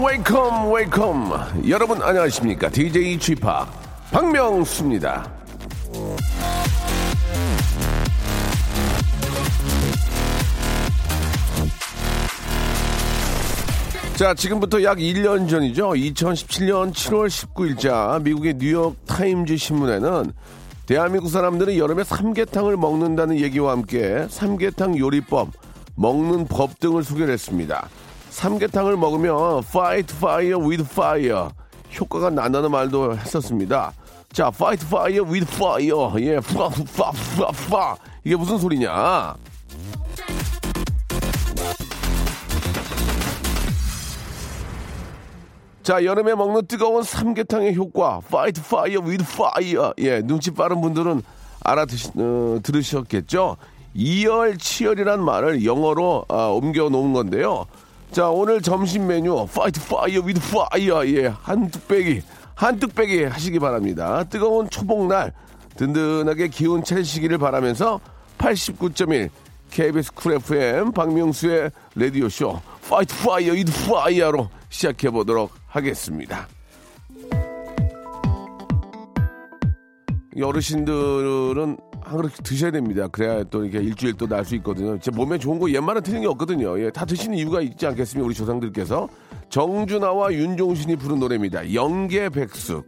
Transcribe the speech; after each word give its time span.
Welcome, 0.00 0.70
welcome. 0.72 1.68
여러분 1.68 2.02
안녕하십니까? 2.02 2.68
DJ 2.70 3.18
p 3.36 3.40
박명수입니다. 4.10 5.37
자, 14.18 14.34
지금부터 14.34 14.82
약 14.82 14.98
1년 14.98 15.48
전이죠. 15.48 15.90
2017년 15.90 16.92
7월 16.92 17.28
19일자 17.28 18.20
미국의 18.20 18.54
뉴욕 18.58 18.96
타임즈 19.06 19.56
신문에는 19.56 20.32
대한민국 20.86 21.28
사람들은 21.28 21.76
여름에 21.76 22.02
삼계탕을 22.02 22.76
먹는다는 22.78 23.38
얘기와 23.38 23.70
함께 23.70 24.26
삼계탕 24.28 24.98
요리법, 24.98 25.50
먹는 25.94 26.48
법 26.48 26.80
등을 26.80 27.04
소개를 27.04 27.32
했습니다. 27.32 27.88
삼계탕을 28.30 28.96
먹으면 28.96 29.58
fight 29.58 30.12
fire 30.16 30.56
with 30.56 30.82
fire 30.82 31.50
효과가 31.96 32.30
난다는 32.30 32.72
말도 32.72 33.16
했었습니다. 33.18 33.92
자, 34.32 34.48
fight 34.52 34.84
fire 34.84 35.22
with 35.22 35.46
fire. 35.54 36.26
예, 36.26 36.40
파, 36.40 36.68
파, 36.68 37.12
파, 37.36 37.52
파. 37.70 37.96
이게 38.24 38.34
무슨 38.34 38.58
소리냐? 38.58 39.36
자, 45.88 46.04
여름에 46.04 46.34
먹는 46.34 46.66
뜨거운 46.66 47.02
삼계탕의 47.02 47.74
효과, 47.74 48.20
fight 48.22 48.60
fire 48.62 49.02
with 49.02 49.24
fire. 49.26 49.92
예, 49.96 50.20
눈치 50.20 50.50
빠른 50.50 50.82
분들은 50.82 51.22
알아듣, 51.64 52.10
어, 52.14 52.58
들으셨겠죠? 52.62 53.56
이열 53.94 54.58
치열이란 54.58 55.24
말을 55.24 55.64
영어로 55.64 56.26
아, 56.28 56.48
옮겨 56.48 56.90
놓은 56.90 57.14
건데요. 57.14 57.64
자, 58.12 58.28
오늘 58.28 58.60
점심 58.60 59.06
메뉴, 59.06 59.46
fight 59.48 59.80
fire 59.82 60.20
with 60.20 60.46
fire. 60.46 61.16
예, 61.16 61.28
한 61.28 61.70
뚝배기, 61.70 62.20
한 62.54 62.78
뚝배기 62.78 63.24
하시기 63.24 63.58
바랍니다. 63.58 64.24
뜨거운 64.24 64.68
초복날, 64.68 65.32
든든하게 65.78 66.48
기운 66.48 66.84
차리시기를 66.84 67.38
바라면서 67.38 67.98
89.1 68.36 69.30
KBS 69.70 70.12
쿨 70.12 70.34
FM 70.34 70.92
박명수의 70.92 71.70
라디오쇼 71.94 72.60
fight 72.90 73.14
fire 73.24 73.54
with 73.54 73.72
fire로 73.88 74.50
시작해 74.68 75.08
보도록 75.08 75.57
하겠습니다. 75.68 76.48
이 80.36 80.42
어르신들은 80.42 81.76
한 82.02 82.16
그릇 82.16 82.32
드셔야 82.42 82.70
됩니다. 82.70 83.08
그래야 83.08 83.42
또 83.44 83.64
이렇게 83.64 83.84
일주일 83.84 84.14
또 84.14 84.26
날 84.26 84.44
수 84.44 84.54
있거든요. 84.56 84.98
제 84.98 85.10
몸에 85.10 85.36
좋은 85.38 85.58
거 85.58 85.70
옛말은 85.70 86.02
틀린 86.02 86.22
게 86.22 86.26
없거든요. 86.28 86.80
예, 86.80 86.90
다 86.90 87.04
드시는 87.04 87.36
이유가 87.36 87.60
있지 87.60 87.86
않겠습니까? 87.86 88.24
우리 88.26 88.34
조상들께서. 88.34 89.08
정준하와 89.50 90.32
윤종신이 90.34 90.96
부른 90.96 91.18
노래입니다. 91.20 91.72
영계 91.74 92.28
백숙. 92.28 92.86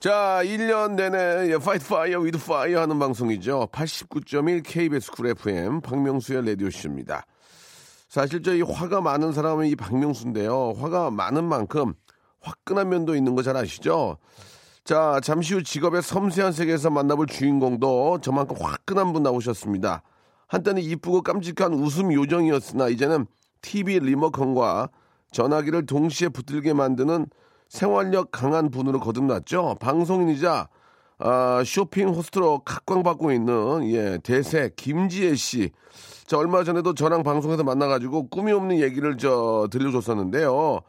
자, 0.00 0.40
1년 0.44 0.94
내내 0.94 1.50
예, 1.52 1.58
fight 1.58 1.88
fire 1.88 2.20
with 2.20 2.38
fire 2.38 2.82
하는 2.82 3.00
방송이죠. 3.00 3.68
89.1 3.72 4.62
KBS 4.64 5.10
쿨 5.10 5.26
FM 5.30 5.80
박명수의 5.80 6.46
라디오 6.46 6.70
쇼입니다. 6.70 7.26
사실 8.08 8.40
저희 8.44 8.62
화가 8.62 9.00
많은 9.00 9.32
사람은 9.32 9.66
이 9.66 9.74
박명수인데요. 9.74 10.74
화가 10.78 11.10
많은 11.10 11.42
만큼 11.44 11.94
화끈한 12.40 12.88
면도 12.88 13.16
있는 13.16 13.34
거 13.34 13.42
잘 13.42 13.56
아시죠? 13.56 14.18
자, 14.84 15.18
잠시 15.20 15.54
후 15.54 15.64
직업의 15.64 16.02
섬세한 16.02 16.52
세계에서 16.52 16.90
만나볼 16.90 17.26
주인공도 17.26 18.20
저만큼 18.22 18.56
화끈한 18.60 19.12
분 19.12 19.24
나오셨습니다. 19.24 20.02
한때는 20.46 20.80
이쁘고 20.80 21.22
깜찍한 21.22 21.74
웃음 21.74 22.12
요정이었으나 22.12 22.88
이제는 22.88 23.26
TV 23.62 23.98
리모컨과 23.98 24.90
전화기를 25.32 25.86
동시에 25.86 26.28
붙들게 26.28 26.72
만드는 26.72 27.26
생활력 27.68 28.30
강한 28.30 28.70
분으로 28.70 29.00
거듭났죠. 29.00 29.76
방송인이자 29.80 30.68
아, 31.20 31.62
쇼핑 31.66 32.08
호스트로 32.08 32.60
각광받고 32.60 33.32
있는 33.32 33.90
예, 33.90 34.18
대세 34.22 34.70
김지혜 34.76 35.34
씨. 35.34 35.70
자, 36.26 36.38
얼마 36.38 36.62
전에도 36.62 36.94
저랑 36.94 37.22
방송에서 37.22 37.64
만나가지고 37.64 38.28
꾸밈없는 38.28 38.78
얘기를 38.78 39.16
저 39.16 39.66
들려줬었는데요. 39.70 40.80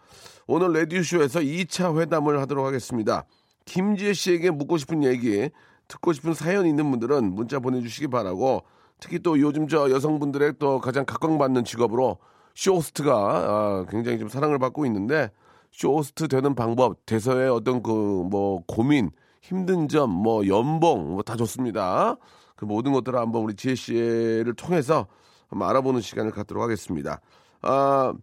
오늘 0.47 0.73
라디오쇼에서 0.73 1.39
2차 1.39 1.99
회담을 1.99 2.39
하도록 2.41 2.65
하겠습니다. 2.65 3.25
김지혜 3.65 4.13
씨에게 4.13 4.51
묻고 4.51 4.77
싶은 4.77 5.03
얘기, 5.03 5.49
듣고 5.87 6.13
싶은 6.13 6.33
사연 6.33 6.65
있는 6.65 6.89
분들은 6.91 7.33
문자 7.33 7.59
보내주시기 7.59 8.07
바라고 8.07 8.63
특히 8.99 9.19
또 9.19 9.39
요즘 9.39 9.67
저 9.67 9.89
여성분들의 9.89 10.53
또 10.59 10.79
가장 10.79 11.05
각광받는 11.05 11.65
직업으로 11.65 12.17
쇼호스트가 12.55 13.13
아, 13.13 13.85
굉장히 13.89 14.19
좀 14.19 14.27
사랑을 14.27 14.59
받고 14.59 14.85
있는데 14.85 15.31
쇼호스트 15.71 16.27
되는 16.27 16.55
방법, 16.55 17.05
대서의 17.05 17.49
어떤 17.49 17.81
그 17.83 17.91
뭐 17.91 18.63
고민, 18.67 19.11
힘든 19.41 19.87
점, 19.87 20.09
뭐 20.11 20.45
연봉, 20.47 21.11
뭐 21.13 21.21
다 21.23 21.35
좋습니다. 21.35 22.15
그 22.55 22.65
모든 22.65 22.91
것들을 22.91 23.17
한번 23.17 23.43
우리 23.43 23.55
지혜 23.55 23.75
씨를 23.75 24.53
통해서 24.55 25.07
한번 25.47 25.69
알아보는 25.69 26.01
시간을 26.01 26.31
갖도록 26.31 26.61
하겠습니다. 26.63 27.21
아, 27.61 28.13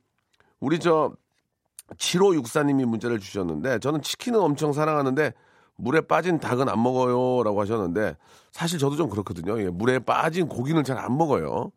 우리 0.60 0.78
저 0.78 1.12
7564님이 1.96 2.84
문자를 2.84 3.18
주셨는데 3.20 3.78
저는 3.78 4.02
치킨은 4.02 4.40
엄청 4.40 4.72
사랑하는데 4.72 5.32
물에 5.76 6.00
빠진 6.02 6.38
닭은 6.40 6.68
안 6.68 6.82
먹어요라고 6.82 7.60
하셨는데 7.60 8.16
사실 8.52 8.78
저도 8.78 8.96
좀 8.96 9.08
그렇거든요. 9.08 9.60
예, 9.62 9.68
물에 9.70 9.98
빠진 10.00 10.48
고기는 10.48 10.82
잘 10.84 10.98
안 10.98 11.16
먹어요. 11.16 11.70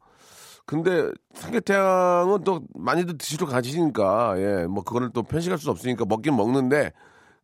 근데 0.69 1.09
삼계탕은 1.34 2.44
또 2.44 2.62
많이들 2.75 3.18
드시러 3.18 3.47
가시니까 3.47 4.35
예, 4.38 4.68
뭐 4.68 4.84
그거를 4.84 5.09
또 5.12 5.24
편식할 5.24 5.57
수 5.57 5.72
없으니까 5.72 6.06
먹긴 6.06 6.35
먹는데 6.35 6.94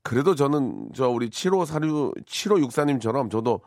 그래도 0.04 0.36
저는 0.36 0.90
저 0.94 1.10
우리 1.10 1.32
7546 1.32 2.14
7564님처럼 2.24 3.32
저도 3.32 3.62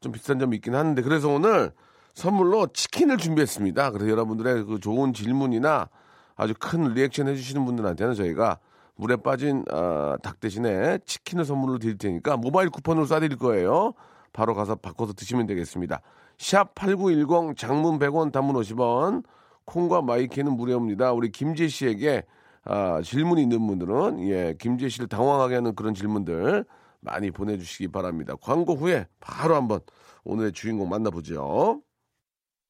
좀 0.00 0.10
비싼 0.10 0.40
점이 0.40 0.56
있긴 0.56 0.74
하는데 0.74 1.00
그래서 1.02 1.28
오늘 1.28 1.70
선물로 2.14 2.66
치킨을 2.72 3.18
준비했습니다. 3.18 3.92
그래서 3.92 4.10
여러분들의 4.10 4.64
그 4.64 4.80
좋은 4.80 5.12
질문이나 5.12 5.88
아주 6.34 6.54
큰 6.58 6.92
리액션 6.92 7.28
해주시는 7.28 7.64
분들한테는 7.64 8.14
저희가 8.14 8.58
물에 8.96 9.14
빠진 9.14 9.64
아, 9.70 10.16
닭 10.20 10.40
대신에 10.40 10.98
치킨을 11.06 11.44
선물로 11.44 11.78
드릴 11.78 11.96
테니까 11.96 12.38
모바일 12.38 12.70
쿠폰으로 12.70 13.06
쏴드릴 13.06 13.38
거예요. 13.38 13.92
바로 14.32 14.56
가서 14.56 14.74
바꿔서 14.74 15.12
드시면 15.12 15.46
되겠습니다. 15.46 16.02
샵 16.38 16.74
8910 16.74 17.56
장문 17.56 17.98
100원 17.98 18.32
단문 18.32 18.56
50원 18.56 19.24
콩과 19.64 20.02
마이케이는 20.02 20.56
무료입니다. 20.56 21.12
우리 21.12 21.30
김지혜 21.30 21.68
씨에게 21.68 22.24
아, 22.64 23.00
질문 23.02 23.38
있는 23.38 23.64
분들은 23.66 24.28
예, 24.28 24.56
김지혜 24.58 24.88
씨를 24.88 25.08
당황하게 25.08 25.56
하는 25.56 25.74
그런 25.74 25.94
질문들 25.94 26.64
많이 27.00 27.30
보내주시기 27.30 27.88
바랍니다. 27.88 28.34
광고 28.40 28.74
후에 28.74 29.06
바로 29.20 29.54
한번 29.54 29.80
오늘의 30.24 30.52
주인공 30.52 30.88
만나보죠. 30.88 31.80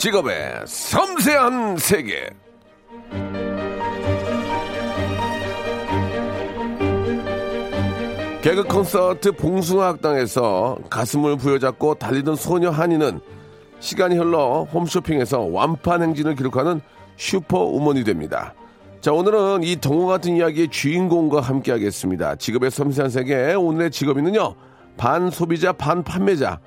직업의 0.00 0.62
섬세한 0.64 1.76
세계. 1.76 2.30
개그 8.40 8.64
콘서트 8.64 9.32
봉숭아학당에서 9.32 10.78
가슴을 10.88 11.36
부여잡고 11.36 11.96
달리던 11.96 12.36
소녀 12.36 12.70
한이는 12.70 13.20
시간이 13.80 14.16
흘러 14.16 14.62
홈쇼핑에서 14.72 15.40
완판 15.40 16.00
행진을 16.00 16.34
기록하는 16.34 16.80
슈퍼우먼이 17.18 18.02
됩니다. 18.02 18.54
자, 19.02 19.12
오늘은 19.12 19.64
이 19.64 19.76
동화 19.76 20.14
같은 20.14 20.34
이야기의 20.34 20.68
주인공과 20.68 21.42
함께 21.42 21.72
하겠습니다. 21.72 22.36
직업의 22.36 22.70
섬세한 22.70 23.10
세계, 23.10 23.52
오늘의 23.52 23.90
직업인은요, 23.90 24.54
반 24.96 25.30
소비자, 25.30 25.74
반 25.74 26.02
판매자. 26.02 26.58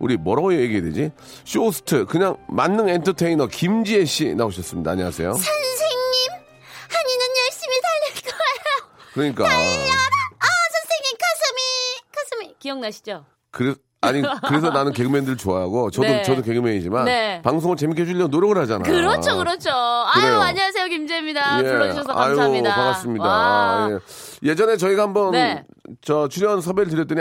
우리 0.00 0.16
뭐라고 0.16 0.52
얘기해야 0.54 0.82
되지? 0.82 1.12
쇼호스트, 1.44 2.06
그냥 2.06 2.36
만능 2.48 2.88
엔터테이너 2.88 3.46
김지혜 3.46 4.06
씨 4.06 4.34
나오셨습니다. 4.34 4.90
안녕하세요. 4.92 5.32
선생님, 5.34 6.32
하니는 6.88 7.26
열심히 7.44 7.80
달릴 7.82 8.22
거예요. 8.24 8.90
그러니까. 9.12 9.44
아, 9.44 9.48
선생님 9.48 11.16
가슴이 11.20 11.60
가슴이 12.16 12.54
기억나시죠? 12.58 13.26
그래, 13.50 13.74
아니, 14.00 14.22
그래서 14.48 14.70
나는 14.70 14.92
개그맨들 14.92 15.36
좋아하고, 15.36 15.90
저도, 15.90 16.08
네. 16.08 16.22
저도 16.22 16.40
개그맨이지만, 16.40 17.04
네. 17.04 17.42
방송을 17.42 17.76
재밌게 17.76 18.02
해주려고 18.02 18.28
노력을 18.28 18.56
하잖아. 18.56 18.82
그렇죠, 18.84 19.36
그렇죠. 19.36 19.70
아유, 19.70 20.22
그래요. 20.22 20.40
안녕하세요, 20.40 20.86
김지혜입니다. 20.86 21.58
예. 21.58 21.62
불러주셔서 21.62 22.14
감사합니다. 22.14 22.70
아유, 22.70 22.74
반갑습니다. 22.74 23.24
와. 23.24 23.90
예. 23.90 24.48
예전에 24.48 24.78
저희가 24.78 25.02
한번 25.02 25.32
네. 25.32 25.62
저 26.00 26.28
출연 26.28 26.62
섭외를 26.62 26.88
드렸더니 26.88 27.20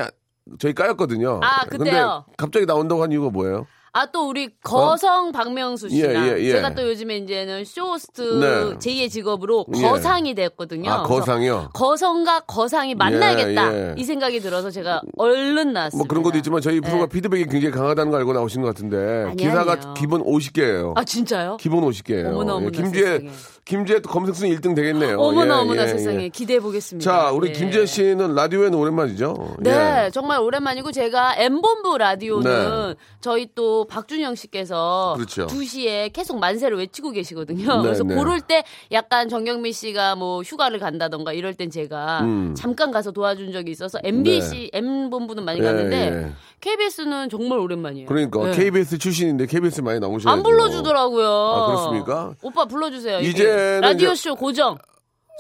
저희 0.58 0.74
까였거든요. 0.74 1.40
아, 1.44 1.66
그때요? 1.66 2.24
근데 2.26 2.36
갑자기 2.38 2.66
나온다고 2.66 3.04
한 3.04 3.12
이유가 3.12 3.30
뭐예요? 3.30 3.68
아, 3.92 4.06
또 4.12 4.30
우리 4.30 4.50
거성 4.62 5.32
박명수 5.32 5.90
씨랑 5.90 6.24
어? 6.24 6.28
예, 6.28 6.38
예, 6.38 6.44
예. 6.44 6.52
제가 6.52 6.76
또 6.76 6.88
요즘에 6.88 7.18
이제는 7.18 7.66
쇼호스트 7.66 8.22
네. 8.22 8.78
제2의 8.78 9.10
직업으로 9.10 9.66
예. 9.76 9.82
거상이 9.82 10.36
됐거든요. 10.36 10.92
아, 10.92 11.04
거상이요? 11.04 11.72
거성과 11.74 12.42
거상이 12.42 12.94
만나야겠다. 12.96 13.74
예, 13.74 13.90
예. 13.90 13.96
이 13.98 14.04
생각이 14.04 14.42
들어서 14.42 14.70
제가 14.70 15.02
얼른 15.18 15.74
나왔습니다. 15.74 15.98
뭐 15.98 16.08
그런 16.08 16.24
것도 16.24 16.38
있지만 16.38 16.62
저희 16.62 16.80
프로가 16.82 17.08
네. 17.08 17.10
피드백이 17.10 17.46
굉장히 17.46 17.72
강하다는 17.72 18.12
걸 18.12 18.20
알고 18.20 18.34
나오신 18.34 18.62
것 18.62 18.68
같은데 18.68 19.26
아니, 19.28 19.36
기사가 19.38 19.72
아니에요. 19.74 19.94
기본 19.96 20.24
50개예요. 20.24 20.94
아, 20.96 21.04
진짜요? 21.04 21.58
기본 21.58 21.84
50개예요. 21.84 22.28
어머나, 22.28 22.56
어머나, 22.56 22.70
김지혜. 22.70 23.22
김지혜 23.70 24.00
또 24.00 24.10
검색 24.10 24.34
순위 24.34 24.56
1등 24.56 24.76
되겠네요. 24.76 25.20
어머나, 25.20 25.58
예, 25.58 25.60
어머나 25.60 25.84
예, 25.84 25.88
세상에. 25.90 26.24
예. 26.24 26.30
기대해 26.30 26.60
보겠습니다. 26.60 27.10
자, 27.10 27.30
우리 27.30 27.50
예. 27.50 27.54
김지혜 27.54 27.86
씨는 27.86 28.34
라디오에는 28.34 28.74
오랜만이죠? 28.74 29.58
네, 29.60 30.06
예. 30.06 30.10
정말 30.12 30.40
오랜만이고 30.40 30.92
제가 30.92 31.36
M본부 31.38 32.00
라디오는 32.00 32.52
네. 32.52 32.96
저희 33.22 33.48
또 33.54 33.86
박준영 33.86 34.34
씨께서 34.34 35.14
그렇죠. 35.18 35.46
2시에 35.46 36.12
계속 36.12 36.40
만세를 36.40 36.80
외치고 36.80 37.12
계시거든요. 37.12 37.76
네, 37.78 37.82
그래서 37.84 38.04
네. 38.04 38.16
그럴 38.16 38.42
때 38.42 38.64
약간 38.92 39.30
정경미 39.30 39.72
씨가 39.72 40.16
뭐 40.16 40.42
휴가를 40.42 40.80
간다던가 40.80 41.34
이럴 41.34 41.54
땐 41.54 41.70
제가 41.70 42.22
음. 42.22 42.56
잠깐 42.58 42.90
가서 42.90 43.12
도와준 43.12 43.52
적이 43.52 43.70
있어서 43.70 44.00
MBC, 44.04 44.72
M본부는 44.74 45.46
많이 45.46 45.62
갔는데 45.62 45.96
예, 45.96 46.24
예. 46.24 46.32
KBS는 46.62 47.30
정말 47.30 47.60
오랜만이에요. 47.60 48.08
그러니까 48.08 48.44
네. 48.46 48.52
KBS 48.52 48.98
출신인데 48.98 49.46
KBS 49.46 49.82
많이 49.82 50.00
나오셔야죠. 50.00 50.30
안 50.30 50.44
불러주더라고요. 50.44 51.28
아, 51.28 51.66
그렇습니까? 51.68 52.34
오빠 52.42 52.66
불러주세요. 52.66 53.20
이제는 53.20 53.82
라디오 53.82 54.12
이제- 54.12 54.16
쇼 54.30 54.36
고정. 54.36 54.78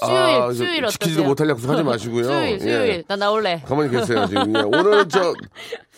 수요일, 0.02 0.18
아, 0.42 0.54
수요일 0.54 0.84
어떠세요? 0.86 0.88
지키지도 0.92 1.24
못할 1.26 1.50
약속 1.50 1.70
하지 1.70 1.84
마시고요. 1.84 2.24
수요일, 2.32 2.54
예. 2.54 2.60
수요일. 2.60 3.04
나 3.06 3.18
나올래. 3.18 3.62
가만히 3.66 3.90
계세요, 3.92 4.26
지금. 4.28 4.56
예. 4.56 4.62
오늘 4.62 5.10
저, 5.10 5.34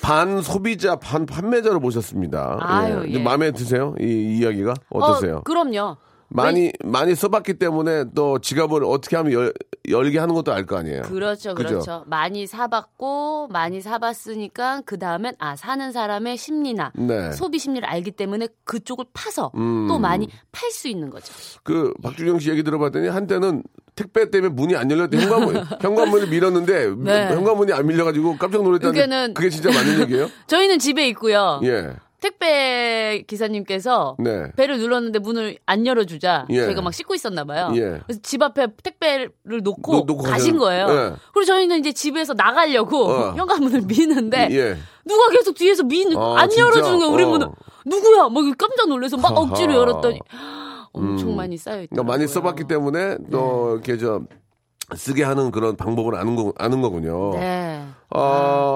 반 0.02 0.42
소비자, 0.42 0.96
반 0.96 1.28
판매자로 1.28 1.80
모셨습니다. 1.80 2.58
아유, 2.62 3.06
이제 3.08 3.20
예. 3.20 3.24
마음에 3.24 3.52
드세요? 3.52 3.94
이, 4.02 4.06
이 4.06 4.40
이야기가? 4.40 4.74
어떠세요? 4.90 5.38
어, 5.38 5.42
그럼요. 5.44 5.98
많이, 6.34 6.72
많이 6.84 7.14
써봤기 7.16 7.56
때문에 7.56 8.06
또 8.16 8.40
지갑을 8.40 8.84
어떻게 8.86 9.16
하면 9.18 9.34
열, 9.34 9.54
열게 9.90 10.18
하는 10.20 10.34
것도 10.34 10.54
알 10.54 10.66
거 10.66 10.78
아니에요? 10.78 11.02
그렇죠, 11.04 11.54
그죠? 11.56 11.68
그렇죠. 11.70 12.04
많이 12.08 12.48
사봤고 12.48 13.48
많이 13.50 13.82
사봤으니까 13.82 14.82
그 14.86 14.98
다음엔 14.98 15.34
아 15.40 15.56
사는 15.56 15.92
사람의 15.92 16.38
심리나 16.38 16.92
네. 16.96 17.32
소비 17.34 17.60
심리를 17.60 17.88
알기 17.88 18.12
때문에 18.12 18.48
그쪽을 18.64 19.06
파서 19.14 19.52
음. 19.56 19.88
또 19.88 20.00
많이 20.00 20.28
팔 20.52 20.72
수 20.72 20.88
있는 20.88 21.10
거죠. 21.10 21.34
그, 21.64 21.94
박준영 22.02 22.40
씨 22.40 22.50
얘기 22.50 22.64
들어봤더니 22.64 23.08
한때는 23.10 23.64
택배 23.96 24.30
때문에 24.32 24.54
문이 24.54 24.76
안 24.76 24.90
열렸대. 24.90 25.18
현관문, 25.18 25.56
현관문을 25.82 26.28
밀었는데 26.30 26.96
네. 26.98 27.28
현관문이 27.36 27.74
안 27.74 27.86
밀려가지고 27.88 28.38
깜짝 28.38 28.64
놀랐다는데 28.64 29.06
그게는- 29.06 29.34
그게 29.34 29.50
진짜 29.50 29.70
맞는 29.72 30.00
얘기예요? 30.02 30.30
저희는 30.48 30.80
집에 30.80 31.08
있고요. 31.10 31.60
예. 31.64 31.90
택배 32.22 33.24
기사님께서 33.28 34.16
네. 34.20 34.52
배를 34.56 34.78
눌렀는데 34.78 35.20
문을 35.20 35.58
안 35.66 35.86
열어주자 35.86 36.46
예. 36.52 36.66
저희가 36.66 36.82
막 36.82 36.94
씻고 36.94 37.14
있었나 37.16 37.44
봐요. 37.44 37.72
예. 37.76 38.00
그래서 38.06 38.20
집 38.24 38.42
앞에 38.42 38.68
택배를 38.84 39.32
놓고, 39.64 39.92
놓- 39.92 40.06
놓고 40.06 40.24
가신 40.24 40.58
가세요. 40.58 40.86
거예요. 40.88 40.88
예. 40.90 41.16
그리고 41.34 41.46
저희는 41.46 41.80
이제 41.80 41.92
집에서 41.92 42.34
나가려고 42.34 43.10
어. 43.10 43.34
현관문을 43.36 43.82
미는데 43.82 44.48
예. 44.52 44.78
누가 45.06 45.30
계속 45.32 45.56
뒤에서 45.56 45.84
미는 45.84 46.16
아, 46.18 46.36
안 46.42 46.50
진짜? 46.50 46.64
열어주는 46.64 47.00
거예요. 47.00 47.12
우리 47.12 47.24
어. 47.24 47.28
문을 47.28 47.48
누구야? 47.86 48.30
막 48.30 48.58
깜짝 48.58 48.88
놀라서 48.88 49.18
막 49.18 49.36
억지로. 49.36 49.74
열었더니 49.74 50.20
엄청 50.94 51.36
많이 51.36 51.58
쌓여 51.58 51.82
있더라고요. 51.84 51.90
그러니까 51.90 52.12
많이 52.14 52.28
써봤기 52.28 52.64
때문에 52.66 53.18
또 53.32 53.74
이렇게 53.74 53.98
저 53.98 54.22
쓰게 54.96 55.24
하는 55.24 55.52
그런 55.52 55.76
방법을 55.76 56.16
아는 56.16 56.36
거 56.36 56.54
아는 56.58 56.82
거군요. 56.82 57.32
네. 57.34 57.82
아, 58.14 58.20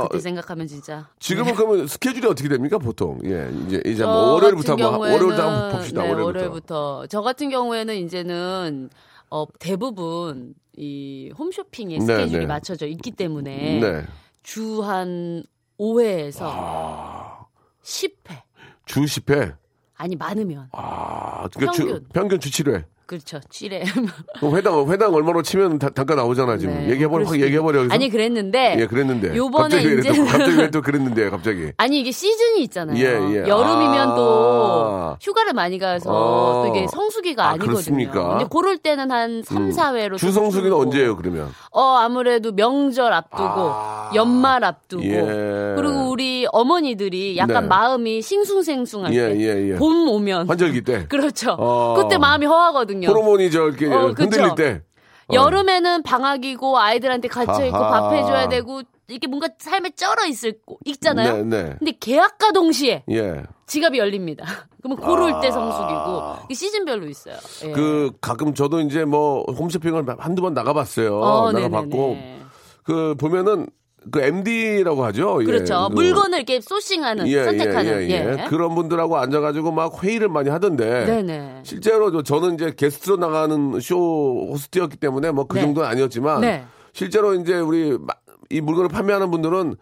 아, 0.03 0.07
그때 0.07 0.19
생각하면 0.21 0.67
진짜. 0.67 1.07
지금은 1.19 1.55
그러면 1.55 1.87
스케줄이 1.87 2.25
어떻게 2.25 2.47
됩니까 2.49 2.77
보통? 2.77 3.19
예, 3.25 3.51
이제 3.67 3.81
이제 3.85 3.97
저뭐 4.03 4.33
월요일부터 4.33 4.73
한번 4.73 4.93
월요일부터 4.99 5.49
한번 5.49 5.71
봅시다. 5.77 6.01
네, 6.03 6.09
월요일부터. 6.09 6.25
월요일부터. 6.39 7.07
저 7.07 7.21
같은 7.21 7.49
경우에는 7.49 7.95
이제는 7.95 8.89
어, 9.29 9.45
대부분 9.59 10.53
이 10.77 11.31
홈쇼핑의 11.37 11.99
네, 11.99 12.05
스케줄이 12.05 12.39
네. 12.39 12.45
맞춰져 12.45 12.87
있기 12.87 13.11
때문에 13.11 13.79
네. 13.79 14.05
주한 14.43 15.43
5회에서 15.79 16.39
아. 16.43 17.45
10회 17.83 18.41
주 18.85 19.01
10회. 19.01 19.55
아니 19.97 20.15
많으면 20.15 20.67
아, 20.73 21.47
그러니까 21.53 21.71
주, 21.73 21.83
평균. 21.85 22.05
평균 22.13 22.39
주 22.39 22.49
7회. 22.49 22.85
그렇죠 23.05 23.39
7회 23.39 23.83
그럼 24.39 24.55
회당 24.57 24.91
회당 24.91 25.13
얼마로 25.13 25.41
치면 25.43 25.77
다, 25.79 25.89
단가 25.89 26.15
나오잖아 26.15 26.57
지금. 26.57 26.73
네, 26.73 26.89
얘기해버려 26.91 27.25
확 27.25 27.39
얘기해버려. 27.39 27.79
여기서. 27.81 27.93
아니 27.93 28.09
그랬는데 28.09 28.77
예, 28.79 28.87
그랬는데. 28.87 29.35
요번에 29.35 29.63
갑자기 29.75 29.87
왜 29.87 29.99
이제 29.99 30.13
또, 30.13 30.25
갑자기 30.25 30.57
왜 30.57 30.71
또 30.71 30.81
그랬는데 30.81 31.29
갑자기. 31.29 31.71
아니 31.77 31.99
이게 31.99 32.11
시즌이 32.11 32.61
있잖아요. 32.63 32.97
예, 32.97 33.03
예. 33.03 33.47
여름이면 33.47 34.09
아. 34.09 34.15
또 34.15 35.17
휴가를 35.21 35.53
많이 35.53 35.77
가서 35.77 36.09
아. 36.09 36.67
또 36.67 36.75
이게 36.75 36.87
성수기가 36.87 37.49
아? 37.51 37.53
음. 37.53 37.59
근데 37.59 38.45
그럴 38.51 38.77
때는 38.77 39.11
한 39.11 39.43
3, 39.43 39.69
4회로 39.69 40.17
주 40.17 40.31
성수기는 40.31 40.75
언제예요 40.75 41.15
그러면? 41.15 41.49
어 41.71 41.81
아무래도 41.97 42.51
명절 42.51 43.13
앞두고 43.13 43.43
아. 43.43 44.11
연말 44.15 44.63
앞두고 44.63 45.03
예. 45.03 45.73
그리고 45.77 46.09
우리 46.09 46.47
어머니들이 46.51 47.37
약간 47.37 47.63
네. 47.63 47.67
마음이 47.69 48.21
싱숭생숭할 48.21 49.13
예, 49.13 49.29
때 49.33 49.39
예, 49.39 49.71
예. 49.71 49.75
봄 49.75 50.07
오면 50.09 50.47
환절기 50.49 50.81
때. 50.81 51.05
그렇죠. 51.09 51.55
어. 51.59 51.95
그때 52.01 52.17
마음이 52.17 52.45
허하거든요. 52.45 52.94
호르몬이 53.03 53.51
저 53.51 53.67
이렇게 53.67 53.87
어. 53.93 54.07
흔들릴 54.17 54.55
때. 54.55 54.81
어. 55.27 55.33
여름에는 55.33 56.03
방학이고 56.03 56.77
아이들한테 56.77 57.27
갇혀 57.27 57.65
있고. 57.65 57.77
밥 57.77 58.13
해줘야 58.13 58.47
되고 58.47 58.81
이게 59.07 59.27
뭔가 59.27 59.47
삶에 59.59 59.91
쩔어 59.91 60.25
있을 60.27 60.53
거- 60.65 60.77
있잖아요. 60.85 61.43
네, 61.43 61.63
네. 61.63 61.75
근데 61.79 61.91
계약과 61.99 62.51
동시에 62.51 63.03
예. 63.11 63.43
지갑이 63.67 63.97
열립니다. 63.99 64.45
그러면 64.81 65.03
고를 65.03 65.41
때 65.41 65.49
성수기고 65.51 66.53
시즌별로 66.53 67.07
있어요. 67.07 67.35
예. 67.65 67.71
아. 67.71 67.75
그 67.75 68.11
가끔 68.21 68.53
저도 68.53 68.81
이제 68.81 69.03
뭐 69.05 69.43
홈쇼핑을 69.51 70.05
한두 70.19 70.41
번 70.41 70.53
나가봤어요. 70.53 71.19
어, 71.19 71.51
나가봤고 71.51 71.97
네네네. 71.97 72.41
그 72.83 73.15
보면은 73.19 73.67
그 74.11 74.21
MD라고 74.21 75.03
하죠. 75.05 75.39
예. 75.41 75.45
그렇죠. 75.45 75.87
그- 75.89 75.95
물건을 75.95 76.37
이렇게 76.39 76.61
소싱하는 76.61 77.27
예, 77.27 77.43
선택하는 77.43 78.01
예, 78.03 78.07
예, 78.09 78.37
예. 78.43 78.45
그런 78.49 78.75
분들하고 78.75 79.17
앉아가지고 79.17 79.71
막 79.71 80.03
회의를 80.03 80.29
많이 80.29 80.49
하던데. 80.49 81.05
네네. 81.05 81.61
실제로 81.63 82.11
저- 82.11 82.21
저는 82.21 82.55
이제 82.55 82.73
게스트로 82.75 83.17
나가는 83.17 83.79
쇼 83.79 84.47
호스트였기 84.51 84.97
때문에 84.97 85.31
뭐그 85.31 85.55
네. 85.55 85.61
정도는 85.61 85.89
아니었지만 85.89 86.41
네. 86.41 86.63
실제로 86.93 87.33
이제 87.33 87.55
우리 87.55 87.97
마- 87.99 88.13
이 88.49 88.61
물건을 88.61 88.89
판매하는 88.89 89.31
분들은 89.31 89.75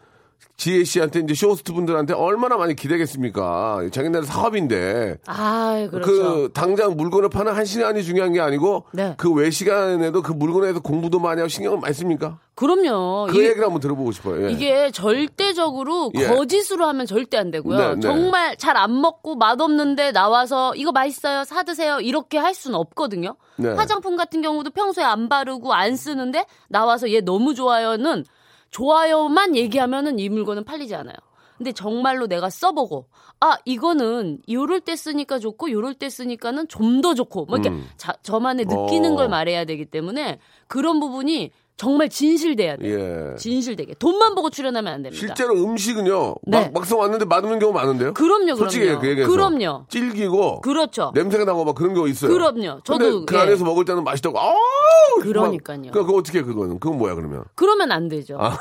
지혜 0.56 0.84
씨한테 0.84 1.22
이제 1.22 1.34
쇼 1.34 1.50
호스트 1.50 1.74
분들한테 1.74 2.14
얼마나 2.14 2.58
많이 2.58 2.76
기대겠습니까? 2.76 3.88
자기네들 3.92 4.26
사업인데 4.26 5.18
아, 5.26 5.88
그렇죠. 5.90 6.06
그 6.06 6.50
당장 6.54 6.96
물건을 6.96 7.30
파는 7.30 7.54
한 7.54 7.66
시간이 7.66 8.04
중요한 8.04 8.34
게 8.34 8.40
아니고 8.40 8.86
네. 8.94 9.16
그외 9.18 9.50
시간에도 9.50 10.22
그 10.22 10.32
물건에 10.32 10.66
대해서 10.68 10.80
공부도 10.82 11.20
많이 11.20 11.40
하고 11.42 11.48
신경을 11.50 11.80
많이 11.80 11.94
씁니까? 11.94 12.38
그럼요. 12.56 13.28
그 13.32 13.42
이- 13.42 13.46
얘기를 13.46 13.64
한번 13.64 13.80
들어보고 13.82 14.12
싶어요. 14.12 14.46
예. 14.48 14.52
이게 14.52 14.92
절대적으로 14.92 16.12
예. 16.18 16.28
거짓으로 16.28 16.86
하면 16.86 17.06
절대 17.06 17.38
안 17.38 17.50
되고요. 17.52 17.78
네, 17.78 17.94
네. 17.96 18.00
정말 18.02 18.56
잘 18.58 18.74
안 18.78 19.02
먹고 19.02 19.36
맛없는데 19.36 20.12
나와서 20.12 20.74
이거 20.76 20.92
맛있어요, 20.92 21.44
사 21.46 21.64
드세요 21.64 22.00
이렇게 22.00 22.38
할 22.38 22.54
수는 22.54 22.78
없거든요. 22.78 23.36
네. 23.58 23.70
화장품 23.70 24.16
같은 24.16 24.42
경우도 24.42 24.72
평소에 24.72 25.04
안 25.04 25.30
바르고 25.30 25.74
안 25.74 25.96
쓰는데 25.96 26.46
나와서 26.70 27.10
얘 27.12 27.22
너무 27.22 27.54
좋아요는 27.54 28.26
좋아요만 28.74 29.56
얘기하면은 29.56 30.20
이 30.20 30.28
물건은 30.30 30.64
팔리지 30.66 30.96
않아요. 30.96 31.16
근데 31.58 31.72
정말로 31.72 32.26
내가 32.28 32.50
써보고 32.50 33.06
아 33.40 33.58
이거는 33.64 34.40
요럴 34.50 34.82
때 34.82 34.96
쓰니까 34.96 35.38
좋고 35.40 35.72
요럴 35.72 35.94
때 35.94 36.10
쓰니까는 36.10 36.68
좀 36.68 37.02
더 37.02 37.14
좋고 37.14 37.46
뭐 37.46 37.58
이렇게 37.58 37.78
자- 37.96 38.18
저만의 38.24 38.66
느끼는 38.66 39.12
음. 39.12 39.14
어. 39.14 39.16
걸 39.18 39.30
말해야 39.30 39.64
되기 39.66 39.86
때문에 39.86 40.40
그런 40.68 41.00
부분이 41.00 41.52
정말 41.76 42.08
진실돼야 42.08 42.78
돼요. 42.78 43.32
예. 43.32 43.36
진실되게. 43.36 43.96
돈만 43.96 44.36
보고 44.36 44.50
출연하면 44.50 44.94
안 44.94 45.02
됩니다. 45.02 45.20
실제로 45.20 45.54
음식은요. 45.56 46.36
네. 46.44 46.62
막, 46.62 46.74
막상 46.74 47.00
왔는데 47.00 47.26
맛없는 47.26 47.60
경우 47.60 47.74
많은데요. 47.74 48.14
그럼요, 48.14 48.56
솔직히 48.56 48.86
그럼요. 48.86 49.02
그 49.02 49.08
얘기해서. 49.10 49.32
그럼요. 49.32 49.86
찔기고 49.90 50.62
그렇죠. 50.62 51.12
냄새가 51.16 51.46
나고 51.46 51.66
막 51.66 51.76
그런 51.76 51.94
거 51.94 52.08
있어요. 52.08 52.32
그럼요. 52.32 52.82
저도, 52.84 53.26
그 53.26 53.36
예. 53.36 53.40
안에서 53.40 53.66
먹을 53.66 53.86
때는 53.86 54.04
맛있다고. 54.04 54.40
아우! 54.40 54.56
그러니까요. 55.22 55.82
막, 55.86 55.92
그거 55.92 56.14
어떻게 56.16 56.40
해, 56.40 56.42
그거는? 56.44 56.80
그건 56.80 56.98
뭐야 56.98 57.16
그러면? 57.16 57.44
그러면 57.56 57.92
안 57.92 58.08
되죠. 58.08 58.38
아, 58.40 58.58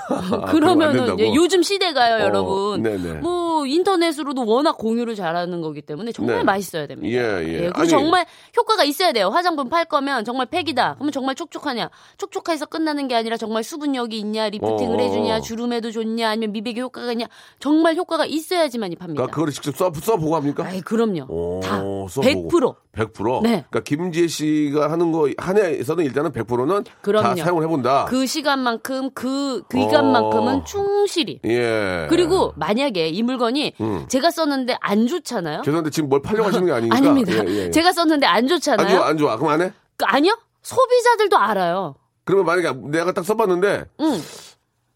그러면 0.50 0.92
그러면은? 0.92 1.14
이제 1.14 1.35
요즘 1.35 1.62
시대가요, 1.62 2.16
어, 2.16 2.21
여러분. 2.21 2.83
네네. 2.83 3.21
뭐 3.21 3.66
인터넷으로도 3.66 4.45
워낙 4.47 4.76
공유를 4.78 5.14
잘하는 5.14 5.61
거기 5.61 5.83
때문에 5.83 6.12
정말 6.12 6.38
네. 6.38 6.42
맛있어야 6.45 6.87
됩니다. 6.87 7.09
예, 7.16 7.42
예. 7.47 7.59
그리고 7.61 7.81
아니- 7.81 7.88
정말 7.88 8.26
효과가 8.57 8.85
있어야 8.85 9.12
돼요. 9.12 9.28
화장품 9.28 9.69
팔 9.69 9.85
거면 9.85 10.25
정말 10.25 10.47
팩이다. 10.47 10.95
그러면 10.95 11.12
정말 11.12 11.35
촉촉하냐? 11.35 11.90
촉촉해서 12.19 12.66
끝나는 12.66 13.01
게 13.09 13.14
아니라 13.14 13.37
정말 13.37 13.62
수분력이 13.64 14.18
있냐, 14.18 14.49
리프팅을 14.50 14.97
어. 14.97 15.02
해주냐, 15.02 15.40
주름에도 15.40 15.90
좋냐, 15.90 16.28
아니면 16.30 16.52
미백에 16.52 16.80
효과가 16.80 17.12
있냐. 17.12 17.26
정말 17.59 17.97
효과가 17.97 18.26
있어야지만이 18.26 18.97
팝니다. 18.97 19.16
그러니까 19.16 19.35
그거를 19.35 19.52
직접 19.52 19.76
써, 19.76 19.90
써보고 19.92 20.37
합니까? 20.37 20.64
아이 20.64 20.80
그럼요. 20.80 21.26
오, 21.28 21.61
다 21.62 21.78
써보고. 22.09 22.49
100%. 22.49 22.75
100%? 22.92 23.42
네. 23.42 23.49
그러니까 23.71 23.80
김지혜 23.80 24.26
씨가 24.26 24.90
하는 24.90 25.12
거 25.12 25.28
한 25.38 25.56
해에서는 25.56 26.04
일단은 26.04 26.30
100%는 26.32 26.85
다 26.85 26.92
그럼요. 27.00 27.37
사용을 27.37 27.62
해본다. 27.64 28.04
그 28.06 28.26
시간만큼 28.26 29.11
그 29.14 29.62
기간만큼은 29.71 30.54
어. 30.56 30.64
충실히. 30.64 31.40
예. 31.44 32.06
그리고 32.11 32.52
만약에 32.56 33.09
이 33.09 33.23
물건이 33.23 33.75
음. 33.80 34.04
제가 34.09 34.30
썼는데 34.30 34.76
안 34.80 35.06
좋잖아요. 35.06 35.62
죄송한데 35.62 35.90
지금 35.90 36.09
뭘 36.11 36.21
팔려고 36.21 36.49
하시는 36.49 36.66
게 36.66 36.73
아니니까. 36.73 36.97
아닙니다. 36.99 37.32
예, 37.32 37.49
예, 37.49 37.56
예. 37.66 37.71
제가 37.71 37.92
썼는데 37.92 38.26
안 38.26 38.47
좋잖아요. 38.47 38.87
안 38.87 38.94
좋아, 38.94 39.06
안 39.09 39.16
좋아. 39.18 39.37
그럼 39.37 39.52
안 39.52 39.62
해? 39.62 39.73
그, 39.97 40.04
아니요. 40.04 40.37
소비자들도 40.62 41.37
알아요. 41.38 41.94
그러면 42.25 42.47
만약에 42.47 42.73
내가 42.91 43.12
딱 43.12 43.25
써봤는데 43.25 43.85
응. 44.00 44.23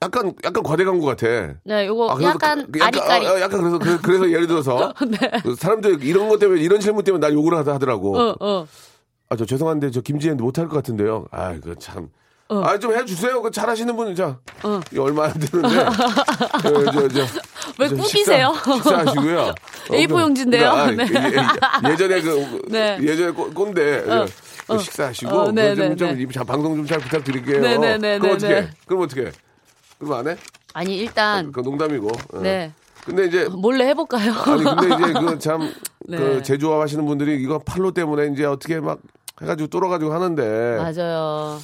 약간 0.03 0.33
약간 0.45 0.63
과대 0.63 0.85
광고 0.85 1.07
같아. 1.07 1.27
네, 1.65 1.87
요거 1.87 2.11
아, 2.11 2.15
그래서 2.15 2.31
약간 2.31 2.67
그- 2.71 2.83
아리까리. 2.83 3.27
어, 3.27 3.33
어, 3.35 3.41
약간 3.41 3.61
그래서 3.61 3.79
그, 3.79 4.11
래서 4.11 4.31
예를 4.31 4.47
들어서 4.47 4.93
그 5.43 5.55
사람들이 5.57 6.07
이런 6.07 6.29
것 6.29 6.39
때문에 6.39 6.61
이런 6.61 6.81
질문 6.81 7.03
때문에 7.05 7.27
날 7.27 7.35
욕을 7.35 7.55
하다 7.57 7.75
하더라고. 7.75 8.17
어, 8.19 8.35
어. 8.41 8.67
아저 9.29 9.45
죄송한데 9.45 9.91
저 9.91 10.01
김지혜 10.03 10.35
못할 10.35 10.69
것 10.69 10.77
같은데요. 10.77 11.27
아 11.33 11.53
이거 11.53 11.75
참. 11.75 12.09
어. 12.49 12.63
아좀 12.63 12.95
해주세요. 12.95 13.43
그 13.43 13.51
잘하시는 13.51 13.97
분 13.97 14.15
자. 14.15 14.39
이거 14.93 15.03
얼마 15.03 15.25
안 15.25 15.33
되는데. 15.33 15.85
그, 16.63 16.85
저, 16.93 17.09
저, 17.09 17.27
왜저 17.79 17.97
꾸기세요? 17.97 18.53
식사, 18.55 18.75
식사하시고요. 18.77 19.41
어, 19.51 19.55
A4 19.91 20.09
그- 20.09 20.21
용지인데요? 20.21 20.71
아, 20.71 20.91
네. 20.93 21.07
예, 21.11 21.91
예, 21.91 21.97
전에그 21.97 22.63
네. 22.69 22.99
예전에 23.03 23.33
꼰- 23.33 23.53
꼰대 23.53 24.03
그 24.03 24.27
식사하시고 24.79 25.31
어, 25.31 25.53
네, 25.53 25.75
좀, 25.75 25.89
네, 25.91 25.97
좀, 25.97 26.15
네. 26.17 26.23
이- 26.23 26.33
자, 26.33 26.43
방송 26.45 26.77
좀 26.77 26.87
잘 26.87 26.99
부탁드릴게요. 26.99 27.61
네, 27.61 27.77
네, 27.79 27.99
네, 27.99 28.19
그럼 28.19 28.23
네, 28.23 28.33
어떻게? 28.35 28.61
네. 28.61 28.71
그럼 28.87 29.03
어떻게? 29.03 29.33
그럼 29.99 30.13
안 30.15 30.29
해? 30.29 30.37
아니 30.75 30.97
일단 30.99 31.53
그 31.53 31.61
농담이고. 31.61 32.09
어. 32.35 32.41
네 32.41 32.73
근데 33.05 33.27
이제 33.27 33.49
몰래 33.49 33.87
해볼까요? 33.89 34.33
아니 34.33 34.65
근데 34.65 34.87
이제 34.95 35.13
그참 35.13 35.73
네. 36.09 36.17
그 36.19 36.43
제조업 36.43 36.83
하시는 36.83 37.05
분들이 37.07 37.41
이거 37.41 37.59
팔로 37.59 37.93
때문에 37.93 38.27
이제 38.33 38.45
어떻게 38.45 38.81
막 38.81 38.99
해가지고 39.41 39.69
뚫어가지고 39.69 40.13
하는데 40.13 40.77
맞아요. 40.79 41.59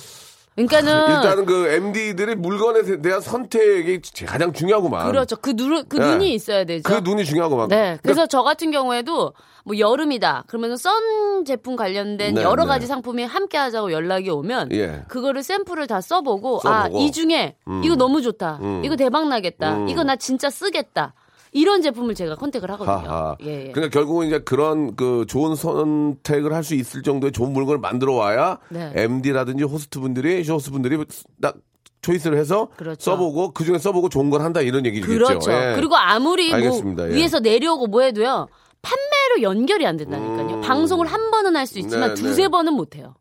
그러니까는 0.54 1.16
일단은 1.16 1.47
그 1.47 1.68
MD들의 1.68 2.37
물건에 2.37 3.00
대한 3.00 3.21
선택이 3.21 4.00
가장 4.26 4.52
중요하구만. 4.52 5.06
그렇죠. 5.06 5.37
그, 5.37 5.56
눈, 5.56 5.87
그 5.88 5.97
네. 5.97 6.12
눈이 6.12 6.35
있어야 6.35 6.64
되죠. 6.64 6.82
그 6.82 7.00
눈이 7.02 7.25
중요하구만. 7.25 7.68
네. 7.68 7.99
그래서 8.02 8.26
저 8.26 8.42
같은 8.42 8.71
경우에도 8.71 9.32
뭐 9.64 9.78
여름이다. 9.78 10.44
그러면 10.49 10.76
선 10.76 11.44
제품 11.47 11.76
관련된 11.76 12.35
네, 12.35 12.42
여러 12.42 12.64
네. 12.64 12.68
가지 12.68 12.87
상품이 12.87 13.25
함께 13.25 13.56
하자고 13.56 13.92
연락이 13.92 14.28
오면 14.28 14.73
예. 14.73 15.04
그거를 15.09 15.42
샘플을 15.42 15.87
다 15.87 16.00
써보고, 16.00 16.61
아, 16.64 16.85
써보고. 16.85 16.99
이 16.99 17.12
중에 17.12 17.56
이거 17.82 17.97
너무 17.97 18.21
좋다. 18.21 18.59
음. 18.61 18.82
이거 18.85 18.97
대박 18.97 19.28
나겠다. 19.28 19.76
음. 19.76 19.88
이거 19.88 20.04
나 20.04 20.16
진짜 20.16 20.50
쓰겠다. 20.50 21.14
이런 21.52 21.82
제품을 21.82 22.14
제가 22.14 22.35
컨택을 22.37 22.71
하거든요. 22.73 22.94
하하. 23.11 23.37
예, 23.42 23.66
예. 23.66 23.71
그러니까 23.73 23.88
결국은 23.90 24.26
이제 24.26 24.38
그런 24.40 24.97
그 24.97 25.26
좋은 25.28 25.54
선택을 25.54 26.52
할 26.54 26.62
수 26.62 26.75
있을 26.75 27.02
정도의 27.02 27.32
좋은 27.32 27.52
물건을 27.52 27.78
만들어 27.80 28.14
와야 28.14 28.59
네. 28.71 28.92
MD라든지 28.94 29.64
호스트 29.64 29.99
분들이 30.00 30.42
쇼호스트 30.44 30.71
분들이 30.71 31.04
딱 31.40 31.56
choice를 32.02 32.38
해서 32.38 32.68
그렇죠. 32.76 33.00
써보고 33.11 33.52
그 33.52 33.64
중에 33.64 33.78
써보고 33.78 34.09
좋은 34.09 34.30
걸 34.30 34.42
한다 34.42 34.61
이런 34.61 34.87
얘기겠죠. 34.87 35.12
그렇죠. 35.12 35.52
예. 35.52 35.73
그리고 35.76 35.97
아무리 35.97 36.52
알겠습니다. 36.52 37.02
뭐 37.04 37.12
예. 37.12 37.16
위에서 37.16 37.40
내려오고 37.40 37.87
뭐 37.88 38.02
해도요. 38.02 38.49
판매로 38.82 39.42
연결이 39.42 39.87
안 39.87 39.97
된다니까요. 39.97 40.61
방송을 40.62 41.06
한 41.06 41.30
번은 41.30 41.54
할 41.56 41.66
수 41.66 41.78
있지만 41.78 42.11
음. 42.11 42.14
네, 42.14 42.23
두세 42.23 42.42
네. 42.42 42.49
번은 42.49 42.73
못 42.75 42.97
해요. 42.97 43.14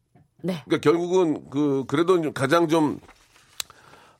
네. 0.43 0.61
그러니까 0.65 0.89
결국은 0.89 1.49
그 1.51 1.83
그래도 1.87 2.19
좀 2.21 2.33
가장 2.33 2.67
좀 2.67 2.99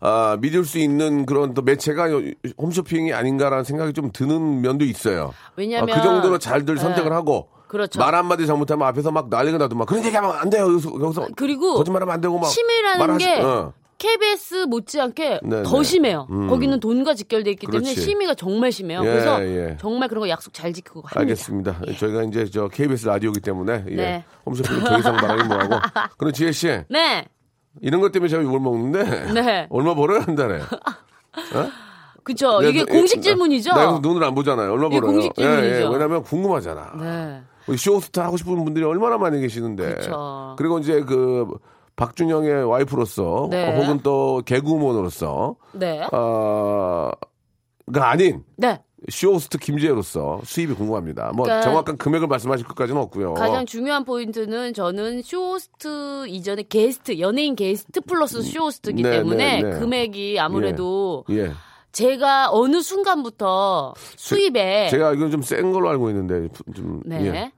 아, 0.02 0.36
믿을 0.42 0.66
수 0.66 0.80
있는 0.80 1.26
그런 1.26 1.54
또 1.54 1.62
매체가 1.62 2.12
요- 2.12 2.22
홈쇼핑이 2.58 3.14
아닌가라는 3.14 3.64
생각이 3.64 3.94
좀 3.94 4.12
드는 4.12 4.62
면도 4.62 4.84
있어요. 4.84 5.32
왜냐면 5.56 5.92
아, 5.92 5.96
그 5.98 6.04
정도로 6.04 6.40
잘들 6.40 6.76
네. 6.76 6.82
선택을 6.82 7.14
하고 7.14 7.50
그렇죠. 7.68 8.00
말 8.00 8.16
한마디 8.16 8.46
잘못하면 8.48 8.88
앞에서 8.88 9.12
막 9.12 9.30
난리가 9.30 9.58
나도 9.60 9.76
막 9.76 9.86
그런 9.88 10.04
얘기하면 10.04 10.32
안 10.36 10.50
돼요. 10.50 10.64
여기서, 10.74 10.92
여기서 11.00 11.28
그리고 11.38 11.76
거짓말하면 11.76 12.14
안 12.16 12.20
되고 12.20 12.38
막 12.38 12.48
심이라는 12.48 13.08
말하시- 13.08 13.20
게 13.20 13.42
어. 13.42 13.74
KBS 14.00 14.66
못지않게 14.68 15.42
네, 15.44 15.62
더 15.62 15.78
네. 15.78 15.84
심해요. 15.84 16.26
음. 16.32 16.48
거기는 16.48 16.80
돈과 16.80 17.14
직결돼 17.14 17.52
있기 17.52 17.68
때문에 17.68 17.84
그렇지. 17.94 18.02
심의가 18.02 18.34
정말 18.34 18.72
심해요. 18.72 19.02
예, 19.02 19.04
그래서 19.06 19.44
예. 19.46 19.78
정말 19.80 20.10
그런 20.10 20.22
거 20.22 20.30
약속 20.30 20.56
잘 20.56 20.74
지키고 20.74 21.02
합니다. 21.02 21.20
알겠습니다. 21.20 21.78
저희가 22.00 22.24
이제 22.24 22.46
저 22.50 22.68
KBS 22.68 23.06
라디오기 23.06 23.42
때문에 23.42 23.84
예. 23.92 23.96
네. 23.96 24.24
홈쇼핑 24.44 24.84
더 24.84 24.98
이상 24.98 25.16
말하기 25.18 25.44
뭐하고 25.44 25.76
그럼 26.18 26.34
지혜 26.34 26.52
씨 26.52 26.68
네, 26.90 27.28
이런 27.80 28.02
것 28.02 28.12
때문에 28.12 28.28
제가 28.30 28.44
욕을 28.44 28.60
먹는데 28.60 29.32
네, 29.34 29.68
얼마 29.72 29.96
벌어야 29.96 30.22
한다네. 30.22 30.60
그쵸. 32.24 32.60
네, 32.62 32.70
이게 32.70 32.86
네, 32.86 32.92
공식 32.92 33.18
나- 33.18 33.22
질문이죠. 33.24 33.72
나 33.74 33.84
이거 33.86 34.00
눈을 34.00 34.24
안 34.24 34.36
보잖아요. 34.36 34.72
얼마 34.72 34.90
벌어요? 34.90 35.12
공식 35.12 35.34
질문이죠. 35.36 35.76
예, 35.76 35.82
예. 35.82 35.88
왜냐면 35.88 36.22
궁금하잖아. 36.24 36.92
네, 37.00 37.42
우리 37.68 37.78
쇼호스트 37.78 38.20
하고 38.20 38.38
싶은 38.38 38.64
분들이 38.64 38.86
얼마나 38.86 39.18
많이 39.18 39.40
계시는데. 39.42 39.96
그쵸. 39.96 40.56
리고 40.60 40.80
이제 40.80 41.02
그 41.02 41.48
박준형의 41.96 42.66
와이프로서 42.66 43.48
네. 43.50 43.76
혹은 43.76 44.00
또 44.04 44.42
개그우먼으로서 44.46 45.56
네, 45.74 46.02
어, 46.12 47.10
가 47.94 48.10
아닌 48.10 48.44
네. 48.58 48.82
쇼호스트 49.10 49.58
김지혜로서 49.58 50.42
수입이 50.44 50.74
궁금합니다. 50.76 51.32
뭐 51.36 51.46
그러니까 51.46 51.62
정확한 51.62 51.98
금액을 51.98 52.28
말씀하실 52.28 52.68
것까지는 52.68 53.02
없고요. 53.02 53.34
가장 53.34 53.66
중요한 53.66 54.06
포인트는 54.06 54.74
저는 54.74 55.24
쇼호스트 55.24 56.28
이전에 56.28 56.64
게스트, 56.64 57.20
연예인 57.20 57.56
게스트 57.56 58.02
플러스 58.02 58.42
쇼호스트이기 58.44 59.02
네, 59.02 59.10
때문에 59.10 59.62
네, 59.64 59.70
네. 59.70 59.80
금액이 59.80 60.40
아무래도 60.40 61.26
예. 61.32 61.52
제가 61.92 62.52
어느 62.52 62.82
순간부터 62.82 63.96
수입에 64.16 64.90
제가 64.90 65.10
알기로는 65.10 65.32
좀센 65.32 65.72
걸로 65.72 65.90
알고 65.90 66.10
있는데 66.10 66.48
좀 66.76 67.02
네. 67.06 67.26
예. 67.26 67.52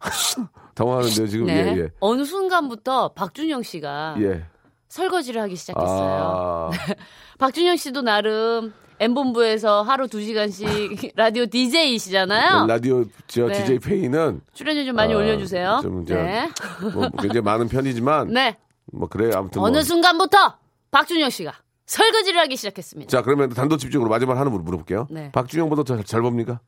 당황하는데요 0.74 1.26
지금 1.26 1.46
네. 1.46 1.76
예, 1.76 1.88
어느 2.00 2.24
순간부터 2.24 3.14
박준형 3.14 3.62
씨가 3.62 4.16
예. 4.20 4.24
예. 4.24 4.44
설거지를 4.88 5.40
하기 5.42 5.56
시작했어요. 5.56 5.90
아, 5.90 6.70
박준형 7.38 7.76
씨도 7.76 8.02
나름 8.02 8.72
M본부에서 8.98 9.82
하루 9.82 10.06
2시간씩 10.06 11.12
라디오 11.16 11.46
DJ이시잖아요. 11.46 12.66
라디오 12.66 13.04
저 13.26 13.46
네. 13.46 13.54
DJ 13.54 13.78
페이는 13.80 14.40
출연료 14.54 14.84
좀 14.84 14.96
많이 14.96 15.12
아, 15.14 15.16
올려주세요. 15.16 15.80
좀 15.82 16.06
저- 16.06 16.14
네. 16.14 16.48
뭐 16.92 17.08
굉장히 17.20 17.40
많은 17.42 17.68
편이지만 17.68 18.28
네. 18.32 18.56
뭐 18.92 19.08
그래요 19.08 19.32
아무튼 19.36 19.60
어느 19.62 19.72
뭐. 19.78 19.82
순간부터 19.82 20.58
박준영 20.90 21.30
씨가 21.30 21.52
설거지를 21.86 22.40
하기 22.42 22.56
시작했습니다. 22.56 23.10
자 23.10 23.22
그러면 23.22 23.50
단도직입적으로 23.50 24.08
마지막 24.08 24.38
하나 24.38 24.48
물- 24.50 24.62
물어볼게요. 24.62 25.06
네. 25.10 25.30
박준영보다 25.32 25.82
더 25.84 26.02
잘 26.02 26.22
봅니까? 26.22 26.60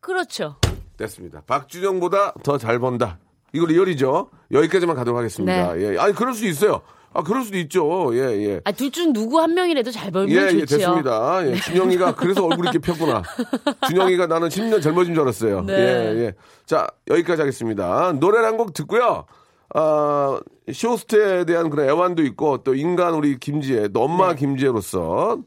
그렇죠. 0.00 0.56
됐습니다. 0.96 1.42
박준영보다 1.46 2.34
더 2.42 2.58
잘 2.58 2.78
번다. 2.78 3.18
이거 3.52 3.66
리얼이죠. 3.66 4.28
여기까지만 4.52 4.94
가도록 4.96 5.18
하겠습니다. 5.18 5.72
네. 5.74 5.94
예. 5.94 5.98
아니 5.98 6.12
그럴 6.14 6.34
수 6.34 6.46
있어요. 6.46 6.82
아 7.14 7.22
그럴 7.22 7.42
수도 7.42 7.56
있죠. 7.58 8.10
예 8.14 8.20
예. 8.46 8.60
아, 8.64 8.72
둘 8.72 8.90
중 8.90 9.12
누구 9.12 9.40
한 9.40 9.54
명이라도 9.54 9.90
잘 9.90 10.10
벌면 10.10 10.30
예, 10.30 10.46
예, 10.54 10.58
좋지요. 10.60 10.78
됐습니다. 10.78 11.46
예, 11.50 11.54
준영이가 11.56 12.14
그래서 12.14 12.44
얼굴이 12.44 12.68
이렇게 12.70 12.78
폈구나. 12.78 13.22
준영이가 13.88 14.26
나는 14.26 14.48
10년 14.48 14.82
젊어진 14.82 15.14
줄 15.14 15.22
알았어요. 15.22 15.62
네. 15.62 15.72
예, 15.74 16.24
예. 16.26 16.34
자, 16.66 16.86
여기까지 17.08 17.42
하겠습니다. 17.42 18.12
노래를 18.12 18.46
한 18.46 18.56
곡 18.56 18.72
듣고요. 18.74 19.24
아, 19.74 20.40
쇼스트에 20.72 21.44
대한 21.44 21.70
그런 21.70 21.88
애환도 21.88 22.22
있고 22.24 22.58
또 22.64 22.74
인간 22.74 23.14
우리 23.14 23.38
김지혜, 23.38 23.88
또 23.88 24.02
엄마 24.02 24.30
네. 24.34 24.36
김지혜로서 24.40 25.38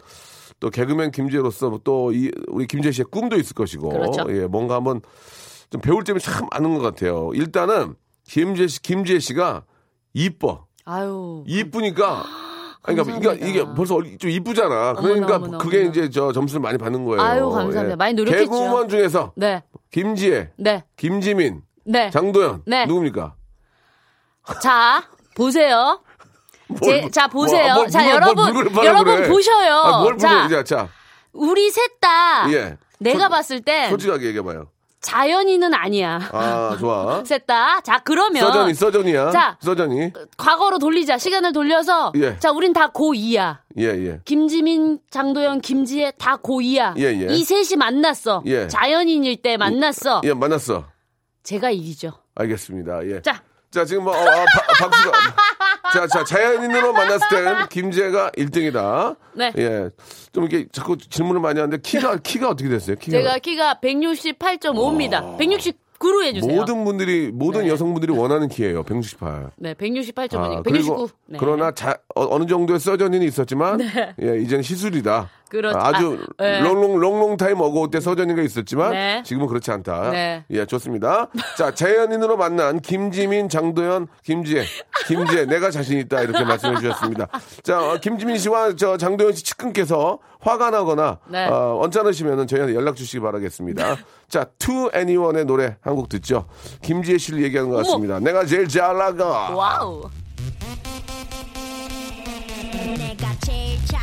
또 0.59 0.69
개그맨 0.69 1.11
김지혜로서 1.11 1.79
또 1.83 2.11
이, 2.13 2.31
우리 2.47 2.67
김지혜 2.67 2.91
씨의 2.91 3.05
꿈도 3.11 3.35
있을 3.37 3.53
것이고 3.55 3.89
그렇죠. 3.89 4.25
예, 4.29 4.45
뭔가 4.47 4.75
한번 4.75 5.01
좀 5.71 5.81
배울 5.81 6.03
점이 6.03 6.19
참 6.19 6.47
많은 6.51 6.75
것 6.75 6.81
같아요. 6.81 7.31
일단은 7.33 7.95
김지혜 8.25 8.67
씨, 8.67 8.81
김지혜 8.81 9.19
씨가 9.19 9.63
이뻐. 10.13 10.65
아유. 10.85 11.43
이쁘니까 11.47 12.23
아니, 12.83 12.97
그러니까 12.97 13.33
이게, 13.33 13.63
벌써 13.75 13.95
얼- 13.95 14.17
좀 14.17 14.29
이쁘잖아. 14.31 14.93
그러니까 14.93 15.35
어머나, 15.35 15.35
어머나, 15.35 15.57
그게 15.59 15.77
어머나. 15.81 15.89
이제 15.91 16.09
저 16.09 16.31
점수를 16.31 16.61
많이 16.61 16.77
받는 16.79 17.05
거예요. 17.05 17.21
아유, 17.21 17.49
감사합니다. 17.49 17.95
많이 17.95 18.13
노력했죠. 18.15 18.43
개그우먼 18.49 18.89
중에서 18.89 19.33
네. 19.35 19.61
김지혜, 19.91 20.51
네. 20.57 20.83
김지민, 20.97 21.61
네. 21.85 22.09
장도연 22.09 22.63
네. 22.65 22.85
누굽니까? 22.87 23.35
자, 24.61 25.03
보세요. 25.35 26.01
제- 26.83 27.09
자 27.11 27.27
보세요. 27.27 27.73
뭐, 27.73 27.83
뭐, 27.83 27.87
자 27.87 27.99
뭘, 28.01 28.11
여러분 28.15 28.53
뭘 28.73 28.85
여러분 28.85 29.15
그래. 29.17 29.27
보셔요. 29.29 29.73
아, 29.75 30.01
뭘자 30.01 30.47
자, 30.47 30.63
자, 30.63 30.87
우리 31.33 31.69
셋다 31.69 32.51
예. 32.51 32.77
내가 32.99 33.19
솔- 33.19 33.29
봤을 33.29 33.61
때 33.61 33.89
솔직하게 33.89 34.25
얘기해봐요. 34.27 34.69
자연인은 35.01 35.73
아니야. 35.73 36.19
아, 36.31 36.77
좋아. 36.79 37.23
셋 37.25 37.45
다. 37.47 37.81
자 37.81 37.99
그러면 38.03 38.41
서전이, 38.45 38.73
서전이야. 38.73 39.31
자. 39.31 39.57
서전이. 39.61 40.11
과거로 40.37 40.77
돌리자. 40.79 41.17
시간을 41.17 41.53
돌려서 41.53 42.11
예. 42.15 42.37
자 42.39 42.51
우린 42.51 42.71
다 42.71 42.91
고2야. 42.91 43.57
예, 43.79 43.83
예. 43.85 44.19
김지민, 44.25 44.99
장도연, 45.09 45.61
김지혜 45.61 46.11
다 46.17 46.37
고2야. 46.37 46.97
예, 46.99 47.03
예. 47.05 47.33
이 47.33 47.43
셋이 47.43 47.77
만났어. 47.77 48.43
예. 48.45 48.67
자연인일 48.67 49.41
때 49.41 49.57
만났어. 49.57 50.21
예, 50.23 50.33
만났어. 50.33 50.85
제가 51.43 51.71
이기죠. 51.71 52.13
알겠습니다. 52.35 53.05
예. 53.07 53.21
자. 53.21 53.41
자, 53.71 53.85
지금 53.85 54.03
뭐, 54.03 54.13
어, 54.13 54.19
아, 54.19 54.45
바- 54.45 54.87
박수가. 54.89 55.17
자, 55.93 56.07
자, 56.07 56.23
자연인으로 56.23 56.93
만났을 56.93 57.27
땐 57.29 57.55
김재가 57.69 58.31
1등이다. 58.31 59.15
네. 59.33 59.51
예. 59.57 59.89
좀 60.31 60.45
이렇게 60.45 60.67
자꾸 60.71 60.97
질문을 60.97 61.41
많이 61.41 61.59
하는데 61.59 61.77
키가, 61.81 62.17
키가 62.17 62.49
어떻게 62.49 62.69
됐어요? 62.69 62.95
키가. 62.95 63.17
제가 63.17 63.37
키가 63.39 63.79
168.5입니다. 63.81 65.37
169로 65.37 66.23
해주세요. 66.23 66.55
모든 66.55 66.83
분들이, 66.85 67.31
모든 67.31 67.63
네. 67.63 67.69
여성분들이 67.69 68.13
원하는 68.13 68.47
키예요 68.47 68.83
168. 68.83 69.51
네, 69.57 69.73
168.5니까 69.73 70.35
아, 70.59 70.63
169. 70.63 70.63
그리고 70.63 71.09
네. 71.27 71.37
그러나 71.39 71.71
자, 71.71 71.97
어, 72.15 72.37
느 72.39 72.45
정도의 72.45 72.79
서전인이 72.79 73.25
있었지만 73.25 73.79
예, 74.21 74.39
이제는 74.39 74.63
시술이다. 74.63 75.29
그렇죠. 75.51 75.77
아, 75.77 75.91
주 75.99 76.17
아, 76.37 76.43
네. 76.43 76.61
long 76.61 76.79
long 76.79 76.97
long 76.97 77.16
long 77.16 77.35
time 77.35 77.59
ago 77.59 77.91
때 77.91 77.99
surgeon인가 77.99 78.41
있었지만 78.41 78.91
네. 78.91 79.21
지금은 79.25 79.47
그렇지 79.47 79.69
않다. 79.69 80.09
네. 80.11 80.45
예, 80.49 80.65
좋습니다. 80.65 81.27
자, 81.57 81.73
자연인으로 81.73 82.37
만난 82.37 82.79
김지민, 82.79 83.49
장도연, 83.49 84.07
김지혜, 84.23 84.63
김지혜 85.07 85.45
내가 85.45 85.69
자신 85.69 85.99
있다 85.99 86.21
이렇게 86.21 86.43
말씀해 86.45 86.77
주셨습니다. 86.79 87.27
자, 87.63 87.81
어, 87.81 87.97
김지민 88.01 88.37
씨와 88.37 88.75
저 88.77 88.95
장도연 88.95 89.33
씨 89.33 89.43
측근께서 89.43 90.19
화가 90.39 90.69
나거나 90.71 91.19
네. 91.27 91.45
어, 91.47 91.81
언짢으시면 91.83 92.47
저희한테 92.47 92.73
연락 92.73 92.95
주시기 92.95 93.19
바라겠습니다. 93.19 93.97
자, 94.29 94.45
To 94.57 94.89
Anyone의 94.95 95.43
노래 95.45 95.75
한 95.81 95.91
곡 95.95 96.07
듣죠. 96.07 96.45
김지혜 96.81 97.17
씨를 97.17 97.43
얘기하는 97.43 97.69
것 97.69 97.75
같습니다. 97.77 98.19
내가 98.21 98.45
제일 98.45 98.67
잘 98.69 98.97
나가. 98.97 99.49
와우. 99.51 100.09
내가 102.97 103.27
제일 103.45 103.77
잘 103.85 104.00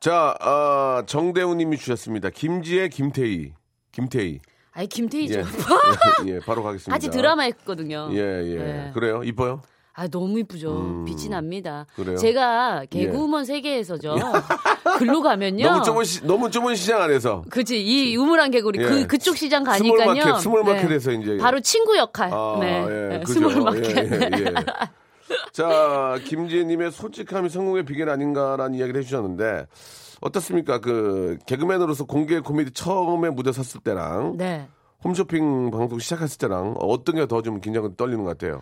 자, 0.00 0.34
아, 0.40 1.02
정대우 1.06 1.54
님이 1.54 1.76
주셨습니다. 1.76 2.30
김지혜, 2.30 2.88
김태희. 2.88 3.52
김태희. 3.92 4.40
아이 4.72 4.86
김태희죠. 4.86 5.40
예. 5.40 5.44
예, 6.26 6.38
바로 6.40 6.62
가겠습니다. 6.62 6.92
같이 6.92 7.10
드라마 7.10 7.42
했거든요. 7.42 8.08
예, 8.12 8.16
예. 8.18 8.56
네. 8.56 8.90
그래요? 8.94 9.22
이뻐요? 9.24 9.60
아 9.92 10.08
너무 10.08 10.38
이쁘죠. 10.38 11.04
빛이 11.06 11.28
납니다. 11.28 11.86
음. 11.90 11.94
그래요? 11.96 12.14
예. 12.14 12.16
제가 12.18 12.84
개그우먼 12.88 13.44
세계에서죠. 13.44 14.16
글로 14.98 15.20
가면요. 15.20 15.68
너무 15.68 15.82
좁은 15.84 16.04
시, 16.04 16.24
너무 16.24 16.50
좁은 16.50 16.76
시장 16.76 17.02
안에서. 17.02 17.42
그치 17.50 17.82
이 17.82 18.16
우물 18.16 18.40
안 18.40 18.52
개구리 18.52 18.80
예. 18.80 18.84
그 18.84 19.06
그쪽 19.06 19.36
시장 19.36 19.64
small 19.64 19.98
가니까요. 19.98 20.24
market, 20.32 20.42
small 20.42 20.64
market에서 20.64 21.12
이제. 21.12 21.36
바로 21.36 21.60
친구 21.60 21.98
역할. 21.98 22.30
아, 22.32 22.56
네. 22.60 22.84
예, 22.88 23.18
네. 23.18 23.24
small 23.26 23.60
market. 23.60 24.08
자, 25.52 26.18
김지혜님의 26.24 26.90
솔직함이 26.92 27.48
성공의 27.48 27.84
비결 27.84 28.08
아닌가라는 28.10 28.74
이야기를 28.74 29.00
해주셨는데, 29.00 29.66
어떻습니까? 30.20 30.80
그, 30.80 31.38
개그맨으로서 31.46 32.04
공개 32.04 32.38
코미디 32.40 32.72
처음에 32.72 33.30
무대 33.30 33.52
섰을 33.52 33.80
때랑, 33.82 34.36
네. 34.36 34.68
홈쇼핑 35.02 35.70
방송 35.70 35.98
시작했을 35.98 36.38
때랑, 36.38 36.74
어떤 36.78 37.14
게 37.16 37.26
더 37.26 37.40
좀 37.42 37.60
긴장이 37.60 37.96
떨리는 37.96 38.22
것 38.24 38.36
같아요? 38.36 38.60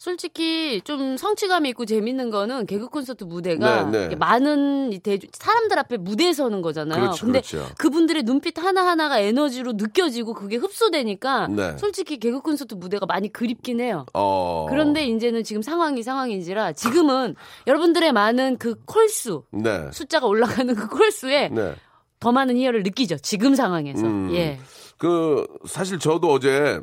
솔직히 0.00 0.80
좀 0.82 1.18
성취감이 1.18 1.68
있고 1.68 1.84
재밌는 1.84 2.30
거는 2.30 2.64
개그 2.64 2.88
콘서트 2.88 3.24
무대가 3.24 3.84
네, 3.90 4.08
네. 4.08 4.16
많은 4.16 4.94
이 4.94 4.98
대중 4.98 5.28
사람들 5.30 5.78
앞에 5.78 5.98
무대에 5.98 6.32
서는 6.32 6.62
거잖아요. 6.62 7.00
그렇죠, 7.00 7.26
근데 7.26 7.42
그렇죠. 7.42 7.68
분들의 7.76 8.22
눈빛 8.22 8.58
하나하나가 8.58 9.18
에너지로 9.18 9.72
느껴지고 9.72 10.32
그게 10.32 10.56
흡수되니까 10.56 11.48
네. 11.48 11.76
솔직히 11.76 12.18
개그 12.18 12.40
콘서트 12.40 12.76
무대가 12.76 13.04
많이 13.04 13.30
그립긴 13.30 13.80
해요. 13.80 14.06
어. 14.14 14.64
그런데 14.70 15.04
이제는 15.04 15.44
지금 15.44 15.60
상황이 15.60 16.02
상황인지라 16.02 16.72
지금은 16.72 17.34
여러분들의 17.68 18.10
많은 18.14 18.56
그 18.56 18.76
콜수 18.86 19.42
네. 19.50 19.90
숫자가 19.92 20.26
올라가는 20.26 20.74
그 20.74 20.88
콜수에 20.88 21.50
네. 21.50 21.74
더 22.20 22.32
많은 22.32 22.56
희열을 22.56 22.84
느끼죠. 22.84 23.18
지금 23.18 23.54
상황에서. 23.54 24.06
음. 24.06 24.30
예. 24.32 24.58
그, 24.96 25.46
사실 25.66 25.98
저도 25.98 26.30
어제, 26.32 26.80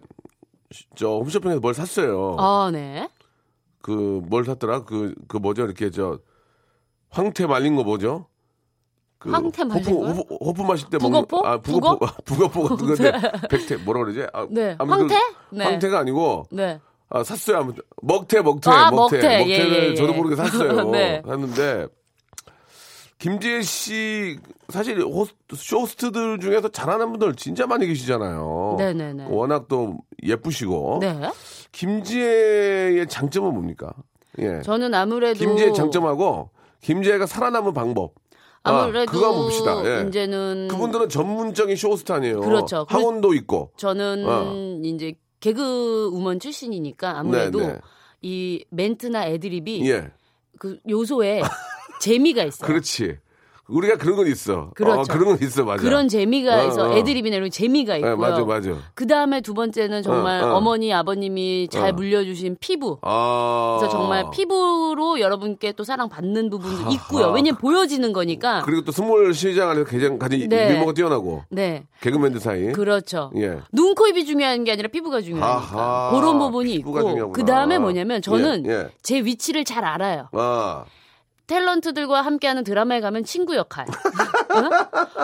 저, 0.95 1.08
홈쇼핑에서 1.17 1.60
뭘 1.60 1.73
샀어요. 1.73 2.36
아, 2.39 2.69
네. 2.71 3.10
그, 3.82 4.21
뭘 4.27 4.45
샀더라? 4.45 4.84
그, 4.84 5.15
그 5.27 5.38
뭐죠? 5.38 5.63
이렇게 5.65 5.89
저, 5.89 6.19
황태 7.10 7.45
말린 7.47 7.75
거 7.75 7.84
뭐죠? 7.84 8.27
그 9.17 9.32
황태 9.32 9.63
말린 9.63 9.86
호프, 9.86 9.99
거요? 9.99 10.13
호프, 10.13 10.36
호프 10.36 10.62
마실 10.62 10.89
때 10.89 10.97
북어포? 10.97 11.38
먹는 11.38 11.51
아 11.51 11.58
북어포 11.62 12.06
북어? 12.23 12.49
북어포 12.49 12.75
그건데 12.75 13.12
백태 13.49 13.77
뭐라 13.77 14.01
그러지? 14.01 14.27
아, 14.32 14.45
네. 14.49 14.75
황태? 14.77 15.15
네. 15.51 15.63
황태가 15.65 15.99
아니고 15.99 16.45
네. 16.51 16.80
아, 17.10 17.23
샀어요. 17.23 17.58
아무튼 17.58 17.82
먹태 18.01 18.41
먹태 18.41 18.69
아, 18.69 18.91
먹태 18.91 19.17
먹태. 19.17 19.38
먹태를 19.39 19.49
예, 19.49 19.84
예, 19.86 19.89
예. 19.91 19.95
저도 19.95 20.13
모르게 20.13 20.36
샀어요. 20.36 20.84
네. 20.91 21.21
샀는데 21.25 21.88
김지혜 23.19 23.62
씨 23.63 24.38
사실 24.69 25.01
호스트, 25.01 25.56
쇼호스트들 25.56 26.39
중에서 26.39 26.69
잘하는 26.69 27.10
분들 27.12 27.36
진짜 27.36 27.65
많이 27.65 27.88
계시잖아요. 27.88 28.75
네네네. 28.77 29.25
워낙 29.30 29.67
또 29.67 29.97
예쁘시고 30.23 30.99
네. 31.01 31.19
김지혜의 31.71 33.08
장점은 33.08 33.53
뭡니까? 33.53 33.91
예. 34.39 34.62
저는 34.62 34.93
아무래도 34.93 35.39
김지혜 35.39 35.73
장점하고 35.73 36.51
김지혜가 36.82 37.25
살아남은 37.25 37.73
방법. 37.73 38.13
아, 38.63 38.84
아무래도 38.84 39.12
그거 39.12 39.27
한번 39.27 39.43
봅시다. 39.45 39.84
예. 40.03 40.08
이제는 40.08 40.67
그분들은 40.69 41.10
전문적인 41.10 41.75
쇼호스트 41.75 42.12
아니에요. 42.12 42.41
그렇죠. 42.41 42.86
그- 42.86 42.93
학원도 42.95 43.34
있고. 43.34 43.71
저는 43.77 44.25
어. 44.27 44.80
이제 44.84 45.15
개그 45.39 46.10
우먼 46.13 46.39
출신이니까 46.39 47.17
아무래도 47.19 47.60
네, 47.62 47.67
네. 47.67 47.80
이 48.21 48.65
멘트나 48.69 49.27
애드립이 49.27 49.89
예. 49.89 50.12
그 50.60 50.77
요소에 50.88 51.41
재미가 51.99 52.43
있어요. 52.43 52.67
그렇지. 52.67 53.17
우리가 53.67 53.97
그런 53.97 54.15
건 54.15 54.27
있어. 54.27 54.71
그렇죠. 54.75 55.01
어, 55.01 55.03
그런 55.03 55.25
건 55.25 55.38
있어, 55.41 55.65
맞아. 55.65 55.83
그런 55.83 56.07
재미가 56.07 56.63
어, 56.63 56.67
있어. 56.67 56.89
어. 56.89 56.93
애드립이나 56.95 57.36
이런 57.36 57.51
재미가 57.51 57.97
있고요. 57.97 58.12
예, 58.12 58.15
맞아, 58.15 58.45
맞아. 58.45 58.71
그 58.93 59.05
다음에 59.07 59.41
두 59.41 59.53
번째는 59.53 60.03
정말 60.03 60.41
어, 60.41 60.53
어. 60.53 60.55
어, 60.55 60.62
머니 60.62 60.93
아버님이 60.93 61.67
잘 61.69 61.89
어. 61.89 61.93
물려주신 61.93 62.57
피부. 62.62 62.97
아. 63.01 63.77
그래서 63.79 63.91
정말 63.91 64.25
피부로 64.31 65.19
여러분께 65.19 65.73
또 65.73 65.83
사랑받는 65.83 66.49
부분도 66.49 66.91
있고요. 66.91 67.27
왜냐면 67.31 67.57
보여지는 67.57 68.13
거니까. 68.13 68.62
그리고 68.63 68.86
또 68.86 68.93
small 68.93 69.33
시장 69.33 69.69
안에서 69.69 69.86
가장, 69.86 70.17
가장 70.17 70.39
네. 70.47 70.71
미모가 70.71 70.93
뛰어나고. 70.93 71.43
네. 71.49 71.83
개그맨들 71.99 72.39
사이. 72.39 72.71
그렇죠. 72.71 73.31
예. 73.36 73.60
눈, 73.73 73.95
코, 73.95 74.07
입이 74.07 74.25
중요한 74.25 74.63
게 74.63 74.71
아니라 74.71 74.88
피부가 74.88 75.19
중요하니까. 75.19 75.77
아하. 75.77 76.12
그런 76.17 76.39
부분이 76.39 76.77
피부가 76.77 77.01
있고. 77.01 77.33
그 77.33 77.43
다음에 77.43 77.79
뭐냐면 77.79 78.21
저는 78.21 78.65
예, 78.65 78.71
예. 78.71 78.88
제 79.01 79.19
위치를 79.19 79.65
잘 79.65 79.83
알아요. 79.83 80.29
아. 80.31 80.86
탤런트들과 81.47 82.21
함께하는 82.21 82.63
드라마에 82.63 82.99
가면 82.99 83.23
친구 83.23 83.55
역할. 83.55 83.86
응? 84.55 84.69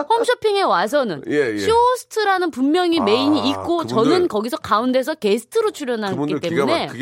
홈쇼핑에 0.09 0.61
와서는 0.61 1.23
예, 1.29 1.53
예. 1.53 1.59
쇼호스트라는 1.59 2.49
분명히 2.51 2.99
메인이 2.99 3.39
아, 3.41 3.45
있고 3.45 3.79
그분들- 3.83 3.89
저는 3.89 4.27
거기서 4.29 4.57
가운데서 4.57 5.15
게스트로 5.15 5.71
출연하기 5.71 6.15
때문에 6.39 6.87
막. 6.87 6.93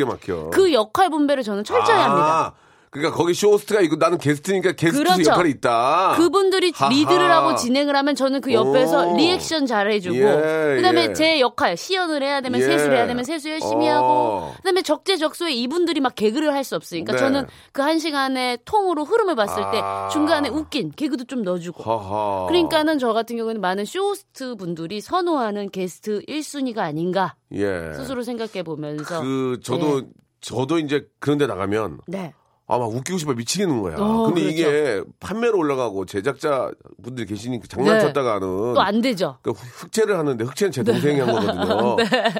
그 0.51 0.73
역할 0.73 1.09
분배를 1.09 1.43
저는 1.43 1.63
철저히 1.63 1.95
아, 1.97 2.03
합니다. 2.05 2.53
그러니까 2.91 3.15
거기 3.15 3.33
쇼호스트가 3.33 3.79
있고 3.81 3.95
나는 3.95 4.17
게스트니까 4.17 4.73
게스트 4.73 5.01
그렇죠. 5.01 5.31
역할이 5.31 5.49
있다. 5.51 6.15
그분들이 6.17 6.73
하하. 6.75 6.91
리드를 6.91 7.31
하고 7.31 7.55
진행을 7.55 7.95
하면 7.95 8.15
저는 8.15 8.41
그 8.41 8.51
옆에서 8.53 9.07
오. 9.13 9.17
리액션 9.17 9.65
잘 9.65 9.89
해주고 9.89 10.17
예, 10.17 10.73
그다음에 10.75 11.03
예. 11.09 11.13
제 11.13 11.39
역할 11.39 11.77
시연을 11.77 12.21
해야 12.21 12.41
되면 12.41 12.59
예. 12.59 12.65
세수를 12.65 12.97
해야 12.97 13.07
되면 13.07 13.23
세수 13.23 13.49
열심히 13.49 13.87
어. 13.89 13.93
하고 13.95 14.53
그다음에 14.57 14.81
적재적소에 14.81 15.53
이분들이 15.53 16.01
막 16.01 16.15
개그를 16.15 16.53
할 16.53 16.61
수 16.65 16.75
없으니까 16.75 17.13
네. 17.13 17.17
저는 17.17 17.47
그 17.71 17.81
한 17.81 17.97
시간의 17.97 18.59
통으로 18.65 19.05
흐름을 19.05 19.35
봤을 19.35 19.63
때 19.71 19.79
아. 19.81 20.09
중간에 20.11 20.49
웃긴 20.49 20.91
개그도 20.91 21.23
좀 21.23 21.41
넣어주고 21.43 21.81
하하. 21.83 22.45
그러니까는 22.47 22.99
저 22.99 23.13
같은 23.13 23.37
경우는 23.37 23.61
많은 23.61 23.85
쇼호스트 23.85 24.55
분들이 24.55 24.99
선호하는 25.01 25.69
게스트 25.71 26.21
1순위가 26.27 26.79
아닌가 26.79 27.35
예. 27.53 27.93
스스로 27.95 28.21
생각해 28.21 28.63
보면서 28.63 29.21
그 29.21 29.59
저도 29.63 30.01
저도 30.41 30.77
이제 30.79 31.07
그런 31.19 31.37
데 31.37 31.47
나가면 31.47 31.99
네. 32.07 32.33
아, 32.71 32.77
막 32.77 32.89
웃기고 32.89 33.17
싶어 33.17 33.33
미치겠는 33.33 33.81
거야. 33.81 33.97
어, 33.97 34.23
근데 34.27 34.41
그렇죠. 34.41 34.55
이게 34.57 35.03
판매로 35.19 35.57
올라가고 35.57 36.05
제작자 36.05 36.71
분들이 37.03 37.27
계시니까 37.27 37.65
장난쳤다가 37.67 38.35
하는. 38.35 38.73
또 38.73 38.79
안 38.81 39.01
되죠. 39.01 39.37
그 39.41 39.51
흑채를 39.51 40.17
하는데 40.17 40.43
흑채는 40.43 40.71
제 40.71 40.83
동생이 40.83 41.19
한 41.19 41.31
거거든요. 41.33 41.97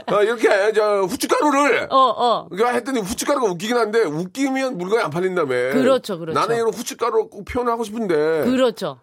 아, 0.08 0.22
이렇게 0.24 0.72
저 0.74 1.02
후춧가루를 1.02 1.88
어, 1.92 1.98
어. 1.98 2.48
그러 2.50 2.70
했더니 2.70 3.02
후춧가루가 3.02 3.48
웃기긴 3.52 3.76
한데 3.76 4.02
웃기면 4.04 4.78
물건이 4.78 5.04
안 5.04 5.10
팔린다며. 5.10 5.48
그렇죠, 5.74 6.18
그렇죠. 6.18 6.40
나는 6.40 6.56
이런 6.56 6.74
후춧가루 6.74 7.30
꼭 7.30 7.44
표현하고 7.46 7.84
싶은데 7.84 8.46
그렇죠. 8.46 9.00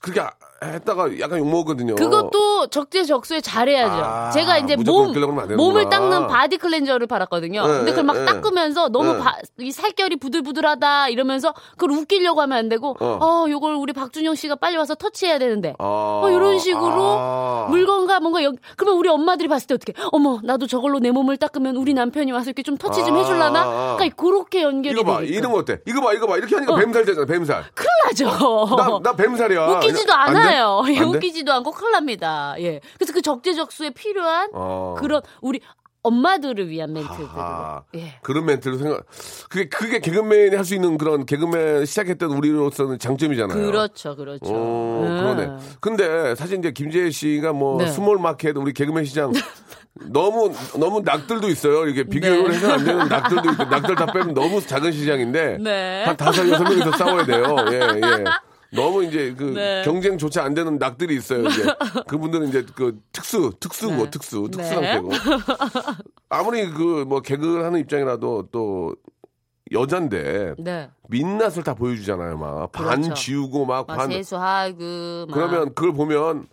그렇게 0.00 0.20
아- 0.22 0.30
했다가 0.62 1.18
약간 1.20 1.38
욕 1.38 1.48
먹었거든요. 1.48 1.94
그것도 1.96 2.68
적재적소에 2.68 3.40
잘해야죠. 3.40 3.94
아, 3.94 4.30
제가 4.30 4.58
이제 4.58 4.76
몸. 4.76 5.12
몸을 5.56 5.88
닦는 5.88 6.26
바디 6.28 6.56
클렌저를 6.58 7.06
팔았거든요. 7.06 7.66
네, 7.66 7.72
근데 7.78 7.90
그걸 7.90 8.04
막 8.04 8.16
네, 8.16 8.24
닦으면서 8.24 8.88
너무 8.88 9.14
네. 9.14 9.18
바- 9.18 9.36
이 9.58 9.72
살결이 9.72 10.16
부들부들하다 10.16 11.08
이러면서 11.08 11.52
그걸 11.72 11.92
웃기려고 11.98 12.40
하면 12.42 12.58
안 12.58 12.68
되고 12.68 12.96
어. 13.00 13.18
어, 13.20 13.46
요걸 13.48 13.74
우리 13.74 13.92
박준형 13.92 14.34
씨가 14.34 14.56
빨리 14.56 14.76
와서 14.76 14.94
터치해야 14.94 15.38
되는데. 15.38 15.74
아, 15.78 16.20
어, 16.24 16.30
이런 16.30 16.58
식으로 16.58 17.16
아. 17.18 17.66
물건과 17.70 18.20
뭔가 18.20 18.42
여, 18.44 18.52
그러면 18.76 18.98
우리 18.98 19.08
엄마들이 19.08 19.48
봤을 19.48 19.66
때 19.66 19.74
어떻게 19.74 19.92
어머 20.12 20.38
나도 20.42 20.66
저걸로 20.66 20.98
내 21.00 21.10
몸을 21.10 21.36
닦으면 21.36 21.76
우리 21.76 21.94
남편이 21.94 22.30
와서 22.32 22.44
이렇게 22.50 22.62
좀 22.62 22.76
터치 22.76 23.04
좀 23.04 23.16
아. 23.16 23.18
해줄라나 23.18 23.96
그러니까 23.96 24.16
그렇게 24.16 24.62
연결이 24.62 24.94
이거 25.00 25.04
봐, 25.10 25.18
되니까. 25.18 25.36
이런 25.36 25.52
거 25.52 25.58
어때? 25.58 25.80
이거 25.86 26.00
봐, 26.00 26.12
이거 26.12 26.26
봐. 26.26 26.36
이렇게 26.36 26.54
하니까 26.54 26.76
뱀살 26.76 27.04
되잖아, 27.04 27.26
뱀살. 27.26 27.64
큰일 27.74 27.88
나죠 28.04 28.76
나, 28.76 28.98
나 29.02 29.16
뱀살이야. 29.16 29.66
웃기지도 29.66 30.12
안 30.12 30.34
돼? 30.34 30.51
않아요. 30.52 30.82
예? 30.94 31.00
웃기지도 31.00 31.52
않고 31.52 31.72
큰일 31.72 31.92
납니다. 31.92 32.54
예. 32.58 32.80
그래서 32.98 33.12
그 33.12 33.22
적재적소에 33.22 33.90
필요한 33.90 34.50
어. 34.52 34.94
그런 34.98 35.22
우리 35.40 35.60
엄마들을 36.04 36.68
위한 36.68 36.92
멘트들. 36.92 37.26
아, 37.30 37.82
예. 37.94 38.18
그런 38.22 38.44
멘트를 38.46 38.76
생각, 38.76 39.04
그게, 39.48 39.68
그게 39.68 40.00
개그맨이 40.00 40.56
할 40.56 40.64
수 40.64 40.74
있는 40.74 40.98
그런 40.98 41.24
개그맨 41.26 41.84
시작했던 41.86 42.32
우리로서는 42.32 42.98
장점이잖아요. 42.98 43.56
그렇죠, 43.70 44.16
그렇죠. 44.16 44.52
오, 44.52 45.02
예. 45.04 45.08
그러네. 45.08 45.48
근데 45.80 46.34
사실 46.34 46.58
이제 46.58 46.72
김재희 46.72 47.12
씨가 47.12 47.52
뭐 47.52 47.78
네. 47.78 47.86
스몰 47.86 48.18
마켓 48.18 48.56
우리 48.56 48.72
개그맨 48.72 49.04
시장 49.04 49.32
너무 50.10 50.52
너무 50.76 51.02
낙들도 51.04 51.48
있어요. 51.48 51.84
이렇게 51.84 52.02
비교를 52.02 52.48
네. 52.50 52.56
해서 52.56 52.72
안 52.72 52.84
되는 52.84 53.06
낙들도 53.06 53.50
있고 53.52 53.64
낙들 53.64 53.94
다 53.94 54.06
빼면 54.06 54.34
너무 54.34 54.60
작은 54.60 54.90
시장인데 54.90 55.58
네. 55.60 56.02
한 56.04 56.16
다섯 56.16 56.48
여섯 56.48 56.64
명이서 56.64 56.92
싸워야 56.96 57.24
돼요. 57.24 57.44
예, 57.70 57.76
예. 57.76 58.24
너무 58.74 59.04
이제 59.04 59.34
그 59.36 59.44
네. 59.54 59.82
경쟁 59.84 60.16
좋지 60.18 60.40
안 60.40 60.54
되는 60.54 60.78
낙들이 60.78 61.14
있어요. 61.16 61.44
이제 61.46 61.62
그분들은 62.08 62.48
이제 62.48 62.64
그 62.74 62.98
특수 63.12 63.52
특수고 63.60 64.04
네. 64.04 64.10
특수 64.10 64.48
특수 64.50 64.80
네. 64.80 64.92
상태고 64.94 65.10
아무리 66.28 66.68
그 66.70 67.04
뭐 67.06 67.20
개그를 67.20 67.64
하는 67.64 67.80
입장이라도 67.80 68.48
또 68.50 68.94
여잔데 69.72 70.54
네. 70.58 70.90
민낯을 71.08 71.62
다 71.64 71.74
보여주잖아요. 71.74 72.38
막반 72.38 73.02
그렇죠. 73.02 73.14
지우고 73.14 73.66
막막반 73.66 74.08
세수하고 74.10 75.26
막 75.28 75.34
그러면 75.34 75.74
그걸 75.74 75.92
보면 75.92 76.46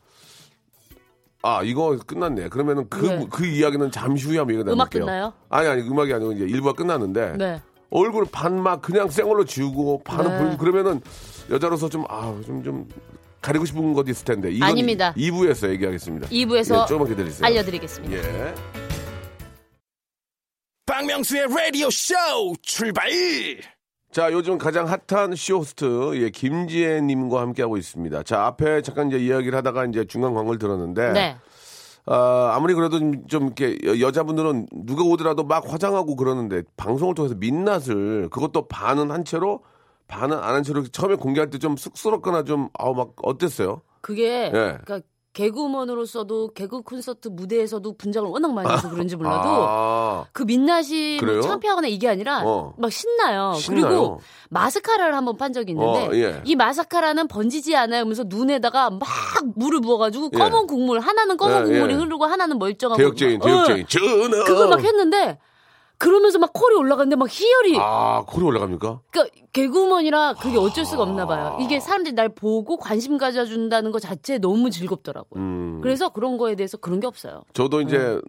아 1.42 1.62
이거 1.64 1.98
끝났네. 2.06 2.50
그러면은 2.50 2.90
그그 2.90 3.44
네. 3.44 3.58
이야기는 3.60 3.92
잠시 3.92 4.28
후에 4.28 4.38
한번 4.40 4.56
얘기 4.56 4.64
나눌게요. 4.66 5.06
끝나요? 5.06 5.34
아니 5.50 5.68
아니 5.70 5.82
음악이 5.84 6.14
아니고 6.14 6.34
이제 6.34 6.44
일부가 6.46 6.74
끝났는데 6.74 7.36
네. 7.38 7.62
얼굴 7.92 8.26
반 8.30 8.62
막 8.62 8.82
그냥 8.82 9.10
생얼로 9.10 9.46
지우고 9.46 10.02
반은 10.04 10.32
네. 10.32 10.38
보이고 10.44 10.58
그러면은 10.58 11.02
여자로서 11.50 11.90
좀아좀좀 11.90 12.88
가리고 13.42 13.66
싶은 13.66 13.94
것도 13.94 14.12
있을 14.12 14.26
텐데 14.26 14.52
이건 14.52 14.70
아닙니다. 14.70 15.14
2부에서 15.18 15.70
얘기하겠습니다. 15.72 16.28
2부에서 16.28 16.82
예, 16.84 16.86
조금만 16.88 17.08
기다리세요. 17.10 17.46
알려드리겠습니다. 17.46 18.16
예. 18.18 18.56
박명수의 20.86 21.48
라디오 21.56 21.90
쇼 21.90 22.14
출발 22.62 23.10
자, 24.12 24.32
요즘 24.32 24.58
가장 24.58 24.88
핫한 24.88 25.36
쇼호스트, 25.36 26.14
예, 26.16 26.32
김지혜 26.32 27.00
님과 27.02 27.42
함께 27.42 27.62
하고 27.62 27.78
있습니다. 27.78 28.24
자, 28.24 28.44
앞에 28.48 28.82
잠깐 28.82 29.08
이제 29.10 29.20
이야기를 29.20 29.56
하다가 29.60 29.86
이제 29.86 30.04
중간 30.06 30.34
광고를 30.34 30.58
들었는데, 30.58 31.14
네. 31.14 31.36
아, 32.08 32.54
아무리 32.56 32.74
그래도 32.74 32.98
좀, 32.98 33.28
좀 33.28 33.44
이렇게 33.46 33.78
여- 33.86 34.00
여자분들은 34.08 34.66
누가 34.84 35.04
오더라도 35.04 35.44
막 35.44 35.72
화장하고 35.72 36.16
그러는데 36.16 36.64
방송을 36.76 37.14
통해서 37.14 37.36
민낯을 37.36 38.30
그것도 38.32 38.68
반은 38.68 39.12
한 39.12 39.24
채로 39.24 39.60
반은 40.10 40.38
안 40.38 40.56
한 40.56 40.64
채로 40.64 40.84
처음에 40.88 41.16
공개할 41.16 41.50
때 41.50 41.58
좀 41.60 41.78
쑥스럽거나 41.78 42.44
좀 42.44 42.70
아우 42.78 42.94
막 42.94 43.12
어땠어요? 43.24 43.82
그게 44.02 44.46
예. 44.48 44.78
그러니까 44.84 45.02
개그우먼으로서도 45.34 46.54
개그 46.54 46.82
콘서트 46.82 47.28
무대에서도 47.28 47.96
분장을 47.98 48.28
워낙 48.30 48.52
많이 48.52 48.70
해서 48.72 48.90
그런지 48.90 49.16
몰라도 49.16 49.48
아, 49.48 50.26
그 50.34 50.44
민낯이 50.44 51.18
뭐 51.18 51.28
그래요? 51.28 51.42
창피하거나 51.42 51.88
이게 51.88 52.10
아니라 52.10 52.42
어. 52.44 52.74
막 52.78 52.92
신나요. 52.92 53.54
신나요? 53.54 53.88
그리고 53.88 54.22
마스카라를 54.50 55.16
한번 55.16 55.38
판 55.38 55.54
적이 55.54 55.74
있는데 55.74 56.08
어, 56.08 56.12
예. 56.14 56.42
이 56.46 56.56
마스카라는 56.56 57.28
번지지 57.28 57.76
않아요. 57.76 58.02
하면서 58.02 58.24
눈에다가 58.26 58.90
막 58.90 59.02
물을 59.56 59.80
부어가지고 59.82 60.32
예. 60.34 60.38
검은 60.38 60.66
국물 60.68 61.00
하나는 61.00 61.38
검은 61.38 61.56
예, 61.60 61.64
국물이 61.64 61.94
예. 61.94 61.98
흐르고 61.98 62.26
하나는 62.26 62.58
멀쩡하고 62.58 62.98
대역죄인, 62.98 63.40
막, 63.40 63.46
대역죄인. 63.46 63.84
어, 63.84 63.88
전화. 64.30 64.44
그걸 64.46 64.68
막 64.70 64.84
했는데 64.84 65.38
그러면서 66.00 66.40
막 66.40 66.54
콜이 66.54 66.76
올라갔는데 66.76 67.18
막 67.18 67.28
희열이 67.30 67.78
아, 67.78 68.24
콜이 68.26 68.46
올라갑니까? 68.46 69.02
그러니까 69.12 69.36
개그우먼이라 69.52 70.36
그게 70.36 70.58
어쩔 70.58 70.86
수가 70.86 71.04
없나 71.04 71.28
봐요. 71.28 71.58
이게 71.60 71.82
사람들이 71.82 72.16
날 72.16 72.30
보고 72.30 72.78
관심 72.78 73.18
가져준다는 73.18 73.92
것 73.92 74.00
자체에 74.02 74.38
너무 74.38 74.70
즐겁더라고요. 74.72 75.42
음. 75.44 75.80
그래서 75.84 76.08
그런 76.10 76.38
거에 76.38 76.56
대해서 76.56 76.78
그런 76.78 77.02
게 77.02 77.08
없어요. 77.08 77.44
저도 77.54 77.82
이제 77.82 78.20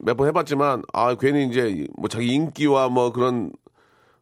몇번 0.00 0.28
해봤지만 0.28 0.82
아 0.92 1.14
괜히 1.14 1.46
이제 1.46 1.86
뭐 1.96 2.08
자기 2.10 2.26
인기와 2.34 2.90
뭐 2.90 3.10
그런 3.10 3.52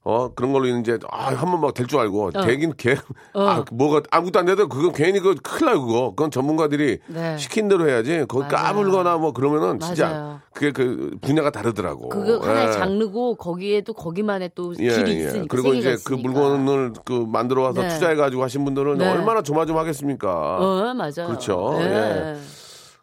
어 0.05 0.35
그런 0.35 0.53
걸로 0.53 0.67
이제 0.67 0.99
아한 1.11 1.51
번 1.53 1.61
막 1.61 1.75
될 1.75 1.87
줄 1.87 2.01
알고 2.01 2.33
되긴 2.33 2.73
개 2.77 2.97
아, 3.35 3.65
뭐가 3.71 4.03
아무것도 4.11 4.39
안 4.41 4.47
돼도 4.47 4.69
그건 4.69 4.93
괜히 4.93 5.21
그 5.21 5.37
큰일 5.37 5.67
나요 5.67 5.81
그거 5.81 6.11
그건 6.11 6.33
전문가들이 6.33 6.99
네. 7.07 7.39
시킨 7.39 7.69
대로 7.69 7.89
해야지 7.89 8.25
거기 8.27 8.45
맞아요. 8.53 8.65
까불거나 8.67 9.19
뭐 9.19 9.33
그러면은 9.33 9.79
진짜 9.79 10.09
맞아요. 10.09 10.41
그게 10.53 10.73
그 10.73 11.17
분야가 11.21 11.51
다르더라고 11.51 12.09
그거 12.09 12.39
하나의 12.39 12.69
예. 12.69 12.73
장르고 12.73 13.37
거기에도 13.37 13.93
거기만의 13.93 14.51
또 14.57 14.75
예, 14.81 14.89
길이 14.91 15.21
예. 15.21 15.27
있으니까 15.27 15.47
그리고 15.49 15.73
이제 15.75 15.91
그 16.05 16.15
있으니까. 16.15 16.29
물건을 16.29 16.93
그 17.05 17.13
만들어 17.13 17.63
와서 17.63 17.83
네. 17.83 17.89
투자해 17.89 18.17
가지고 18.17 18.43
하신 18.43 18.65
분들은 18.65 18.99
네. 18.99 19.09
얼마나 19.09 19.43
조마조마하겠습니까. 19.43 20.57
어 20.59 20.95
맞아요. 20.95 21.29
그렇죠. 21.29 21.77
예. 21.81 21.85
예. 21.85 22.37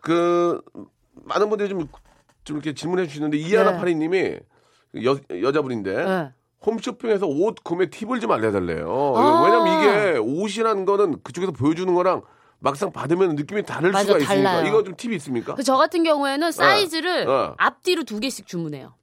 그 0.01 0.61
많은 1.23 1.47
분들이 1.49 1.69
좀, 1.69 1.87
좀 2.43 2.57
이렇게 2.57 2.73
질문해 2.73 3.07
주시는데 3.07 3.37
이하나 3.37 3.71
네. 3.71 3.77
파리님이 3.77 4.35
여 5.05 5.17
여자분인데 5.43 5.95
예. 5.95 6.31
홈쇼핑에서 6.65 7.25
옷 7.25 7.63
구매 7.63 7.89
팁을 7.89 8.19
좀 8.19 8.31
알려달래요. 8.31 9.13
아. 9.15 9.43
왜냐면 9.43 9.67
이게 10.11 10.17
옷이라는 10.17 10.85
거는 10.85 11.19
그쪽에서 11.23 11.51
보여주는 11.51 11.93
거랑 11.93 12.21
막상 12.59 12.91
받으면 12.91 13.35
느낌이 13.35 13.63
다를 13.63 13.91
맞아, 13.91 14.05
수가 14.05 14.17
있으니까 14.19 14.51
달라요. 14.51 14.67
이거 14.67 14.83
좀 14.83 14.95
팁이 14.97 15.15
있습니까? 15.15 15.55
그 15.55 15.63
저 15.63 15.77
같은 15.77 16.03
경우에는 16.03 16.51
사이즈를 16.51 17.27
어. 17.29 17.55
앞뒤로 17.57 18.03
두 18.03 18.19
개씩 18.19 18.45
주문해요. 18.47 18.93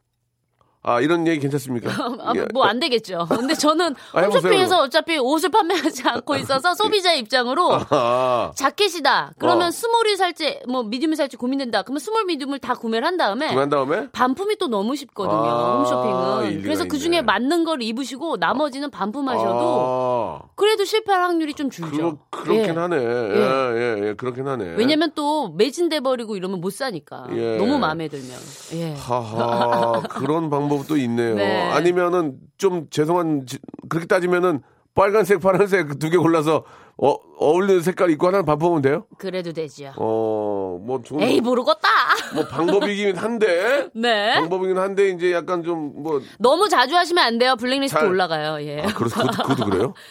아 0.86 1.00
이런 1.00 1.26
얘기 1.26 1.40
괜찮습니까? 1.40 1.90
예. 2.36 2.46
뭐안 2.52 2.78
되겠죠. 2.78 3.26
근데 3.28 3.54
저는 3.54 3.94
아, 4.14 4.22
홈쇼핑에서 4.22 4.82
어차피 4.82 5.18
옷을 5.18 5.50
판매하지 5.50 6.02
않고 6.08 6.36
있어서 6.36 6.74
소비자 6.74 7.12
의 7.12 7.18
입장으로 7.18 7.78
아, 7.90 8.52
자켓이다. 8.54 9.32
그러면 9.38 9.68
어. 9.68 9.70
small이 9.72 10.16
살지 10.16 10.60
뭐 10.68 10.84
medium이 10.84 11.16
살지 11.16 11.36
고민된다. 11.38 11.82
그러면 11.82 11.98
small 11.98 12.24
medium을 12.26 12.60
다 12.60 12.74
구매를 12.74 13.04
한 13.06 13.16
다음에 13.16 13.48
그런 13.48 13.68
다음에 13.68 14.08
반품이 14.12 14.58
또 14.58 14.68
너무 14.68 14.94
쉽거든요. 14.94 15.36
아, 15.36 15.76
홈쇼핑은. 15.78 16.62
그래서 16.62 16.84
그. 16.84 16.96
중에 16.96 17.20
맞는 17.20 17.64
걸 17.64 17.82
입으시고 17.82 18.38
나머지는 18.38 18.90
반품하셔도 18.90 20.40
아, 20.42 20.48
그래도 20.54 20.84
실패할 20.84 21.22
확률이 21.22 21.52
좀 21.54 21.68
줄죠. 21.70 21.90
그거 21.90 22.18
그렇긴 22.30 22.64
예. 22.64 22.70
하네. 22.70 22.96
예, 22.96 23.02
예, 23.02 24.08
예, 24.08 24.14
그렇긴 24.14 24.48
하네. 24.48 24.74
왜냐면 24.76 25.12
또 25.14 25.50
매진돼 25.50 26.00
버리고 26.00 26.36
이러면 26.36 26.60
못 26.60 26.72
사니까. 26.72 27.26
예. 27.32 27.58
너무 27.58 27.78
마음에 27.78 28.08
들면. 28.08 28.30
예. 28.74 28.94
하하 28.94 30.00
그런 30.08 30.50
방법 30.50 30.75
도 30.84 30.96
있네요. 30.98 31.34
네. 31.34 31.70
아니면은 31.70 32.36
좀 32.58 32.88
죄송한 32.90 33.46
지- 33.46 33.58
그렇게 33.88 34.06
따지면은 34.06 34.60
빨간색, 34.94 35.40
파란색 35.40 35.98
두 35.98 36.10
개 36.10 36.16
골라서 36.16 36.64
어, 36.98 37.14
어울리는 37.38 37.82
색깔 37.82 38.10
입고 38.10 38.26
하나는 38.28 38.46
반품하면 38.46 38.80
돼요? 38.82 39.04
그래도 39.18 39.52
되지요. 39.52 39.92
어, 39.98 40.80
뭐 40.82 41.02
좋은 41.02 41.20
에이 41.22 41.42
모르겠다. 41.42 41.88
뭐 42.34 42.44
방법이긴 42.46 43.16
한데 43.16 43.88
네. 43.94 44.34
방법이긴 44.34 44.78
한데 44.78 45.10
이제 45.10 45.32
약간 45.32 45.62
좀 45.62 45.92
뭐 46.02 46.22
너무 46.38 46.68
자주 46.70 46.96
하시면 46.96 47.22
안 47.22 47.38
돼요. 47.38 47.56
블랙리스트 47.56 47.98
잘- 47.98 48.08
올라가요. 48.08 48.62
예. 48.66 48.80
아, 48.80 48.86
그래서 48.94 49.20
그것도, 49.20 49.42
그것도 49.42 49.64
그래요? 49.70 49.94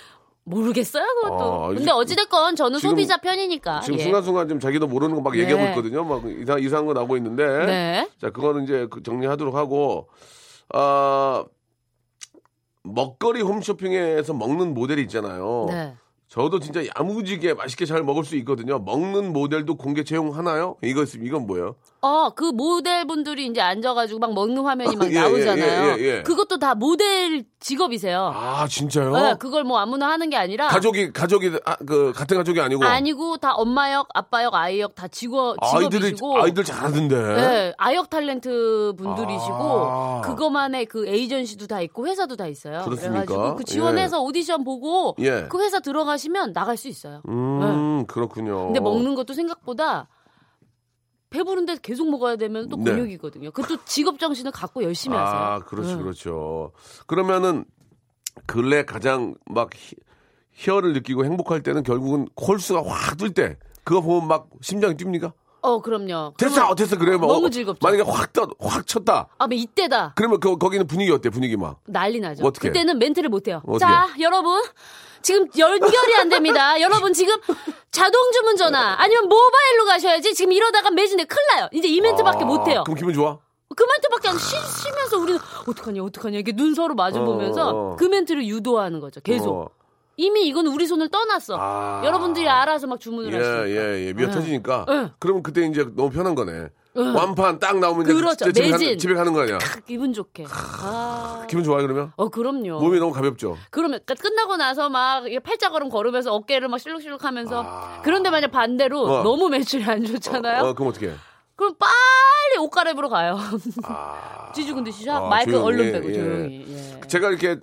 모르겠어요, 0.47 1.03
그것도. 1.23 1.63
아, 1.63 1.67
근데 1.69 1.89
어찌됐건 1.91 2.55
저는 2.55 2.77
지금- 2.77 2.91
소비자 2.91 3.17
편이니까. 3.17 3.79
지금 3.79 3.97
예. 3.97 4.03
순간순간 4.03 4.47
지금 4.47 4.59
자기도 4.59 4.85
모르는 4.85 5.15
거 5.15 5.21
막 5.21 5.35
얘기하고 5.35 5.63
네. 5.63 5.69
있거든요. 5.69 6.03
막 6.03 6.21
이상 6.25 6.59
이상한 6.61 6.85
거 6.85 6.93
나오고 6.93 7.17
있는데. 7.17 7.43
네. 7.65 8.09
자, 8.21 8.29
그거는 8.29 8.65
이제 8.65 8.85
그 8.91 9.01
정리하도록 9.01 9.55
하고 9.55 10.07
아 10.73 11.45
먹거리 12.83 13.41
홈쇼핑에서 13.41 14.33
먹는 14.33 14.73
모델이 14.73 15.01
있잖아요. 15.03 15.65
네. 15.69 15.95
저도 16.27 16.59
진짜 16.59 16.81
야무지게 16.97 17.53
맛있게 17.53 17.85
잘 17.85 18.03
먹을 18.03 18.23
수 18.25 18.35
있거든요. 18.37 18.79
먹는 18.79 19.31
모델도 19.31 19.75
공개 19.75 20.03
채용하나요? 20.03 20.75
이거 20.83 21.03
이건 21.21 21.45
뭐예요? 21.47 21.75
어, 22.01 22.29
그 22.31 22.43
모델분들이 22.45 23.45
이제 23.47 23.61
앉아가지고 23.61 24.19
막 24.19 24.33
먹는 24.33 24.63
화면이 24.63 24.95
막 24.95 25.05
예, 25.11 25.15
예, 25.15 25.19
나오잖아요. 25.21 25.91
예, 25.91 25.97
예, 25.97 26.03
예. 26.17 26.23
그것도 26.23 26.57
다 26.59 26.75
모델 26.75 27.45
직업이세요. 27.59 28.31
아 28.35 28.67
진짜요? 28.67 29.11
네, 29.13 29.35
그걸 29.39 29.63
뭐 29.63 29.77
아무나 29.79 30.09
하는 30.09 30.29
게 30.29 30.35
아니라. 30.35 30.67
가족이 30.67 31.13
가족이 31.13 31.51
아, 31.65 31.75
그 31.85 32.11
같은 32.13 32.37
가족이 32.37 32.59
아니고 32.59 32.83
아니고 32.83 33.37
다 33.37 33.53
엄마 33.53 33.91
역, 33.93 34.07
아빠 34.13 34.43
역, 34.43 34.53
아이 34.55 34.79
역 34.81 34.93
다 34.95 35.07
직업, 35.07 35.55
직업이시고. 35.63 36.41
아이들 36.43 36.63
잘하던데. 36.63 37.15
네, 37.15 37.73
아역 37.77 38.09
탤런트 38.09 38.95
분들이시고 38.97 39.53
아. 39.55 40.21
그거만의 40.25 40.85
그 40.87 41.07
에이전시도 41.07 41.67
다 41.67 41.81
있고 41.81 42.07
회사도 42.07 42.35
다 42.35 42.47
있어요. 42.47 42.81
그렇습니까? 42.83 43.25
그래가지고 43.25 43.55
그 43.55 43.63
지원해서 43.63 44.21
오디션 44.21 44.63
보고 44.63 45.15
예. 45.19 45.45
그 45.49 45.61
회사 45.63 45.79
들어가시면 45.79 46.24
하시면 46.25 46.53
나갈 46.53 46.75
수 46.77 46.87
있어요. 46.87 47.21
음, 47.27 48.05
그렇군요. 48.07 48.65
근데 48.65 48.79
먹는 48.79 49.15
것도 49.15 49.33
생각보다 49.33 50.07
배부른데 51.29 51.77
계속 51.81 52.09
먹어야 52.09 52.35
되면 52.35 52.67
또 52.69 52.77
네. 52.77 52.91
근육이거든요. 52.91 53.51
그것도 53.51 53.83
직업 53.85 54.19
정신을 54.19 54.51
갖고 54.51 54.83
열심히 54.83 55.17
하세요. 55.17 55.39
아, 55.39 55.59
그렇죠, 55.59 55.97
응. 55.97 56.03
그렇죠. 56.03 56.71
그러면은 57.07 57.65
근래 58.45 58.83
가장 58.83 59.35
막 59.45 59.69
희, 59.73 59.95
희열을 60.53 60.93
느끼고 60.93 61.25
행복할 61.25 61.61
때는 61.61 61.83
결국은 61.83 62.27
콜수가 62.35 62.83
확 62.85 63.17
뜰 63.17 63.33
때 63.33 63.57
그거 63.83 64.01
보면 64.01 64.27
막 64.27 64.49
심장이 64.61 64.95
뜁니까? 64.95 65.33
어, 65.65 65.81
그럼요. 65.81 66.33
됐어, 66.37 66.55
그러면 66.55 66.75
됐어, 66.75 66.97
그래. 66.97 67.17
막 67.17 67.27
너무 67.27 67.47
어, 67.47 67.49
즐겁죠. 67.49 67.79
만약에 67.81 68.03
확 68.09 68.31
떠, 68.33 68.47
확 68.59 68.85
쳤다. 68.85 69.27
아, 69.37 69.47
뭐 69.47 69.57
이때다. 69.57 70.13
그러면 70.15 70.39
그, 70.39 70.57
거기는 70.57 70.85
분위기 70.87 71.11
어때? 71.11 71.29
분위기 71.29 71.57
막. 71.57 71.79
난리 71.85 72.19
나죠. 72.19 72.45
어떻게? 72.45 72.69
그때는 72.69 72.99
멘트를 72.99 73.29
못 73.29 73.47
해요. 73.47 73.61
어떻게? 73.65 73.79
자, 73.79 74.07
여러분. 74.19 74.63
지금 75.21 75.47
연결이 75.57 76.15
안 76.19 76.29
됩니다. 76.29 76.79
여러분 76.81 77.11
지금 77.11 77.35
자동 77.89 78.31
주문 78.31 78.57
전화 78.57 78.95
아니면 78.99 79.23
모바일로 79.23 79.85
가셔야지. 79.87 80.35
지금 80.35 80.51
이러다가 80.51 80.91
매진돼 80.91 81.23
큰일 81.23 81.41
나요. 81.55 81.67
이제 81.73 81.87
이 81.87 81.99
멘트밖에 81.99 82.43
아, 82.43 82.45
못 82.45 82.67
해요. 82.67 82.83
그럼 82.85 82.95
기분 82.95 83.11
좋아? 83.11 83.39
그 83.75 83.83
멘트밖에 83.83 84.29
안 84.29 84.37
쉬, 84.37 84.55
쉬면서 84.83 85.17
우리는 85.17 85.39
어떡하냐 85.67 86.03
어떡하냐 86.03 86.35
이렇게 86.37 86.51
눈 86.51 86.75
서로 86.75 86.93
마주 86.93 87.23
보면서 87.23 87.69
어, 87.69 87.91
어. 87.93 87.95
그 87.95 88.05
멘트를 88.05 88.45
유도하는 88.45 88.99
거죠. 88.99 89.19
계속. 89.21 89.49
어. 89.55 89.69
이미 90.17 90.47
이건 90.47 90.67
우리 90.67 90.87
손을 90.87 91.09
떠났어. 91.09 91.57
아. 91.59 92.01
여러분들이 92.05 92.47
알아서 92.47 92.87
막 92.87 92.99
주문을 92.99 93.33
예, 93.33 93.37
하시니까. 93.37 93.69
예, 93.69 94.07
예. 94.07 94.13
미어 94.13 94.27
네. 94.27 94.33
터지니까. 94.33 94.85
네. 94.87 95.11
그러면 95.19 95.43
그때 95.43 95.65
이제 95.65 95.85
너무 95.95 96.09
편한 96.09 96.35
거네. 96.35 96.69
완판 96.95 97.59
딱 97.59 97.77
나오면 97.77 98.05
이제 98.05 98.13
그렇죠. 98.13 98.45
진짜 98.45 98.51
집에, 98.53 98.71
매진. 98.71 98.87
가는, 98.87 98.97
집에 98.97 99.13
가는 99.15 99.33
거 99.33 99.41
아니야. 99.41 99.57
탁 99.57 99.85
기분 99.85 100.13
좋게. 100.13 100.45
아. 100.49 101.45
기분 101.49 101.63
좋아요, 101.65 101.81
그러면? 101.81 102.13
어 102.15 102.29
그럼요. 102.29 102.79
몸이 102.79 102.99
너무 102.99 103.11
가볍죠. 103.11 103.57
그러면 103.69 103.99
그러니까 104.05 104.15
끝나고 104.15 104.55
나서 104.55 104.89
막 104.89 105.27
이게 105.27 105.39
팔자 105.39 105.69
걸음 105.71 105.89
걸으면서 105.89 106.33
어깨를 106.33 106.69
막 106.69 106.77
실룩실룩하면서 106.79 107.63
아. 107.65 108.01
그런데 108.01 108.29
만약 108.29 108.51
반대로 108.51 109.01
어. 109.01 109.23
너무 109.23 109.49
매출이 109.49 109.83
안 109.83 110.05
좋잖아요. 110.05 110.63
어, 110.63 110.73
그럼 110.73 110.89
어떻게 110.89 111.09
해? 111.09 111.13
그럼 111.57 111.73
빨리 111.77 112.59
옷 112.59 112.69
갈아입으러 112.69 113.09
가요. 113.09 113.37
아. 113.83 114.51
쥐죽은 114.55 114.85
듯이 114.85 115.09
아, 115.09 115.19
샥 115.19 115.27
마이크 115.27 115.61
얼른 115.61 115.85
예, 115.87 115.91
빼고 115.91 116.09
예. 116.09 116.13
조용히. 116.13 116.65
예. 116.69 117.07
제가 117.07 117.29
이렇게 117.29 117.59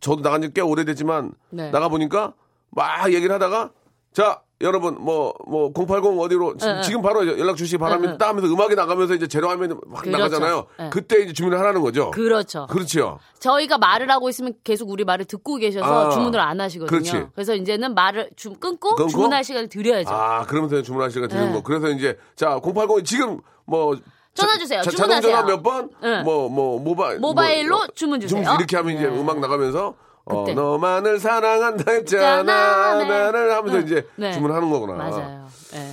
저도 0.00 0.22
나간 0.22 0.42
지 0.42 0.48
꽤 0.54 0.60
오래됐지만 0.60 1.32
네. 1.50 1.70
나가 1.70 1.88
보니까 1.88 2.34
막 2.70 3.12
얘기를 3.12 3.34
하다가 3.34 3.70
자 4.12 4.40
여러분 4.62 4.96
뭐 4.98 5.34
뭐 5.46 5.70
080 5.72 6.18
어디로 6.18 6.56
지, 6.56 6.66
응, 6.66 6.76
응. 6.76 6.82
지금 6.82 7.02
바로 7.02 7.26
연락 7.38 7.56
주시기 7.56 7.76
바랍니다. 7.78 8.16
딱 8.16 8.28
하면서 8.28 8.48
음악이 8.48 8.74
나가면서 8.74 9.14
이제 9.14 9.26
제로 9.26 9.48
화면이 9.50 9.74
확 9.92 10.02
그렇죠. 10.02 10.10
나가잖아요. 10.18 10.66
네. 10.78 10.90
그때 10.90 11.22
이제 11.22 11.32
주문을 11.34 11.58
하라는 11.58 11.82
거죠. 11.82 12.10
그렇죠. 12.10 12.66
그렇죠. 12.70 13.18
저희가 13.38 13.76
말을 13.76 14.10
하고 14.10 14.30
있으면 14.30 14.54
계속 14.64 14.88
우리 14.88 15.04
말을 15.04 15.26
듣고 15.26 15.56
계셔서 15.56 16.06
아, 16.06 16.10
주문을 16.10 16.40
안 16.40 16.58
하시거든요. 16.60 16.88
그렇지. 16.88 17.26
그래서 17.34 17.54
이제는 17.54 17.94
말을 17.94 18.30
좀 18.36 18.54
끊고, 18.56 18.94
끊고? 18.94 19.10
주문할 19.10 19.44
시간을 19.44 19.68
드려야죠. 19.68 20.10
아 20.10 20.46
그러면서 20.46 20.80
주문할 20.80 21.10
시간 21.10 21.28
드는 21.28 21.48
네. 21.48 21.52
거. 21.52 21.62
그래서 21.62 21.90
이제 21.90 22.16
자 22.34 22.58
080 22.60 23.04
지금 23.04 23.40
뭐 23.66 23.94
전화 24.36 24.58
주세요. 24.58 24.82
자, 24.82 24.90
주문하세요. 24.90 25.20
자동 25.32 25.46
전화 25.46 25.46
몇 25.56 25.62
번? 25.62 25.90
응. 26.04 26.22
뭐뭐 26.24 26.80
모바일 26.80 27.18
모바일로 27.18 27.76
뭐, 27.76 27.86
주문 27.94 28.20
주세요. 28.20 28.40
이렇게 28.58 28.76
하면 28.76 28.94
이제 28.96 29.06
네. 29.08 29.18
음악 29.20 29.40
나가면서 29.40 29.94
어, 30.24 30.40
그때. 30.44 30.54
너만을 30.54 31.18
사랑한다 31.20 31.90
했잖아 31.92 32.98
네. 32.98 33.04
나를 33.08 33.52
하면서 33.54 33.78
응. 33.78 33.82
이제 33.84 34.06
네. 34.16 34.32
주문하는 34.32 34.70
거구나. 34.70 34.94
맞아요. 34.94 35.46
예. 35.74 35.92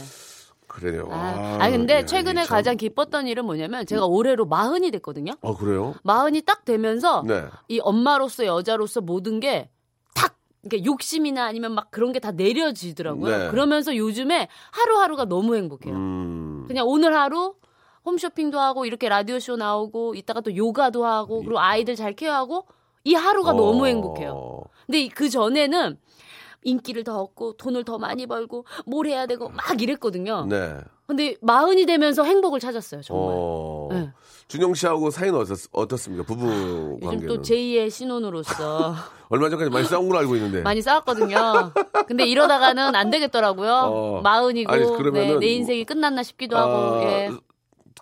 그래요. 0.67 1.07
아, 1.11 1.57
아, 1.61 1.69
근데 1.69 1.97
예, 1.97 2.05
최근에 2.05 2.45
참- 2.45 2.57
가장 2.57 2.77
기뻤던 2.77 3.27
일은 3.27 3.45
뭐냐면 3.45 3.85
제가 3.85 4.05
올해로 4.07 4.45
마흔이 4.47 4.89
됐거든요. 4.89 5.33
어 5.41 5.55
그래요? 5.55 5.93
마흔이 6.03 6.41
딱 6.41 6.65
되면서 6.65 7.23
네. 7.27 7.45
이 7.67 7.79
엄마로서 7.79 8.45
여자로서 8.45 9.01
모든 9.01 9.39
게 9.39 9.69
탁 10.15 10.35
이렇게 10.63 10.83
욕심이나 10.83 11.45
아니면 11.45 11.73
막 11.73 11.91
그런 11.91 12.11
게 12.11 12.19
다 12.19 12.31
내려지더라고요. 12.31 13.37
네. 13.37 13.49
그러면서 13.51 13.95
요즘에 13.95 14.47
하루하루가 14.71 15.25
너무 15.25 15.55
행복해요. 15.55 15.93
음. 15.93 16.65
그냥 16.67 16.87
오늘 16.87 17.15
하루 17.15 17.53
홈쇼핑도 18.05 18.59
하고 18.59 18.85
이렇게 18.85 19.09
라디오 19.09 19.39
쇼 19.39 19.55
나오고 19.55 20.15
이따가 20.15 20.41
또 20.41 20.55
요가도 20.55 21.05
하고 21.05 21.39
그리고 21.39 21.59
아이들 21.59 21.95
잘 21.95 22.13
케어하고 22.13 22.65
이 23.05 23.13
하루가 23.15 23.51
어. 23.51 23.53
너무 23.53 23.87
행복해요. 23.87 24.61
근데 24.85 25.07
그 25.07 25.29
전에는 25.29 25.97
인기를 26.63 27.03
더 27.03 27.21
얻고 27.21 27.53
돈을 27.57 27.83
더 27.83 27.97
많이 27.97 28.25
벌고 28.25 28.65
뭘 28.85 29.07
해야 29.07 29.25
되고 29.25 29.49
막 29.49 29.81
이랬거든요. 29.81 30.45
네. 30.45 30.77
근데 31.05 31.35
마흔이 31.41 31.85
되면서 31.85 32.23
행복을 32.23 32.59
찾았어요, 32.61 33.01
정말. 33.01 33.35
어. 33.37 33.89
네. 33.91 34.09
준영 34.47 34.73
씨하고 34.73 35.09
사이는 35.09 35.37
어떻, 35.37 35.57
어떻습니까? 35.71 36.23
부부 36.23 36.45
요즘 36.47 36.99
관계는. 37.01 37.27
또 37.27 37.41
제2의 37.41 37.89
신혼으로서 37.89 38.93
얼마 39.29 39.49
전까지 39.49 39.69
많이 39.69 39.85
싸운 39.85 40.07
걸로 40.07 40.19
알고 40.19 40.35
있는데. 40.35 40.61
많이 40.61 40.81
싸웠거든요. 40.81 41.71
근데 42.07 42.25
이러다가는 42.25 42.95
안 42.95 43.09
되겠더라고요. 43.09 43.73
어. 43.73 44.21
마흔이고 44.21 44.71
아니, 44.71 44.85
그러면은 44.85 45.39
네, 45.39 45.45
내 45.47 45.53
인생이 45.53 45.83
끝났나 45.85 46.23
싶기도 46.23 46.57
하고. 46.57 46.71
아, 46.71 47.03
예. 47.03 47.29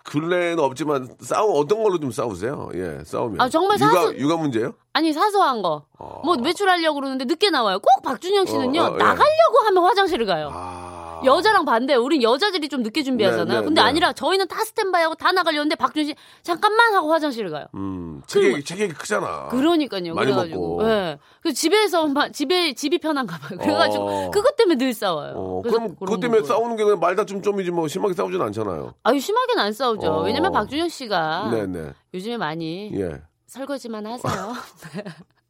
근래는 0.04 0.58
없지만 0.58 1.08
싸우 1.20 1.52
어떤 1.58 1.82
걸로 1.82 1.98
좀 1.98 2.10
싸우세요? 2.10 2.70
예, 2.74 3.02
싸우면. 3.04 3.40
아, 3.40 3.48
정말 3.48 3.78
육아 3.80 3.90
사소- 3.92 4.16
육아 4.18 4.36
문제요? 4.36 4.74
아니 4.92 5.12
사소한 5.12 5.62
거. 5.62 5.84
뭐 6.24 6.36
외출하려고 6.42 6.96
그러는데 6.96 7.24
늦게 7.24 7.50
나와요. 7.50 7.78
꼭 7.78 8.02
박준영 8.02 8.46
씨는요. 8.46 8.80
어, 8.80 8.84
어, 8.84 8.94
예. 8.94 8.98
나가려고 8.98 9.58
하면 9.66 9.84
화장실을 9.84 10.26
가요. 10.26 10.50
아. 10.52 10.91
여자랑 11.24 11.64
반대. 11.64 11.94
우린 11.94 12.22
여자들이 12.22 12.68
좀 12.68 12.82
늦게 12.82 13.02
준비하잖아요. 13.02 13.46
네, 13.46 13.60
네, 13.60 13.64
근데 13.64 13.80
네. 13.80 13.86
아니라 13.86 14.12
저희는 14.12 14.48
다 14.48 14.64
스탠바이하고 14.64 15.14
다 15.14 15.32
나가려는데 15.32 15.74
박준영 15.76 16.06
씨 16.08 16.14
잠깐만 16.42 16.94
하고 16.94 17.12
화장실을 17.12 17.50
가요. 17.50 17.66
음, 17.74 18.22
체격이 18.26 18.64
체격이 18.64 18.94
크잖아. 18.94 19.48
그러니까요. 19.48 20.14
많이 20.14 20.26
그래가지고. 20.26 20.76
먹고. 20.78 20.90
예. 20.90 21.18
그 21.42 21.52
집에서 21.52 22.06
막 22.06 22.32
집에 22.32 22.74
집이 22.74 22.98
편한가 22.98 23.38
봐요. 23.38 23.58
그래가지고 23.58 24.04
어. 24.08 24.30
그것 24.30 24.56
때문에 24.56 24.76
늘 24.78 24.92
싸워요. 24.94 25.34
어, 25.36 25.62
그럼 25.62 25.94
그것 25.96 26.20
때문에 26.20 26.40
부분. 26.42 26.44
싸우는 26.56 26.76
게 26.76 26.84
그냥 26.84 27.00
말다툼 27.00 27.42
좀이지 27.42 27.70
뭐 27.70 27.88
심하게 27.88 28.14
싸우진 28.14 28.40
않잖아요. 28.40 28.94
아유 29.02 29.18
심하게는 29.20 29.62
안 29.62 29.72
싸우죠. 29.72 30.06
어. 30.08 30.22
왜냐면 30.22 30.52
박준영 30.52 30.88
씨가 30.88 31.50
네, 31.52 31.66
네. 31.66 31.92
요즘에 32.14 32.36
많이 32.36 32.90
예. 32.94 33.20
설거지만 33.46 34.06
하세요. 34.06 34.52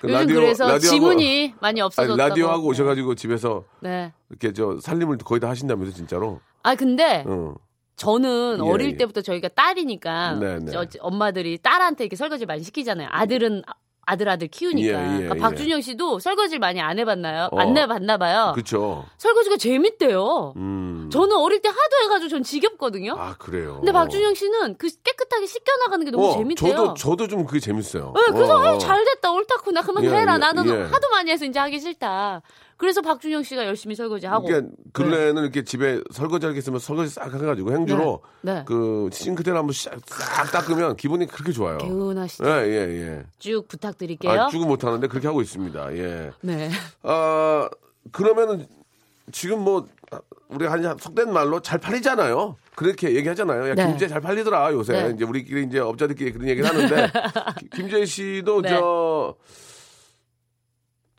그 0.00 0.08
요즘 0.08 0.18
라디오- 0.20 0.40
그래서 0.40 0.66
라디오하고- 0.66 0.80
지문이 0.80 1.54
많이 1.60 1.72
아니, 1.74 1.80
없어졌다고. 1.82 2.16
라디오하고 2.16 2.66
오셔가지고 2.68 3.14
집에서 3.16 3.64
네. 3.80 4.12
이렇게 4.30 4.52
저 4.54 4.78
살림을 4.80 5.18
거의 5.18 5.40
다 5.40 5.50
하신다면서 5.50 5.92
진짜로. 5.94 6.40
아 6.62 6.74
근데 6.74 7.24
응. 7.28 7.54
저는 7.96 8.60
예, 8.64 8.70
어릴 8.70 8.92
예. 8.92 8.96
때부터 8.96 9.20
저희가 9.20 9.48
딸이니까 9.48 10.34
네, 10.36 10.58
네. 10.60 10.72
저- 10.72 10.86
엄마들이 11.00 11.58
딸한테 11.58 12.04
이렇게 12.04 12.16
설거지 12.16 12.46
많이 12.46 12.62
시키잖아요. 12.62 13.08
아들은 13.10 13.62
아- 14.06 14.12
아들 14.12 14.28
아들 14.28 14.48
키우니까. 14.48 14.88
예, 14.88 14.92
예, 14.92 15.16
그러니까 15.18 15.36
예. 15.36 15.40
박준영 15.40 15.80
씨도 15.82 16.18
설거지를 16.18 16.58
많이 16.58 16.80
안 16.80 16.98
해봤나요? 16.98 17.48
어. 17.52 17.58
안 17.60 17.76
해봤나 17.76 18.18
봐요. 18.18 18.52
그쵸. 18.54 19.04
설거지가 19.18 19.56
재밌대요. 19.56 20.54
음. 20.56 21.08
저는 21.12 21.36
어릴 21.36 21.60
때 21.62 21.68
하도 21.68 22.04
해가지고 22.04 22.28
전 22.28 22.42
지겹거든요. 22.42 23.14
아, 23.18 23.36
그래요. 23.38 23.76
근데 23.76 23.92
박준영 23.92 24.34
씨는 24.34 24.76
그 24.78 24.88
깨끗하게 25.04 25.46
씻겨 25.46 25.72
나가는 25.84 26.04
게 26.04 26.10
너무 26.10 26.28
어, 26.28 26.32
재밌대요. 26.36 26.74
저도, 26.74 26.94
저도 26.94 27.28
좀 27.28 27.44
그게 27.46 27.60
재밌어요. 27.60 28.12
네, 28.14 28.32
그래서 28.32 28.56
어, 28.56 28.60
아유, 28.62 28.74
어. 28.74 28.78
잘 28.78 29.04
됐다 29.04 29.30
옳다구나 29.30 29.82
그만 29.82 30.04
예, 30.04 30.08
해라 30.10 30.34
예, 30.34 30.38
나는 30.38 30.66
예. 30.68 30.82
하도 30.82 31.08
많이 31.10 31.30
해서 31.30 31.44
이제 31.44 31.58
하기 31.58 31.78
싫다 31.78 32.42
그래서 32.80 33.02
박준영 33.02 33.42
씨가 33.42 33.66
열심히 33.66 33.94
설거지하고 33.94 34.46
그러니까 34.46 34.72
근래에는 34.94 35.42
이렇게 35.42 35.62
집에 35.64 36.00
설거지 36.10 36.46
할 36.46 36.54
게 36.54 36.60
있으면 36.60 36.78
설거지 36.80 37.10
싹 37.10 37.32
해가지고 37.34 37.72
행주로 37.72 38.22
네. 38.40 38.54
네. 38.54 38.64
그 38.66 39.10
싱크대를 39.12 39.58
한번 39.58 39.74
싹, 39.74 39.92
싹 40.06 40.50
닦으면 40.50 40.96
기분이 40.96 41.26
그렇게 41.26 41.52
좋아요. 41.52 41.76
개운하시죠 41.76 42.42
예, 42.48 42.64
예, 42.66 43.02
예. 43.18 43.22
쭉 43.38 43.68
부탁드릴게요 43.68 44.32
아, 44.32 44.48
죽은 44.48 44.66
못하는데 44.66 45.06
그렇게 45.08 45.26
하고 45.26 45.42
있습니다. 45.42 45.94
예. 45.98 46.30
네 46.40 46.70
아, 47.02 47.68
그러면은 48.12 48.66
지금 49.30 49.62
뭐 49.62 49.86
우리 50.48 50.64
한 50.66 50.82
속된 50.98 51.32
말로 51.32 51.60
잘 51.60 51.78
팔리잖아요. 51.78 52.56
그렇게 52.74 53.14
얘기하잖아요. 53.14 53.68
야, 53.68 53.74
네. 53.74 53.86
김제 53.88 54.08
잘 54.08 54.22
팔리더라 54.22 54.72
요새. 54.72 54.94
네. 55.08 55.12
이제 55.14 55.24
우리끼리 55.26 55.64
이제 55.64 55.78
업자들끼리 55.80 56.32
그런 56.32 56.48
얘기를 56.48 56.68
하는데 56.68 57.12
기- 57.60 57.68
김재 57.68 58.06
씨도 58.06 58.62
네. 58.62 58.70
저 58.70 59.34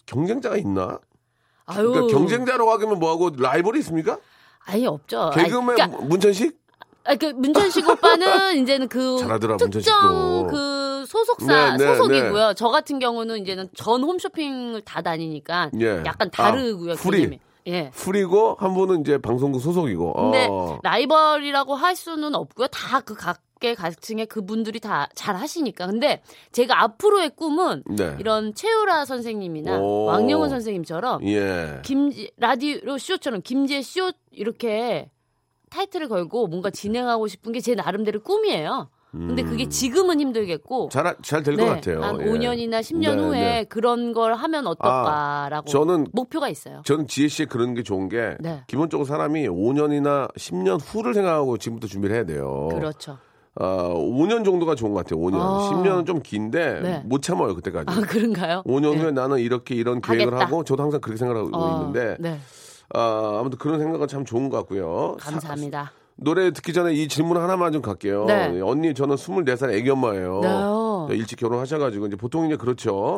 경쟁자가 0.07 0.57
있나? 0.57 0.99
아유 1.65 1.91
그러니까 1.91 2.17
경쟁자로 2.17 2.69
하기면 2.71 2.99
뭐하고 2.99 3.31
라이벌이 3.37 3.79
있습니까? 3.79 4.17
아예 4.65 4.85
없죠 4.85 5.31
개그맨 5.33 5.75
그러니까, 5.75 5.97
문천식? 6.03 6.59
아, 7.03 7.15
그 7.15 7.25
문천식 7.27 7.87
오빠는 7.89 8.57
이제는 8.61 8.87
그 8.87 9.17
잘하더라, 9.19 9.57
특정. 9.57 10.47
그 10.47 11.05
소속사 11.07 11.77
네, 11.77 11.77
네, 11.85 11.95
소속이고요 11.95 12.53
저 12.53 12.67
같은 12.69 12.99
경우는 12.99 13.39
이제는 13.41 13.69
전 13.75 14.03
홈쇼핑을 14.03 14.81
다 14.81 15.01
다니니까 15.01 15.71
예. 15.79 16.03
약간 16.05 16.27
아, 16.27 16.51
다르고요 16.51 16.95
풀이. 16.95 17.17
개념이. 17.19 17.39
예 17.67 17.91
풀이고 17.91 18.55
한 18.59 18.73
분은 18.73 19.01
이제 19.01 19.19
방송국 19.19 19.61
소속이고. 19.61 20.13
근데 20.13 20.47
어. 20.49 20.79
라이벌이라고 20.81 21.75
할 21.75 21.95
수는 21.95 22.33
없고요. 22.35 22.67
다 22.67 23.01
그 23.01 23.13
각 23.15 23.39
계 23.61 23.75
가층의 23.75 24.25
그분들이 24.25 24.79
다 24.81 25.07
잘 25.15 25.35
하시니까. 25.35 25.85
근데 25.87 26.21
제가 26.51 26.81
앞으로의 26.83 27.29
꿈은 27.35 27.83
네. 27.95 28.15
이런 28.19 28.53
최우라 28.55 29.05
선생님이나 29.05 29.79
오. 29.79 30.05
왕영은 30.05 30.49
선생님처럼 30.49 31.23
예. 31.27 31.79
김 31.85 32.11
라디오 32.37 32.97
쇼처럼 32.97 33.41
김제 33.43 33.81
쇼 33.83 34.11
이렇게 34.31 35.09
타이틀을 35.69 36.09
걸고 36.09 36.47
뭔가 36.47 36.69
진행하고 36.71 37.27
싶은 37.27 37.51
게 37.53 37.61
제 37.61 37.75
나름대로 37.75 38.21
꿈이에요. 38.21 38.89
근데 39.11 39.43
그게 39.43 39.67
지금은 39.67 40.21
힘들겠고 40.21 40.89
잘될것 40.89 41.55
네, 41.57 41.65
같아요. 41.65 42.01
한 42.01 42.21
예. 42.21 42.25
5년이나 42.25 42.79
10년 42.79 43.15
네, 43.17 43.21
후에 43.21 43.39
네. 43.39 43.63
그런 43.65 44.13
걸 44.13 44.33
하면 44.35 44.65
어떨까라고 44.67 45.69
저는- 45.69 46.07
목표가 46.13 46.47
있어요. 46.49 46.81
저는 46.85 47.07
지혜 47.07 47.27
씨의 47.27 47.47
그런 47.47 47.73
게 47.73 47.83
좋은 47.83 48.07
게 48.09 48.37
네. 48.39 48.63
기본적으로 48.67 49.05
사람이 49.05 49.47
5년이나 49.49 50.33
10년 50.35 50.79
후를 50.81 51.13
생각하고 51.13 51.57
지금부터 51.57 51.87
준비를 51.87 52.15
해야 52.15 52.25
돼요. 52.25 52.69
그렇죠. 52.71 53.17
어, 53.59 53.93
5년 53.95 54.45
정도가 54.45 54.75
좋은 54.75 54.93
것 54.93 55.03
같아요. 55.05 55.19
5년. 55.19 55.35
아. 55.41 55.69
10년은 55.71 56.05
좀 56.05 56.21
긴데 56.21 56.79
네. 56.81 57.01
못 57.05 57.21
참아요 57.21 57.53
그때까지. 57.55 57.85
아 57.89 58.01
그런가요? 58.01 58.63
5년 58.65 58.91
네. 58.93 59.01
후에 59.01 59.11
나는 59.11 59.39
이렇게 59.39 59.75
이런 59.75 59.99
계획을 60.01 60.27
하겠다. 60.33 60.45
하고 60.45 60.63
저도 60.63 60.83
항상 60.83 61.01
그렇게 61.01 61.17
생각하고 61.17 61.49
어, 61.53 61.79
있는데 61.79 62.15
네. 62.19 62.39
아, 62.93 63.37
아무튼 63.39 63.57
그런 63.59 63.79
생각은 63.79 64.07
참 64.07 64.23
좋은 64.25 64.49
것 64.49 64.57
같고요. 64.59 65.17
사- 65.19 65.31
감사합니다. 65.31 65.91
노래 66.15 66.51
듣기 66.51 66.71
전에 66.71 66.93
이 66.93 67.07
질문 67.07 67.37
하나만 67.37 67.71
좀 67.71 67.81
갈게요. 67.81 68.25
네. 68.25 68.61
언니 68.61 68.93
저는 68.93 69.15
24살 69.15 69.71
애기 69.73 69.89
엄마예요. 69.89 71.07
네. 71.09 71.15
일찍 71.15 71.37
결혼하셔가지고 71.39 72.07
이제 72.07 72.15
보통 72.15 72.45
이제 72.45 72.55
그렇죠. 72.55 73.17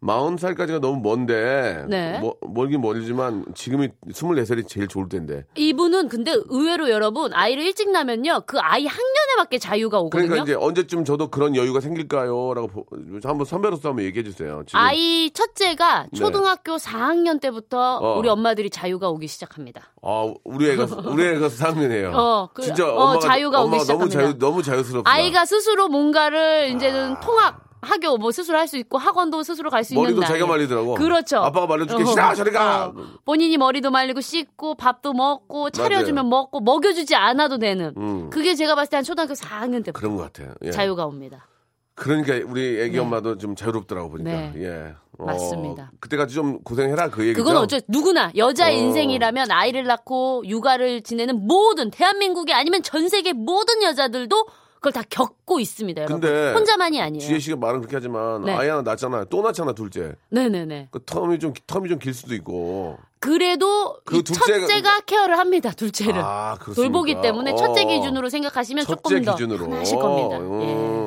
네. 0.00 0.12
40살까지가 0.12 0.80
너무 0.80 1.00
먼데 1.02 1.84
네. 1.88 2.18
뭐, 2.20 2.36
멀긴 2.46 2.80
멀지만 2.80 3.44
지금이 3.54 3.88
24살이 4.10 4.66
제일 4.68 4.86
좋을 4.86 5.08
텐데. 5.08 5.44
이분은 5.56 6.08
근데 6.08 6.34
의외로 6.48 6.88
여러분 6.90 7.32
아이를 7.34 7.64
일찍 7.64 7.90
낳으면요 7.90 8.42
그 8.46 8.58
아이 8.60 8.86
학년에 8.86 9.36
맞게 9.38 9.58
자유가 9.58 9.98
오거든요. 10.00 10.28
그러니까 10.28 10.44
이제 10.44 10.54
언제쯤 10.54 11.04
저도 11.04 11.28
그런 11.28 11.56
여유가 11.56 11.80
생길까요?라고 11.80 12.68
보- 12.68 12.86
한번 13.24 13.44
선배로서 13.44 13.88
한번 13.90 14.04
얘기해 14.04 14.22
주세요. 14.24 14.62
지금 14.66 14.80
아이 14.80 15.30
첫째가 15.32 16.04
네. 16.12 16.18
초등학교 16.18 16.76
4학년 16.76 17.40
때부터 17.40 17.96
어. 17.98 18.18
우리 18.18 18.28
엄마들이 18.28 18.70
자유가 18.70 19.08
오기 19.10 19.26
시작합니다. 19.26 19.92
아, 20.02 20.32
우리 20.44 20.70
애가 20.70 20.86
우리 21.06 21.24
애가 21.26 21.48
4학년이에요. 21.48 22.12
어, 22.14 22.48
그- 22.54 22.62
진짜 22.62 22.86
어, 22.88 22.94
엄마가 22.94 23.18
자유가 23.20 23.62
오기 23.62 23.66
엄마가 23.74 23.84
너무 23.84 24.08
시작합니다. 24.08 24.20
자유 24.20 24.38
너무 24.38 24.62
자유스럽다. 24.62 25.10
아이가 25.10 25.44
스스로 25.44 25.88
뭔가를 25.88 26.72
이제는 26.76 27.18
통학 27.20 27.67
학교 27.82 28.16
뭐 28.16 28.30
스스로 28.32 28.58
할 28.58 28.66
수 28.68 28.76
있고 28.78 28.98
학원도 28.98 29.42
스스로 29.42 29.70
갈 29.70 29.84
수 29.84 29.94
있는 29.94 30.04
머리도. 30.04 30.22
자기가 30.24 30.46
말리더라고. 30.46 30.94
그렇죠. 30.94 31.38
아빠가 31.38 31.66
말려줄게. 31.66 32.02
어. 32.02 32.06
싫어, 32.06 32.34
저리 32.34 32.50
가. 32.50 32.86
어. 32.86 32.94
본인이 33.24 33.56
머리도 33.56 33.90
말리고 33.90 34.20
씻고 34.20 34.74
밥도 34.76 35.12
먹고 35.14 35.70
차려주면 35.70 36.28
먹고 36.28 36.60
먹여주지 36.60 37.14
않아도 37.14 37.58
되는. 37.58 37.94
음. 37.96 38.30
그게 38.30 38.54
제가 38.54 38.74
봤을 38.74 38.90
때 38.90 38.96
한 38.98 39.04
초등학교 39.04 39.34
4학년 39.34 39.84
때부터 39.84 39.92
그런 39.92 40.16
것 40.16 40.22
같아요. 40.24 40.54
예. 40.64 40.70
자유가 40.72 41.06
옵니다. 41.06 41.46
그러니까 41.94 42.34
우리 42.48 42.80
애기 42.80 42.92
네. 42.92 42.98
엄마도 42.98 43.38
좀 43.38 43.54
자유롭더라고 43.56 44.10
보니까. 44.10 44.30
네. 44.30 44.52
예. 44.56 44.94
어, 45.18 45.24
맞습니다. 45.24 45.90
그때까지 46.00 46.34
좀 46.34 46.62
고생해라 46.62 47.08
그 47.10 47.22
얘기죠. 47.26 47.42
그건 47.42 47.56
어째 47.56 47.80
누구나 47.88 48.30
여자의 48.36 48.76
어. 48.76 48.82
인생이라면 48.84 49.50
아이를 49.50 49.84
낳고 49.84 50.44
육아를 50.46 51.02
지내는 51.02 51.46
모든 51.46 51.90
대한민국이 51.90 52.52
아니면 52.52 52.82
전 52.84 53.08
세계 53.08 53.32
모든 53.32 53.82
여자들도 53.82 54.46
그걸 54.78 54.92
다 54.92 55.02
겪고 55.10 55.58
있습니다, 55.58 56.02
여러분. 56.02 56.20
근데 56.20 56.52
혼자만이 56.54 57.00
아니에요. 57.00 57.20
지혜 57.20 57.38
씨가 57.40 57.56
말은 57.56 57.80
그렇게 57.80 57.96
하지만 57.96 58.44
네. 58.44 58.54
아이 58.54 58.68
하나 58.68 58.82
낳잖아요. 58.82 59.24
또 59.24 59.42
낳잖아 59.42 59.72
둘째. 59.72 60.14
네네네. 60.30 60.88
그 60.92 61.00
텀이 61.00 61.40
좀 61.40 61.52
텀이 61.52 61.88
좀 61.88 61.98
길 61.98 62.14
수도 62.14 62.34
있고. 62.36 62.96
그래도 63.18 63.96
그이 64.04 64.22
둘째가- 64.22 64.46
첫째가 64.60 65.00
케어를 65.00 65.36
합니다. 65.38 65.72
둘째를 65.72 66.20
아? 66.24 66.56
돌보기 66.74 67.20
때문에 67.20 67.56
첫째 67.56 67.82
어. 67.82 67.86
기준으로 67.88 68.28
생각하시면 68.28 68.84
첫째 68.84 69.02
조금 69.02 69.24
더 69.24 69.32
기준으로. 69.32 69.66
편하실 69.68 69.98
겁니다. 69.98 70.38
음, 70.38 70.62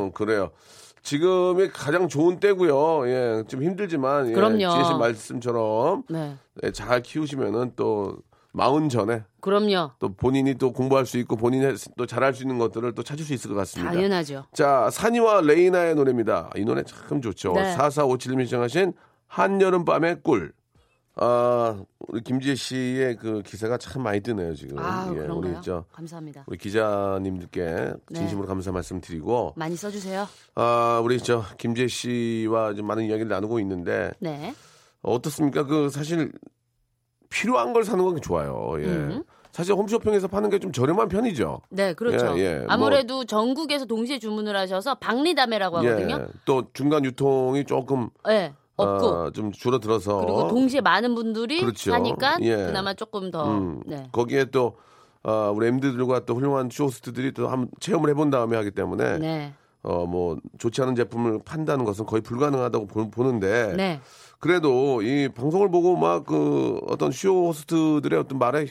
예. 0.08 0.12
그래요. 0.14 0.52
지금이 1.04 1.70
가장 1.70 2.08
좋은 2.10 2.40
때고요. 2.40 3.08
예, 3.08 3.44
좀 3.48 3.64
힘들지만 3.64 4.30
예, 4.30 4.34
그럼요. 4.34 4.58
지혜 4.58 4.84
씨 4.84 4.94
말씀처럼 5.00 6.04
네, 6.10 6.36
예, 6.64 6.72
잘 6.72 7.02
키우시면은 7.02 7.72
또 7.78 8.18
마흔 8.54 8.90
전에 8.90 9.24
그럼요. 9.40 9.92
또 10.00 10.14
본인이 10.14 10.56
또 10.56 10.74
공부할 10.74 11.06
수 11.06 11.18
있고 11.18 11.36
본인이 11.36 11.74
또 11.98 12.06
잘할 12.06 12.34
수 12.34 12.44
있는 12.44 12.58
것들을 12.58 12.94
또 12.94 13.04
찾을 13.04 13.24
수 13.24 13.34
있을 13.34 13.50
것 13.50 13.56
같습니다. 13.56 13.92
당연하죠. 13.94 14.46
자, 14.54 14.90
산이와 14.92 15.42
레이나의 15.42 15.96
노래입니다. 15.96 16.50
이 16.56 16.66
노래 16.66 16.84
참 16.84 17.22
좋죠. 17.22 17.54
네. 17.54 17.76
4457님이 17.76 18.46
시청하신 18.46 18.94
한여름밤의 19.28 20.22
꿀. 20.24 20.54
아, 21.16 21.84
우리 22.00 22.22
김지혜 22.22 22.56
씨의 22.56 23.18
그 23.18 23.42
기사가 23.46 23.78
참 23.78 24.02
많이 24.04 24.22
뜨네요, 24.22 24.56
지금. 24.56 24.80
아, 24.80 25.10
예, 25.12 25.16
그런가요? 25.16 25.54
우리 25.54 25.62
저 25.62 25.84
감사합니다. 25.92 26.46
우리 26.48 26.58
기자님들께 26.58 27.94
진심으로 28.14 28.48
감사 28.48 28.72
말씀드리고 28.72 29.54
많이 29.58 29.76
써 29.76 29.92
주세요. 29.92 30.28
아, 30.56 31.02
우리 31.04 31.20
저 31.20 31.44
김지혜 31.58 31.88
씨와 31.88 32.74
좀 32.76 32.88
많은 32.88 33.06
이야기를 33.06 33.28
나누고 33.28 33.60
있는데 33.60 34.12
네. 34.20 34.54
어떻습니까? 35.02 35.66
그 35.66 35.90
사실 35.90 36.32
필요한 37.36 37.74
걸 37.74 37.84
사는 37.84 38.04
건 38.04 38.22
좋아요. 38.22 38.74
예. 38.80 38.84
음. 38.86 39.24
사실 39.52 39.74
홈쇼핑에서 39.74 40.28
파는 40.28 40.50
게 40.50 40.60
좀 40.60 40.72
저렴한 40.72 41.08
편이죠. 41.10 41.62
네, 41.70 41.94
그렇죠. 41.94 42.38
예, 42.38 42.42
예. 42.44 42.56
뭐- 42.60 42.66
아무래도 42.70 43.26
전국에서 43.26 43.86
동시에 43.86 44.20
주문을 44.20 44.56
하셔서 44.56 44.96
박리담회라고 44.96 45.78
하거든요. 45.80 46.16
예. 46.22 46.28
또 46.46 46.66
중간 46.74 47.04
유통이 47.04 47.66
조금 47.66 48.10
네, 48.26 48.54
없고. 48.78 49.08
아, 49.08 49.32
좀 49.34 49.52
줄어들어서 49.52 50.20
그리고 50.20 50.48
동시에 50.48 50.80
많은 50.82 51.16
분들이 51.16 51.60
그렇죠. 51.62 51.92
사니까 51.92 52.38
예. 52.42 52.56
그나마 52.56 52.94
조금 52.94 53.30
더 53.32 53.50
음, 53.50 53.82
네. 53.86 54.08
거기에 54.12 54.46
또 54.46 54.78
아, 55.24 55.52
우리 55.54 55.68
MD들과 55.68 56.26
또 56.26 56.36
훌륭한 56.36 56.70
쇼호스트들이 56.72 57.34
또 57.34 57.48
한번 57.50 57.70
체험을 57.80 58.10
해본 58.10 58.30
다음에 58.30 58.56
하기 58.58 58.72
때문에 58.72 59.18
네. 59.20 59.54
어 59.84 60.06
뭐 60.06 60.38
좋지 60.60 60.82
않은 60.84 60.96
제품을 60.96 61.40
판다는 61.44 61.84
것은 61.86 62.06
거의 62.06 62.22
불가능하다고 62.22 62.86
보, 62.88 63.10
보는데 63.12 63.74
네. 63.76 64.00
그래도 64.42 65.02
이 65.02 65.30
방송을 65.30 65.70
보고 65.72 65.96
막 65.96 66.26
그 66.26 66.80
어떤 66.88 67.12
쇼 67.12 67.48
호스트들의 67.48 68.20
어떤 68.20 68.38
말에 68.40 68.66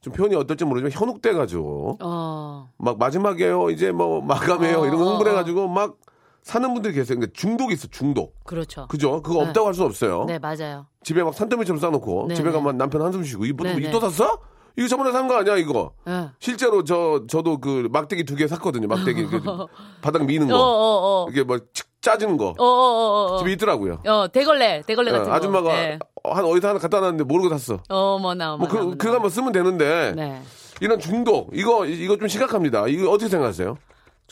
좀 0.00 0.12
표현이 0.12 0.34
어떨지 0.34 0.64
모르지만 0.64 0.90
현혹돼가지고 0.92 1.98
어. 2.02 2.70
막 2.76 2.98
마지막에요 2.98 3.70
이제 3.70 3.92
뭐 3.92 4.20
마감해요 4.20 4.80
어, 4.80 4.86
이런 4.86 4.98
거 4.98 5.06
어, 5.06 5.10
흥분해가지고 5.12 5.68
막 5.68 5.96
사는 6.42 6.74
분들이 6.74 6.92
계세요. 6.92 7.18
근데 7.18 7.32
중독이 7.32 7.72
있어 7.72 7.88
중독. 7.88 8.34
그렇죠. 8.44 8.86
그죠? 8.88 9.22
그거 9.22 9.42
네. 9.42 9.48
없다고 9.48 9.66
할수 9.66 9.82
없어요. 9.84 10.26
네, 10.26 10.38
맞아요. 10.38 10.86
집에 11.02 11.22
막 11.22 11.32
산더미처럼 11.32 11.80
싸놓고 11.80 12.26
네, 12.28 12.34
집에 12.34 12.50
네. 12.50 12.54
가면 12.54 12.76
남편 12.76 13.00
한숨 13.00 13.24
쉬고 13.24 13.46
이거 13.46 13.64
네, 13.64 13.76
이또 13.78 13.98
네. 13.98 14.00
샀어? 14.00 14.38
이거 14.76 14.88
저번에 14.88 15.12
산 15.12 15.28
거 15.28 15.36
아니야 15.36 15.56
이거? 15.56 15.92
예. 16.08 16.30
실제로 16.40 16.82
저 16.84 17.22
저도 17.28 17.58
그 17.58 17.88
막대기 17.92 18.24
두 18.24 18.34
개 18.36 18.48
샀거든요. 18.48 18.88
막대기 18.88 19.26
그 19.26 19.40
바닥 20.02 20.24
미는 20.24 20.50
어, 20.52 20.56
거 20.56 20.62
어, 20.62 21.24
어. 21.24 21.26
이게 21.30 21.42
뭐칙 21.44 21.86
짜지는 22.00 22.36
거 22.36 22.48
어, 22.58 22.64
어, 22.64 22.64
어, 22.64 23.34
어. 23.34 23.38
집에 23.38 23.52
있더라고요. 23.52 24.00
어, 24.06 24.26
대걸레, 24.32 24.82
대걸레 24.86 25.10
예, 25.10 25.12
같은 25.12 25.30
거. 25.30 25.34
아줌마가 25.36 25.72
네. 25.72 25.98
한 26.24 26.44
어디서 26.44 26.68
하나 26.68 26.78
갖다 26.78 27.00
놨는데 27.00 27.24
모르고 27.24 27.48
샀어. 27.50 27.78
어머나, 27.88 28.54
어머나. 28.54 28.56
뭐 28.56 28.68
그. 28.68 28.96
그거 28.96 29.14
한번 29.14 29.30
쓰면 29.30 29.52
되는데 29.52 30.12
네. 30.16 30.42
이런 30.80 30.98
중독 30.98 31.50
이거 31.54 31.86
이거 31.86 32.16
좀 32.16 32.26
심각합니다. 32.28 32.88
이거 32.88 33.10
어떻게 33.10 33.28
생각하세요? 33.30 33.78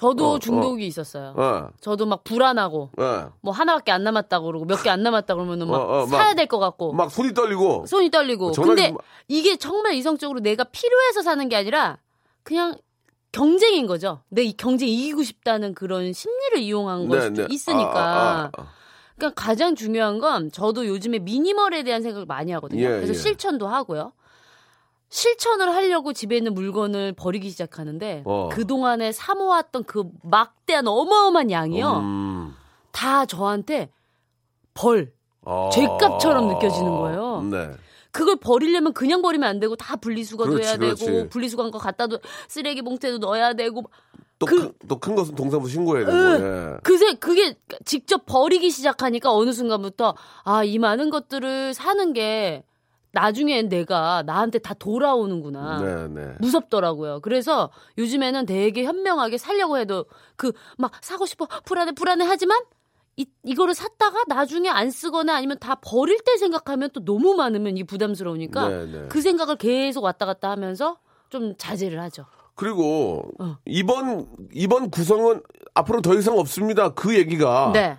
저도 0.02 0.30
어, 0.32 0.38
중독이 0.38 0.86
있었어요. 0.86 1.32
어, 1.36 1.68
저도 1.80 2.06
막 2.06 2.24
불안하고 2.24 2.90
어. 2.98 3.32
뭐 3.40 3.52
하나밖에 3.54 3.92
안 3.92 4.02
남았다고 4.02 4.46
그러고 4.46 4.64
몇 4.64 4.82
개 4.82 4.90
안 4.90 5.02
남았다 5.02 5.34
그러면은 5.34 5.68
막 5.68 5.76
어, 5.76 5.80
어, 6.02 6.06
막- 6.06 6.18
사야 6.18 6.34
될 6.34 6.46
것 6.46 6.58
같고 6.58 6.92
막 6.92 7.10
손이 7.10 7.32
떨리고 7.34 7.86
손이 7.86 8.10
떨리고. 8.10 8.52
근데 8.52 8.90
막- 8.90 9.00
이게 9.28 9.56
정말 9.56 9.94
이성적으로 9.94 10.40
내가 10.40 10.64
필요해서 10.64 11.22
사는 11.22 11.48
게 11.48 11.56
아니라 11.56 11.98
그냥 12.42 12.76
경쟁인 13.30 13.86
거죠. 13.86 14.20
내 14.28 14.42
이 14.44 14.52
경쟁 14.56 14.88
이기고 14.88 15.22
싶다는 15.22 15.74
그런 15.74 16.12
심리를 16.12 16.58
이용한 16.58 17.08
걸 17.08 17.22
수도 17.22 17.46
있으니까. 17.48 17.92
아, 17.94 18.42
아, 18.42 18.50
아. 18.58 18.66
그러니까 19.16 19.40
가장 19.42 19.74
중요한 19.76 20.18
건 20.18 20.50
저도 20.50 20.86
요즘에 20.86 21.20
미니멀에 21.20 21.84
대한 21.84 22.02
생각을 22.02 22.26
많이 22.26 22.50
하거든요. 22.52 22.82
예, 22.82 22.88
그래서 22.88 23.10
예. 23.10 23.14
실천도 23.14 23.68
하고요. 23.68 24.12
실천을 25.12 25.74
하려고 25.74 26.14
집에 26.14 26.38
있는 26.38 26.54
물건을 26.54 27.12
버리기 27.12 27.50
시작하는데 27.50 28.22
어. 28.24 28.48
그동안에 28.50 29.12
사모았던 29.12 29.84
그 29.84 30.04
막대한 30.22 30.88
어마어마한 30.88 31.50
양이요. 31.50 31.98
음. 31.98 32.54
다 32.92 33.26
저한테 33.26 33.90
벌, 34.72 35.12
아. 35.44 35.68
죄값처럼 35.70 36.48
느껴지는 36.48 36.90
거예요. 36.90 37.42
네. 37.42 37.70
그걸 38.10 38.36
버리려면 38.36 38.94
그냥 38.94 39.20
버리면 39.20 39.46
안 39.46 39.60
되고 39.60 39.76
다 39.76 39.96
분리수거도 39.96 40.50
그렇지, 40.52 40.66
해야 40.68 40.76
그렇지. 40.78 41.04
되고 41.04 41.28
분리수거한 41.28 41.70
거 41.70 41.78
갖다 41.78 42.06
도 42.06 42.18
쓰레기 42.48 42.80
봉투에도 42.80 43.18
넣어야 43.18 43.52
되고 43.52 43.84
또큰 44.38 45.14
것은 45.14 45.34
동사무 45.34 45.68
신고해야 45.68 46.06
되고. 46.06 46.46
예. 46.46 46.76
그새 46.82 47.12
그게 47.14 47.54
직접 47.84 48.24
버리기 48.24 48.70
시작하니까 48.70 49.30
어느 49.32 49.52
순간부터 49.52 50.14
아 50.44 50.64
이 50.64 50.78
많은 50.78 51.10
것들을 51.10 51.74
사는 51.74 52.12
게 52.14 52.64
나중엔 53.12 53.68
내가 53.68 54.22
나한테 54.24 54.58
다 54.58 54.74
돌아오는구나. 54.74 55.80
네, 55.80 56.08
네. 56.08 56.34
무섭더라고요. 56.40 57.20
그래서 57.20 57.70
요즘에는 57.98 58.46
되게 58.46 58.84
현명하게 58.84 59.38
살려고 59.38 59.78
해도 59.78 60.06
그 60.36 60.52
막 60.78 60.92
사고 61.02 61.26
싶어 61.26 61.46
불안해 61.64 61.92
불안해 61.92 62.24
하지만 62.26 62.58
이, 63.16 63.26
이거를 63.44 63.74
샀다가 63.74 64.22
나중에 64.26 64.68
안 64.68 64.90
쓰거나 64.90 65.36
아니면 65.36 65.58
다 65.60 65.74
버릴 65.76 66.18
때 66.24 66.36
생각하면 66.38 66.90
또 66.92 67.04
너무 67.04 67.34
많으면 67.34 67.76
이 67.76 67.84
부담스러우니까 67.84 68.68
네, 68.68 68.86
네. 68.86 69.08
그 69.08 69.20
생각을 69.20 69.56
계속 69.56 70.02
왔다 70.04 70.24
갔다 70.24 70.50
하면서 70.50 70.96
좀 71.28 71.54
자제를 71.56 72.00
하죠. 72.00 72.24
그리고 72.54 73.22
어. 73.38 73.56
이번 73.66 74.26
이번 74.52 74.90
구성은 74.90 75.42
앞으로 75.74 76.00
더 76.00 76.14
이상 76.14 76.38
없습니다. 76.38 76.90
그 76.94 77.14
얘기가 77.14 77.70
네. 77.74 77.98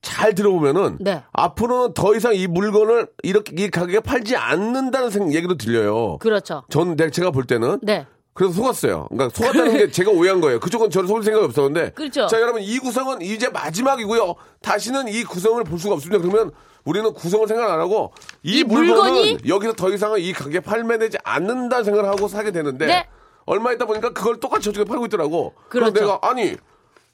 잘 0.00 0.34
들어보면은 0.34 0.98
네. 1.00 1.22
앞으로는 1.32 1.94
더 1.94 2.14
이상 2.14 2.34
이 2.34 2.46
물건을 2.46 3.08
이렇게 3.22 3.52
이 3.56 3.70
가격에 3.70 4.00
팔지 4.00 4.36
않는다는 4.36 5.10
생 5.10 5.32
얘기도 5.32 5.56
들려요. 5.56 6.18
그렇죠. 6.18 6.62
전 6.70 6.96
내가 6.96 7.10
제가 7.10 7.30
볼 7.30 7.44
때는 7.44 7.80
네. 7.82 8.06
그래서 8.32 8.54
속았어요. 8.54 9.08
그러니까 9.10 9.36
속았다는 9.36 9.76
게 9.76 9.90
제가 9.92 10.12
오해한 10.12 10.40
거예요. 10.40 10.60
그쪽은 10.60 10.90
저를 10.90 11.08
속을 11.08 11.24
생각이 11.24 11.44
없었는데. 11.44 11.90
그렇죠. 11.90 12.28
자, 12.28 12.40
여러분 12.40 12.62
이 12.62 12.78
구성은 12.78 13.22
이제 13.22 13.48
마지막이고요. 13.48 14.36
다시는 14.62 15.08
이 15.08 15.24
구성을 15.24 15.62
볼 15.64 15.78
수가 15.78 15.94
없습니다. 15.94 16.22
그러면 16.22 16.52
우리는 16.84 17.12
구성을 17.12 17.46
생각 17.48 17.70
안 17.70 17.80
하고 17.80 18.12
이, 18.44 18.60
이 18.60 18.64
물건은 18.64 19.12
물건이? 19.12 19.38
여기서 19.48 19.72
더 19.72 19.90
이상은 19.90 20.20
이 20.20 20.32
가게 20.32 20.60
팔매되지 20.60 21.18
않는다 21.24 21.82
생각을 21.82 22.08
하고 22.08 22.28
사게 22.28 22.52
되는데 22.52 22.86
네. 22.86 23.08
얼마 23.44 23.72
있다 23.72 23.86
보니까 23.86 24.10
그걸 24.10 24.38
똑같이 24.38 24.66
저쪽에 24.66 24.84
팔고 24.84 25.06
있더라고. 25.06 25.54
그럼 25.68 25.92
그렇죠. 25.92 26.06
내가 26.06 26.18
아니 26.30 26.54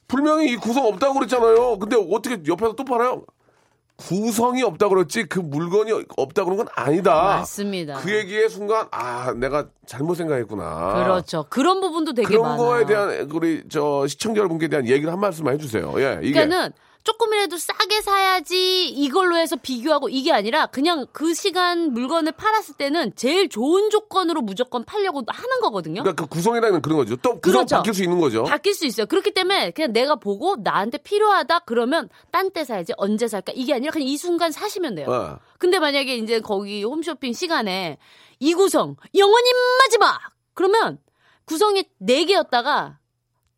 분명히 0.08 0.52
이 0.52 0.56
구성 0.56 0.86
없다고 0.86 1.14
그랬잖아요. 1.14 1.78
근데 1.78 1.96
어떻게 1.96 2.38
옆에서 2.46 2.74
또 2.74 2.84
팔아요? 2.84 3.24
구성이 3.96 4.64
없다고 4.64 4.96
그랬지 4.96 5.24
그 5.26 5.38
물건이 5.38 5.92
없다고 6.16 6.50
그런 6.50 6.56
건 6.64 6.66
아니다. 6.74 7.14
맞습니다. 7.14 7.98
그 8.00 8.12
얘기의 8.12 8.48
순간 8.48 8.88
아 8.90 9.32
내가 9.34 9.68
잘못 9.86 10.16
생각했구나. 10.16 11.04
그렇죠. 11.04 11.46
그런 11.48 11.80
부분도 11.80 12.12
되게 12.12 12.26
그런 12.26 12.42
많아요. 12.42 12.58
거에 12.58 12.86
대한 12.86 13.30
우리 13.32 13.62
저 13.68 14.04
시청자 14.08 14.40
여러분께 14.40 14.66
대한 14.66 14.88
얘기를 14.88 15.12
한 15.12 15.20
말씀만 15.20 15.54
해주세요. 15.54 15.92
예, 15.98 16.18
이게 16.22 16.32
그러니까는 16.32 16.72
조금이라도 17.04 17.58
싸게 17.58 18.00
사야지 18.00 18.88
이걸로 18.88 19.36
해서 19.36 19.56
비교하고 19.56 20.08
이게 20.08 20.32
아니라 20.32 20.66
그냥 20.66 21.06
그 21.12 21.34
시간 21.34 21.92
물건을 21.92 22.32
팔았을 22.32 22.76
때는 22.76 23.12
제일 23.14 23.50
좋은 23.50 23.90
조건으로 23.90 24.40
무조건 24.40 24.84
팔려고 24.84 25.22
하는 25.26 25.60
거거든요. 25.60 26.02
그러니까 26.02 26.24
그 26.24 26.28
구성이라는 26.28 26.80
그런 26.80 26.96
거죠. 26.96 27.16
또 27.16 27.38
구성 27.40 27.60
그렇죠. 27.60 27.76
바뀔 27.76 27.94
수 27.94 28.02
있는 28.02 28.18
거죠. 28.18 28.44
바뀔 28.44 28.74
수 28.74 28.86
있어요. 28.86 29.06
그렇기 29.06 29.32
때문에 29.32 29.70
그냥 29.72 29.92
내가 29.92 30.16
보고 30.16 30.56
나한테 30.56 30.98
필요하다 30.98 31.60
그러면 31.60 32.08
딴 32.30 32.50
때 32.54 32.64
사야지 32.64 32.92
언제 32.96 33.26
살까 33.26 33.52
이게 33.56 33.74
아니라 33.74 33.90
그냥 33.90 34.06
이 34.06 34.16
순간 34.16 34.52
사시면 34.52 34.94
돼요. 34.94 35.10
어. 35.10 35.38
근데 35.58 35.78
만약에 35.78 36.16
이제 36.16 36.40
거기 36.40 36.84
홈쇼핑 36.84 37.32
시간에 37.32 37.98
이 38.38 38.54
구성 38.54 38.96
영원히 39.14 39.50
마지막 39.80 40.20
그러면 40.54 40.98
구성이 41.44 41.84
네 41.98 42.24
개였다가 42.24 42.98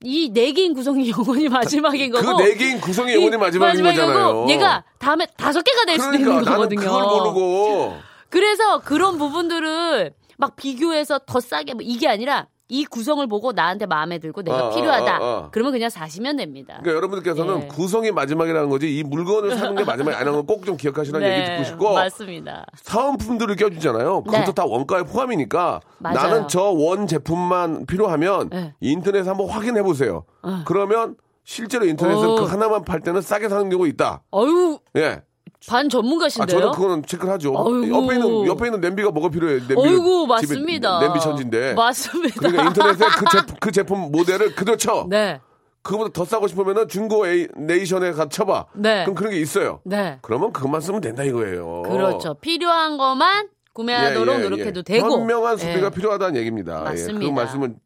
이 0.04 0.30
네 0.32 0.52
개인 0.52 0.74
구성이 0.74 1.08
영원히 1.10 1.48
마지막인 1.48 2.12
거고 2.12 2.36
그 2.36 2.42
네 2.42 2.54
개인 2.54 2.80
구성이 2.80 3.14
영원히 3.14 3.34
이 3.34 3.38
마지막인 3.38 3.82
거잖아요. 3.82 4.46
얘가 4.48 4.84
다음에 4.98 5.26
다섯 5.36 5.62
개가 5.62 5.84
될 5.86 5.98
수도 5.98 6.10
그러니까 6.10 6.30
있는 6.30 6.42
나는 6.44 6.52
거거든요. 6.56 6.80
그걸 6.80 7.02
모르고 7.04 7.96
그래서 8.28 8.80
그런 8.80 9.16
부분들을 9.18 10.12
막 10.38 10.56
비교해서 10.56 11.18
더 11.20 11.40
싸게 11.40 11.74
뭐 11.74 11.82
이게 11.82 12.08
아니라 12.08 12.46
이 12.68 12.84
구성을 12.84 13.24
보고 13.28 13.52
나한테 13.52 13.86
마음에 13.86 14.18
들고 14.18 14.42
내가 14.42 14.66
어, 14.68 14.74
필요하다. 14.74 15.18
어, 15.18 15.22
어, 15.24 15.38
어. 15.44 15.48
그러면 15.52 15.72
그냥 15.72 15.88
사시면 15.88 16.36
됩니다. 16.36 16.78
그러니까 16.82 16.96
여러분들께서는 16.96 17.62
예. 17.62 17.66
구성이 17.68 18.10
마지막이라는 18.10 18.68
거지 18.68 18.96
이 18.98 19.04
물건을 19.04 19.56
사는 19.56 19.74
게 19.76 19.84
마지막이 19.84 20.16
아니라는 20.16 20.44
걸꼭좀 20.46 20.76
기억하시라는 20.76 21.28
얘기 21.28 21.46
듣고 21.46 21.64
싶고 21.64 21.88
네, 21.90 21.94
맞습니다. 21.94 22.66
사은품들을 22.76 23.54
껴주잖아요. 23.56 24.24
그것도 24.24 24.44
네. 24.46 24.52
다 24.52 24.64
원가에 24.64 25.02
포함이니까 25.04 25.80
맞아요. 25.98 26.14
나는 26.16 26.48
저 26.48 26.66
원 26.72 27.06
제품만 27.06 27.86
필요하면 27.86 28.50
네. 28.50 28.74
인터넷에 28.80 29.28
한번 29.28 29.48
확인해 29.48 29.82
보세요. 29.82 30.24
그러면 30.66 31.16
실제로 31.44 31.84
인터넷에서 31.86 32.32
어. 32.32 32.36
그 32.40 32.44
하나만 32.44 32.84
팔 32.84 33.00
때는 33.00 33.22
싸게 33.22 33.48
사는 33.48 33.68
경우가 33.70 33.88
있다. 33.88 34.22
어유 34.34 34.80
예. 34.96 35.22
반 35.68 35.86
아, 35.86 35.88
전문가신데요. 35.88 36.58
저는 36.60 36.72
그거는 36.72 37.02
체크를 37.06 37.32
하죠. 37.34 37.52
어이구. 37.54 37.88
옆에 37.90 38.14
있는 38.14 38.46
옆에 38.46 38.66
있는 38.66 38.80
냄비가 38.80 39.10
뭐가 39.10 39.28
필요해요? 39.30 39.58
냄비 39.66 39.74
어이구 39.76 40.26
맞습니다. 40.26 41.00
냄비 41.00 41.20
천진데. 41.20 41.74
맞습니다. 41.74 42.34
그러니까 42.38 42.64
인터넷에 42.64 43.04
그 43.04 43.24
제품, 43.30 43.56
그 43.60 43.72
제품 43.72 44.12
모델을 44.12 44.54
그대로 44.54 44.76
쳐. 44.76 45.06
네. 45.08 45.40
그거보다 45.82 46.10
더 46.12 46.24
싸고 46.24 46.48
싶으면은 46.48 46.88
중고 46.88 47.26
에이, 47.26 47.46
네이션에 47.56 48.12
가 48.12 48.28
쳐봐. 48.28 48.66
네. 48.74 49.04
그럼 49.04 49.14
그런 49.14 49.32
게 49.32 49.40
있어요. 49.40 49.80
네. 49.84 50.18
그러면 50.22 50.52
그것만 50.52 50.80
쓰면 50.80 51.00
된다 51.00 51.22
이거예요. 51.22 51.82
그렇죠. 51.82 52.34
필요한 52.34 52.96
것만 52.96 53.48
구매하도록 53.72 54.34
예, 54.34 54.38
예, 54.38 54.42
노력해도 54.42 54.80
예. 54.80 54.82
되고. 54.82 55.20
현명한 55.20 55.58
소비가 55.58 55.86
예. 55.86 55.90
필요하다는 55.90 56.36
얘기입니다. 56.36 56.80
예, 56.80 56.84
맞습니다. 56.90 57.26
그 57.26 57.30
말씀은 57.40 57.76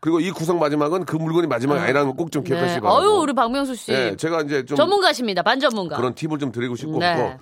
그리고 0.00 0.18
이 0.20 0.30
구성 0.30 0.58
마지막은 0.58 1.04
그 1.04 1.16
물건이 1.16 1.46
마지막이 1.46 1.80
아니라는 1.80 2.16
걸꼭좀 2.16 2.42
기억하시기 2.44 2.80
네. 2.80 2.86
어유 2.88 3.20
우리 3.20 3.32
박명수 3.34 3.74
씨. 3.74 3.92
예, 3.92 4.16
제가 4.16 4.40
이제 4.42 4.64
좀 4.64 4.76
전문가십니다. 4.76 5.42
반전문가. 5.42 5.96
그런 5.96 6.14
팁을 6.14 6.38
좀 6.38 6.50
드리고 6.52 6.74
싶고 6.76 6.98
네. 6.98 7.36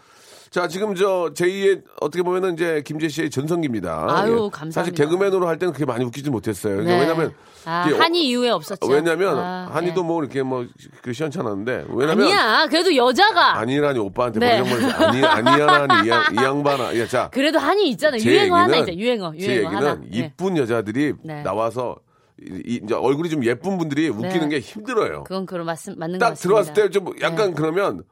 자, 0.50 0.66
지금 0.66 0.94
저 0.94 1.30
제2의 1.34 1.82
어떻게 2.00 2.22
보면은 2.22 2.54
이제 2.54 2.82
김재 2.84 3.08
씨의 3.08 3.28
전성기입니다. 3.30 4.06
아유, 4.08 4.32
예. 4.46 4.50
감사합니다. 4.50 4.70
사실 4.80 4.94
개그맨으로 4.94 5.46
할 5.46 5.58
때는 5.58 5.74
그렇게 5.74 5.84
많이 5.84 6.04
웃기지 6.06 6.30
못했어요. 6.30 6.76
그러니까 6.78 6.94
네. 6.96 7.00
왜냐면 7.02 7.34
아, 7.66 7.86
어- 7.86 7.96
한이 8.00 8.26
이후에 8.28 8.48
없었죠. 8.48 8.86
왜냐면 8.88 9.38
아, 9.38 9.68
한이도 9.70 10.00
네. 10.00 10.06
뭐 10.08 10.22
이렇게 10.22 10.42
뭐그 10.42 11.12
시원찮았는데 11.12 11.84
왜냐면 11.90 12.24
아니야. 12.24 12.66
그래도 12.70 12.96
여자가 12.96 13.58
아니라니 13.58 13.98
오빠한테 13.98 14.40
네. 14.40 14.62
뭐 14.62 14.78
이런 14.78 14.90
걸 14.90 15.06
아니 15.08 15.22
아니야라니 15.22 16.06
이, 16.06 16.10
양- 16.10 16.24
양반아. 16.34 16.94
예, 16.94 17.06
자. 17.06 17.28
그래도 17.30 17.58
한이 17.58 17.88
있잖아요. 17.90 18.18
제 18.18 18.30
유행어 18.30 18.56
하나 18.56 18.78
얘기는 18.78 18.88
있죠. 18.94 19.00
유행어. 19.04 19.32
제 19.38 19.46
유행어 19.46 19.54
얘기는 19.64 19.76
하나. 19.76 19.94
네. 20.00 20.08
이쁜 20.12 20.56
여자들이 20.56 21.12
네. 21.24 21.42
나와서 21.42 21.96
이, 22.42 22.62
이- 22.64 22.80
이제 22.84 22.94
얼굴이 22.94 23.28
좀 23.30 23.44
예쁜 23.44 23.78
분들이 23.78 24.08
웃기는 24.08 24.48
게 24.48 24.60
힘들어요. 24.60 25.24
그건 25.24 25.46
그런 25.46 25.66
맞, 25.66 25.78
맞는 25.96 26.18
것 26.18 26.24
딱. 26.26 26.34
들어왔을 26.34 26.72
때 26.74 26.88
좀 26.90 27.10
약간 27.20 27.54
그러면 27.54 28.02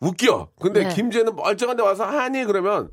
웃겨. 0.00 0.48
근데 0.60 0.84
네. 0.88 0.94
김재는 0.94 1.36
멀쩡한데 1.36 1.82
와서 1.82 2.04
하니 2.04 2.44
그러면 2.44 2.90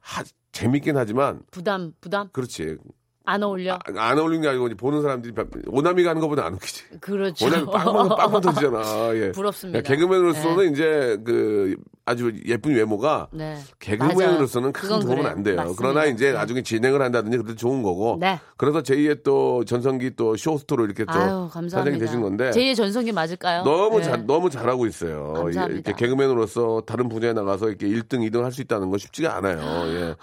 하, 0.00 0.22
재밌긴 0.52 0.96
하지만 0.96 1.40
부담 1.50 1.92
부담 2.00 2.28
그렇지. 2.32 2.76
안 3.24 3.42
어울려. 3.42 3.74
아, 3.74 3.78
안 3.96 4.18
어울리는 4.18 4.42
게 4.42 4.48
아니고 4.48 4.68
보는 4.76 5.00
사람들이 5.02 5.32
오남이가 5.68 6.10
하는 6.10 6.20
것보다 6.20 6.44
안 6.44 6.54
웃기지. 6.54 6.98
그렇죠. 7.00 7.46
오남이 7.46 7.66
빵빵 7.66 8.08
빵빵 8.16 8.40
터지잖아. 8.40 9.14
예. 9.14 9.32
부럽습니다. 9.32 9.78
야, 9.78 9.82
개그맨으로서는 9.82 10.72
이제 10.72 11.18
그 11.24 11.76
아주 12.04 12.32
예쁜 12.46 12.74
외모가 12.74 13.28
네. 13.32 13.56
개그맨으로서는. 13.78 14.72
큰 14.72 14.88
도움은 14.88 15.06
그래요. 15.06 15.26
안 15.28 15.42
돼요. 15.42 15.56
맞습니다. 15.56 15.80
그러나 15.80 16.04
이제 16.06 16.26
네. 16.28 16.32
나중에 16.32 16.62
진행을 16.62 17.00
한다든지 17.00 17.36
그래도 17.38 17.54
좋은 17.54 17.82
거고. 17.82 18.16
네. 18.20 18.40
그래서 18.56 18.82
제2의 18.82 19.22
또 19.22 19.64
전성기 19.64 20.16
또 20.16 20.36
쇼호스트로 20.36 20.84
이렇게 20.84 21.04
또. 21.04 21.48
사장이 21.48 21.98
되신 21.98 22.20
건데 22.20 22.50
제2의 22.50 22.74
전성기 22.74 23.12
맞을까요? 23.12 23.62
너무 23.62 23.98
네. 23.98 24.04
잘 24.04 24.26
너무 24.26 24.50
잘하고 24.50 24.86
있어요. 24.86 25.32
감사합니다. 25.34 25.68
예, 25.70 25.74
이렇게 25.74 25.92
개그맨으로서 25.94 26.82
다른 26.86 27.08
분야에 27.08 27.32
나가서 27.32 27.68
이렇게 27.68 27.86
1등, 27.86 28.28
2등 28.28 28.42
할 28.42 28.52
수 28.52 28.60
있다는 28.60 28.90
건 28.90 28.98
쉽지가 28.98 29.34
않아요. 29.36 29.58
예. 29.94 30.14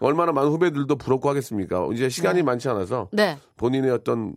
얼마나 0.00 0.32
많은 0.32 0.50
후배들도 0.50 0.96
부럽고 0.96 1.28
하겠습니까? 1.28 1.86
이제 1.92 2.08
시간이 2.08 2.42
많지 2.42 2.68
않아서 2.68 3.08
네. 3.12 3.38
본인의 3.56 3.90
어떤 3.92 4.34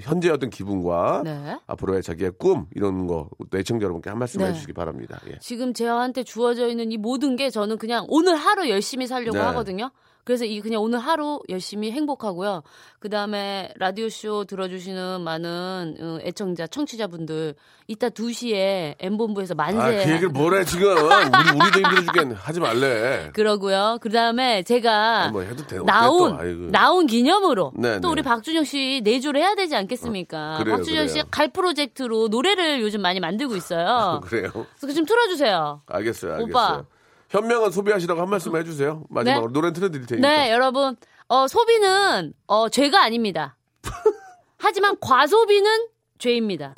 현재 0.00 0.30
어떤 0.30 0.50
기분과 0.50 1.22
네. 1.24 1.58
앞으로의 1.66 2.02
자기의 2.02 2.32
꿈 2.38 2.66
이런 2.74 3.06
거 3.06 3.28
애청자 3.54 3.84
여러분께 3.84 4.10
한 4.10 4.18
말씀 4.18 4.40
네. 4.40 4.48
해주시기 4.48 4.72
바랍니다. 4.72 5.20
예. 5.28 5.38
지금 5.40 5.72
저한테 5.72 6.24
주어져 6.24 6.68
있는 6.68 6.90
이 6.90 6.96
모든 6.96 7.36
게 7.36 7.50
저는 7.50 7.78
그냥 7.78 8.04
오늘 8.08 8.34
하루 8.36 8.68
열심히 8.68 9.06
살려고 9.06 9.38
네. 9.38 9.44
하거든요. 9.44 9.90
그래서 10.24 10.44
이 10.46 10.60
그냥 10.60 10.82
오늘 10.82 10.98
하루 10.98 11.40
열심히 11.48 11.90
행복하고요. 11.92 12.62
그 12.98 13.10
다음에 13.10 13.70
라디오 13.76 14.08
쇼 14.08 14.44
들어주시는 14.44 15.20
많은 15.20 15.96
어, 16.00 16.18
애청자, 16.22 16.66
청취자분들 16.66 17.54
이따 17.86 18.08
2시에 18.08 18.94
M 18.98 19.18
본부에서 19.18 19.54
만세. 19.54 19.78
아, 19.78 19.90
그 20.04 20.10
얘기를 20.10 20.30
뭐래 20.30 20.64
지금 20.64 20.88
우리 20.96 21.04
우리도 21.60 21.78
힘들어 21.80 22.02
죽겠네. 22.02 22.34
하지 22.38 22.60
말래. 22.60 23.30
그러고요. 23.34 23.98
그 24.00 24.08
다음에 24.08 24.62
제가 24.62 25.24
아, 25.24 25.28
뭐 25.28 25.42
해도 25.42 25.66
돼. 25.66 25.78
나온 25.84 26.38
또. 26.38 26.70
나온 26.70 27.06
기념으로 27.06 27.72
네, 27.76 28.00
또 28.00 28.08
네. 28.08 28.12
우리 28.12 28.22
박준영 28.22 28.64
씨 28.64 29.02
내조를 29.04 29.40
해야 29.42 29.54
되지 29.54 29.76
않겠습니까? 29.76 30.54
어, 30.54 30.58
그래요, 30.58 30.76
박준영 30.76 31.08
씨. 31.08 31.22
갈 31.30 31.48
프로젝트로 31.48 32.28
노래를 32.28 32.80
요즘 32.80 33.02
많이 33.02 33.20
만들고 33.20 33.54
있어요. 33.56 34.20
그래요. 34.24 34.50
그래서 34.80 34.94
좀 34.96 35.04
틀어주세요. 35.04 35.82
알겠어요. 35.86 36.32
알겠어요. 36.32 36.44
오빠. 36.50 36.84
현명한 37.30 37.70
소비하시라고 37.70 38.20
한 38.20 38.30
말씀 38.30 38.54
해주세요. 38.56 39.04
마지막으로 39.08 39.52
노래 39.52 39.72
틀어드릴 39.72 40.06
테니까. 40.06 40.28
네, 40.28 40.50
여러분. 40.52 40.96
어, 41.28 41.48
소비는 41.48 42.34
어, 42.46 42.68
죄가 42.68 43.02
아닙니다. 43.02 43.56
하지만 44.58 44.96
과소비는 45.00 45.88
죄입니다. 46.18 46.74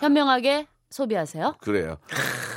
현명하게 0.00 0.66
소비하세요. 0.90 1.56
그래요. 1.60 1.96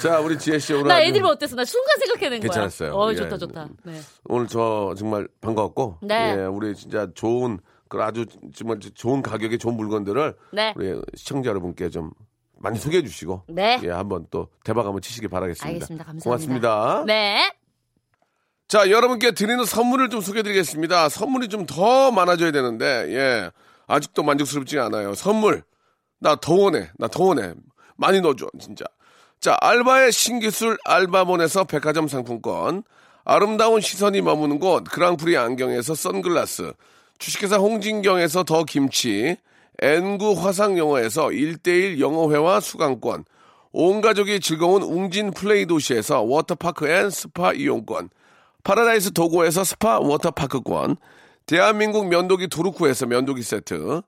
자, 0.02 0.20
우리 0.20 0.38
지혜 0.38 0.60
씨 0.60 0.74
오늘 0.74 0.88
나 0.88 0.96
아주 0.96 1.04
애드립 1.06 1.26
어땠어? 1.26 1.56
나 1.56 1.66
순간 1.66 1.98
생각해낸 2.00 2.40
거야. 2.40 2.50
괜찮았어요. 2.50 2.94
어, 2.94 3.12
예. 3.12 3.16
좋다, 3.16 3.38
좋다. 3.38 3.68
네. 3.84 4.00
오늘 4.26 4.48
저 4.48 4.94
정말 4.98 5.28
반가웠고, 5.40 6.00
네. 6.02 6.36
예, 6.38 6.46
우리 6.46 6.76
진짜 6.76 7.08
좋은 7.14 7.60
그 7.88 8.02
아주 8.02 8.26
정말 8.56 8.80
좋은 8.80 9.22
가격의 9.22 9.60
좋은 9.60 9.76
물건들을 9.76 10.36
네. 10.52 10.74
우리 10.76 11.00
시청자 11.16 11.50
여러분께 11.52 11.90
좀 11.90 12.12
많이 12.64 12.80
소개해 12.80 13.04
주시고, 13.04 13.44
네. 13.50 13.80
예, 13.84 13.90
한번 13.90 14.26
또 14.32 14.48
대박 14.64 14.86
한번 14.86 15.02
치시기 15.02 15.28
바라겠습니다. 15.28 15.68
알겠습니다. 15.68 16.06
감사합니다. 16.06 16.24
고맙습니다. 16.24 17.04
네. 17.06 17.54
자, 18.70 18.90
여러분께 18.90 19.32
드리는 19.32 19.64
선물을 19.66 20.10
좀 20.10 20.22
소개해 20.22 20.42
드리겠습니다. 20.44 21.10
선물이 21.10 21.50
좀 21.50 21.66
더 21.66 22.12
많아져야 22.12 22.52
되는데, 22.52 22.86
예. 23.10 23.52
아직도 23.88 24.24
만족스럽지 24.24 24.80
않아요. 24.80 25.14
선물. 25.14 25.64
나 26.20 26.36
더 26.38 26.54
원해. 26.56 26.90
나 26.98 27.08
더 27.10 27.26
원해. 27.26 27.54
많이 27.98 28.22
넣어 28.22 28.34
줘, 28.36 28.48
진짜. 28.60 28.86
자, 29.42 29.58
알바의 29.60 30.14
신기술 30.14 30.78
알바몬에서 30.86 31.66
백화점 31.66 32.08
상품권. 32.08 32.84
아름다운 33.26 33.82
시선이 33.82 34.22
머무는 34.22 34.58
곳 34.60 34.86
그랑프리 34.86 35.38
안경에서 35.38 35.96
선글라스. 35.96 36.72
주식회사 37.20 37.58
홍진경에서 37.58 38.44
더 38.46 38.64
김치. 38.64 39.36
N구 39.80 40.34
화상영어에서 40.34 41.28
1대1 41.28 42.00
영어회화 42.00 42.60
수강권. 42.60 43.26
온 43.72 44.02
가족이 44.02 44.40
즐거운 44.40 44.84
웅진 44.84 45.32
플레이 45.32 45.66
도시에서 45.66 46.22
워터파크 46.22 46.88
and 46.88 47.10
스파 47.10 47.54
이용권. 47.54 48.10
파라다이스 48.64 49.12
도고에서 49.12 49.64
스파 49.64 50.00
워터파크권, 50.00 50.96
대한민국 51.46 52.08
면도기 52.08 52.48
도루코에서 52.48 53.08
면도기 53.08 53.44
세트, 53.44 54.02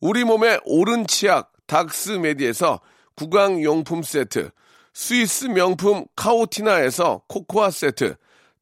우리 0.00 0.24
몸의 0.24 0.60
오른 0.64 1.06
치약 1.06 1.52
닥스메디에서 1.66 2.80
구강용품 3.16 4.02
세트, 4.02 4.50
스위스 4.94 5.46
명품 5.46 6.06
카오티나에서 6.16 7.22
코코아 7.28 7.70
세트, 7.70 8.14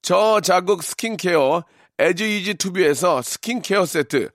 저자극 0.02 0.82
스킨케어 0.82 1.62
에즈이지 2.00 2.54
투비에서 2.54 3.22
스킨케어 3.22 3.86
세트, 3.86 4.30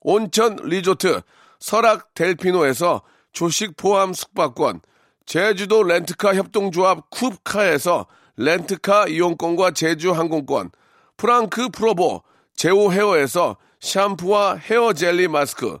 온천 0.00 0.56
리조트 0.62 1.20
설악 1.58 2.14
델피노에서 2.14 3.02
조식 3.32 3.76
포함 3.76 4.12
숙박권, 4.12 4.80
제주도 5.26 5.82
렌트카 5.82 6.34
협동조합 6.34 7.10
쿱카에서 7.10 8.06
렌트카 8.36 9.08
이용권과 9.08 9.72
제주 9.72 10.12
항공권, 10.12 10.70
프랑크 11.16 11.70
프로보 11.70 12.22
제오 12.54 12.92
헤어에서 12.92 13.56
샴푸와 13.80 14.56
헤어 14.56 14.92
젤리 14.92 15.28
마스크, 15.28 15.78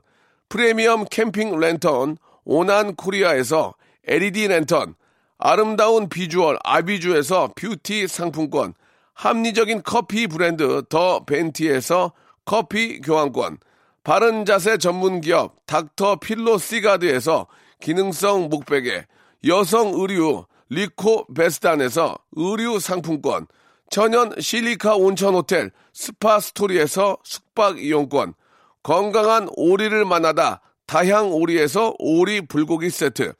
프리미엄 0.48 1.04
캠핑 1.04 1.58
랜턴 1.58 2.16
오난 2.44 2.94
코리아에서 2.94 3.74
LED 4.06 4.48
랜턴, 4.48 4.94
아름다운 5.38 6.08
비주얼 6.08 6.58
아비주에서 6.64 7.52
뷰티 7.54 8.08
상품권, 8.08 8.74
합리적인 9.14 9.82
커피 9.84 10.26
브랜드 10.26 10.82
더 10.88 11.24
벤티에서 11.24 12.12
커피 12.44 13.00
교환권, 13.00 13.58
바른 14.04 14.44
자세 14.44 14.78
전문 14.78 15.20
기업 15.20 15.54
닥터 15.66 16.16
필로 16.16 16.58
시가드에서 16.58 17.46
기능성 17.80 18.48
목베개, 18.48 19.06
여성 19.46 19.92
의류 19.94 20.46
리코 20.70 21.26
베스단에서 21.34 22.16
의류 22.32 22.80
상품권, 22.80 23.46
천연 23.90 24.32
실리카 24.38 24.96
온천 24.96 25.34
호텔 25.34 25.70
스파 25.92 26.40
스토리에서 26.40 27.16
숙박 27.24 27.78
이용권, 27.82 28.34
건강한 28.82 29.48
오리를 29.56 30.04
만나다 30.04 30.60
다향 30.86 31.32
오리에서 31.32 31.94
오리 31.98 32.40
불고기 32.42 32.90
세트, 32.90 33.34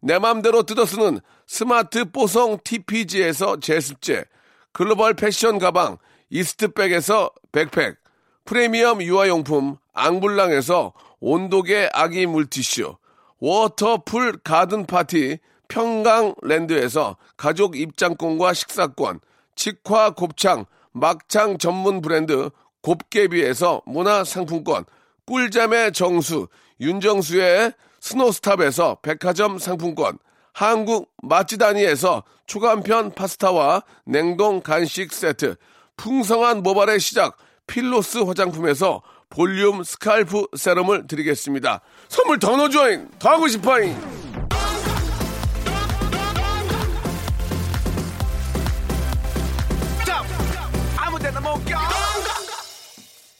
내 0.00 0.18
맘대로 0.18 0.62
뜯어쓰는 0.62 1.20
스마트 1.46 2.10
뽀송 2.10 2.58
TPG에서 2.64 3.60
제습제, 3.60 4.24
글로벌 4.72 5.14
패션 5.14 5.58
가방 5.58 5.98
Eastpak에서 6.30 7.30
백팩, 7.52 7.96
프리미엄 8.44 9.02
유아용품 9.02 9.76
앙블랑에서 9.94 10.92
온도계 11.20 11.90
아기 11.92 12.26
물티슈, 12.26 12.96
워터풀 13.38 14.38
가든 14.44 14.86
파티 14.86 15.38
평강랜드에서 15.68 17.16
가족 17.36 17.76
입장권과 17.76 18.52
식사권, 18.52 19.20
직화 19.56 20.10
곱창 20.10 20.66
막창 20.92 21.58
전문 21.58 22.00
브랜드 22.00 22.50
곱개비에서 22.82 23.82
문화상품권, 23.86 24.84
꿀잠의 25.26 25.92
정수 25.92 26.48
윤정수의 26.80 27.72
스노스탑에서 28.00 28.98
백화점 29.00 29.58
상품권, 29.58 30.18
한국 30.52 31.10
맛지다니에서 31.22 32.22
초간편 32.46 33.10
파스타와 33.12 33.82
냉동 34.04 34.60
간식 34.60 35.12
세트, 35.12 35.56
풍성한 35.96 36.62
모발의 36.62 37.00
시작 37.00 37.36
필로스 37.66 38.18
화장품에서 38.18 39.02
볼륨 39.34 39.82
스칼프 39.82 40.46
세럼을 40.56 41.08
드리겠습니다. 41.08 41.80
선물 42.08 42.38
더 42.38 42.56
넣어줘잉! 42.56 43.08
더 43.18 43.30
하고 43.30 43.48
싶어잉! 43.48 43.94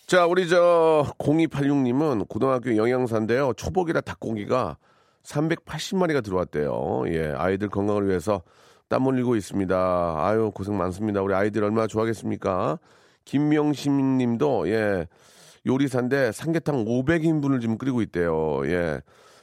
자, 0.07 0.27
우리 0.27 0.49
저 0.49 1.07
0286님은 1.19 2.29
고등학교 2.29 2.77
영양사인데요. 2.77 3.53
초복이라 3.57 4.01
닭고기가 4.03 4.77
380마리가 5.23 6.23
들어왔대요. 6.23 7.05
예, 7.09 7.33
아이들 7.37 7.69
건강을 7.69 8.09
위해서 8.09 8.43
땀 8.89 9.07
흘리고 9.07 9.35
있습니다. 9.35 10.15
아유, 10.19 10.51
고생 10.55 10.77
많습니다. 10.77 11.23
우리 11.23 11.35
아이들 11.35 11.65
얼마나 11.65 11.87
좋아하겠습니까? 11.87 12.79
김명심 13.25 14.19
님도, 14.19 14.69
예, 14.69 15.07
요리사인데 15.67 16.33
삼계탕 16.33 16.85
500인분을 16.85 17.61
지금 17.61 17.79
끓이고 17.79 18.03
있대요. 18.03 18.63
예. 18.67 19.01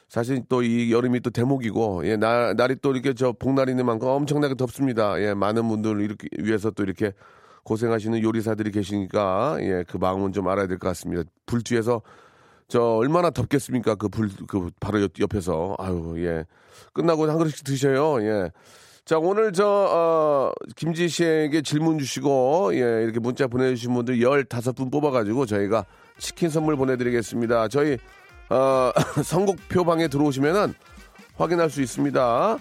사실 0.07 0.43
또 0.49 0.61
이 0.61 0.91
여름이 0.91 1.21
또 1.21 1.29
대목이고, 1.29 2.05
예, 2.05 2.17
날, 2.17 2.53
날이 2.57 2.75
또 2.81 2.91
이렇게 2.91 3.13
저 3.13 3.31
복날이 3.31 3.71
있는 3.71 3.85
만큼 3.85 4.09
엄청나게 4.09 4.55
덥습니다. 4.55 5.19
예, 5.21 5.33
많은 5.33 5.67
분들 5.69 6.01
이렇게 6.01 6.27
위해서 6.37 6.69
또 6.69 6.83
이렇게 6.83 7.13
고생하시는 7.63 8.21
요리사들이 8.21 8.71
계시니까, 8.71 9.57
예, 9.61 9.85
그 9.87 9.95
마음은 9.97 10.33
좀 10.33 10.49
알아야 10.49 10.67
될 10.67 10.79
것 10.79 10.89
같습니다. 10.89 11.23
불 11.45 11.61
뒤에서 11.63 12.01
저 12.67 12.81
얼마나 12.81 13.29
덥겠습니까? 13.29 13.95
그 13.95 14.09
불, 14.09 14.29
그 14.47 14.69
바로 14.81 15.01
옆, 15.01 15.11
옆에서. 15.19 15.75
아유, 15.79 16.15
예. 16.17 16.45
끝나고 16.93 17.29
한 17.29 17.37
그릇씩 17.37 17.63
드셔요. 17.63 18.21
예. 18.23 18.51
자, 19.05 19.17
오늘 19.17 19.53
저, 19.53 19.65
어, 19.65 20.51
김지 20.75 21.07
씨에게 21.07 21.61
질문 21.61 21.97
주시고, 21.99 22.71
예, 22.75 23.03
이렇게 23.03 23.19
문자 23.21 23.47
보내주신 23.47 23.93
분들 23.93 24.17
15분 24.17 24.91
뽑아가지고 24.91 25.45
저희가 25.45 25.85
치킨 26.21 26.49
선물 26.49 26.77
보내드리겠습니다. 26.77 27.67
저희, 27.67 27.97
어, 28.49 28.91
선곡표 29.25 29.83
방에 29.83 30.07
들어오시면은 30.07 30.73
확인할 31.35 31.69
수 31.69 31.81
있습니다. 31.81 32.57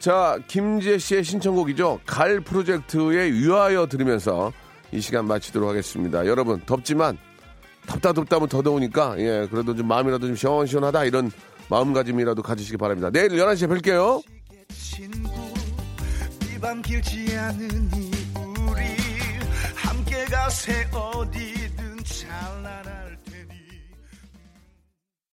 자, 0.00 0.38
김지혜 0.48 0.98
씨의 0.98 1.24
신청곡이죠. 1.24 2.00
갈 2.04 2.40
프로젝트의 2.40 3.32
위하여 3.32 3.86
들으면서 3.86 4.52
이 4.92 5.00
시간 5.00 5.26
마치도록 5.26 5.68
하겠습니다. 5.68 6.26
여러분, 6.26 6.60
덥지만 6.66 7.16
덥다 7.86 8.12
덥다 8.12 8.36
하면 8.36 8.48
더 8.48 8.62
더우니까 8.62 9.16
예 9.18 9.48
그래도 9.50 9.74
좀 9.74 9.88
마음이라도 9.88 10.26
좀 10.26 10.36
시원시원하다 10.36 11.04
이런 11.04 11.30
마음가짐이라도 11.68 12.42
가지시기 12.42 12.76
바랍니다. 12.76 13.10
내일 13.10 13.30
11시에 13.30 13.68
뵐게요. 13.68 14.22
이밤 16.54 16.82
길지 16.82 17.24
이 17.24 17.28
우리 18.36 18.82
함께 19.74 20.24
가세 20.26 20.88
어디든 20.92 21.69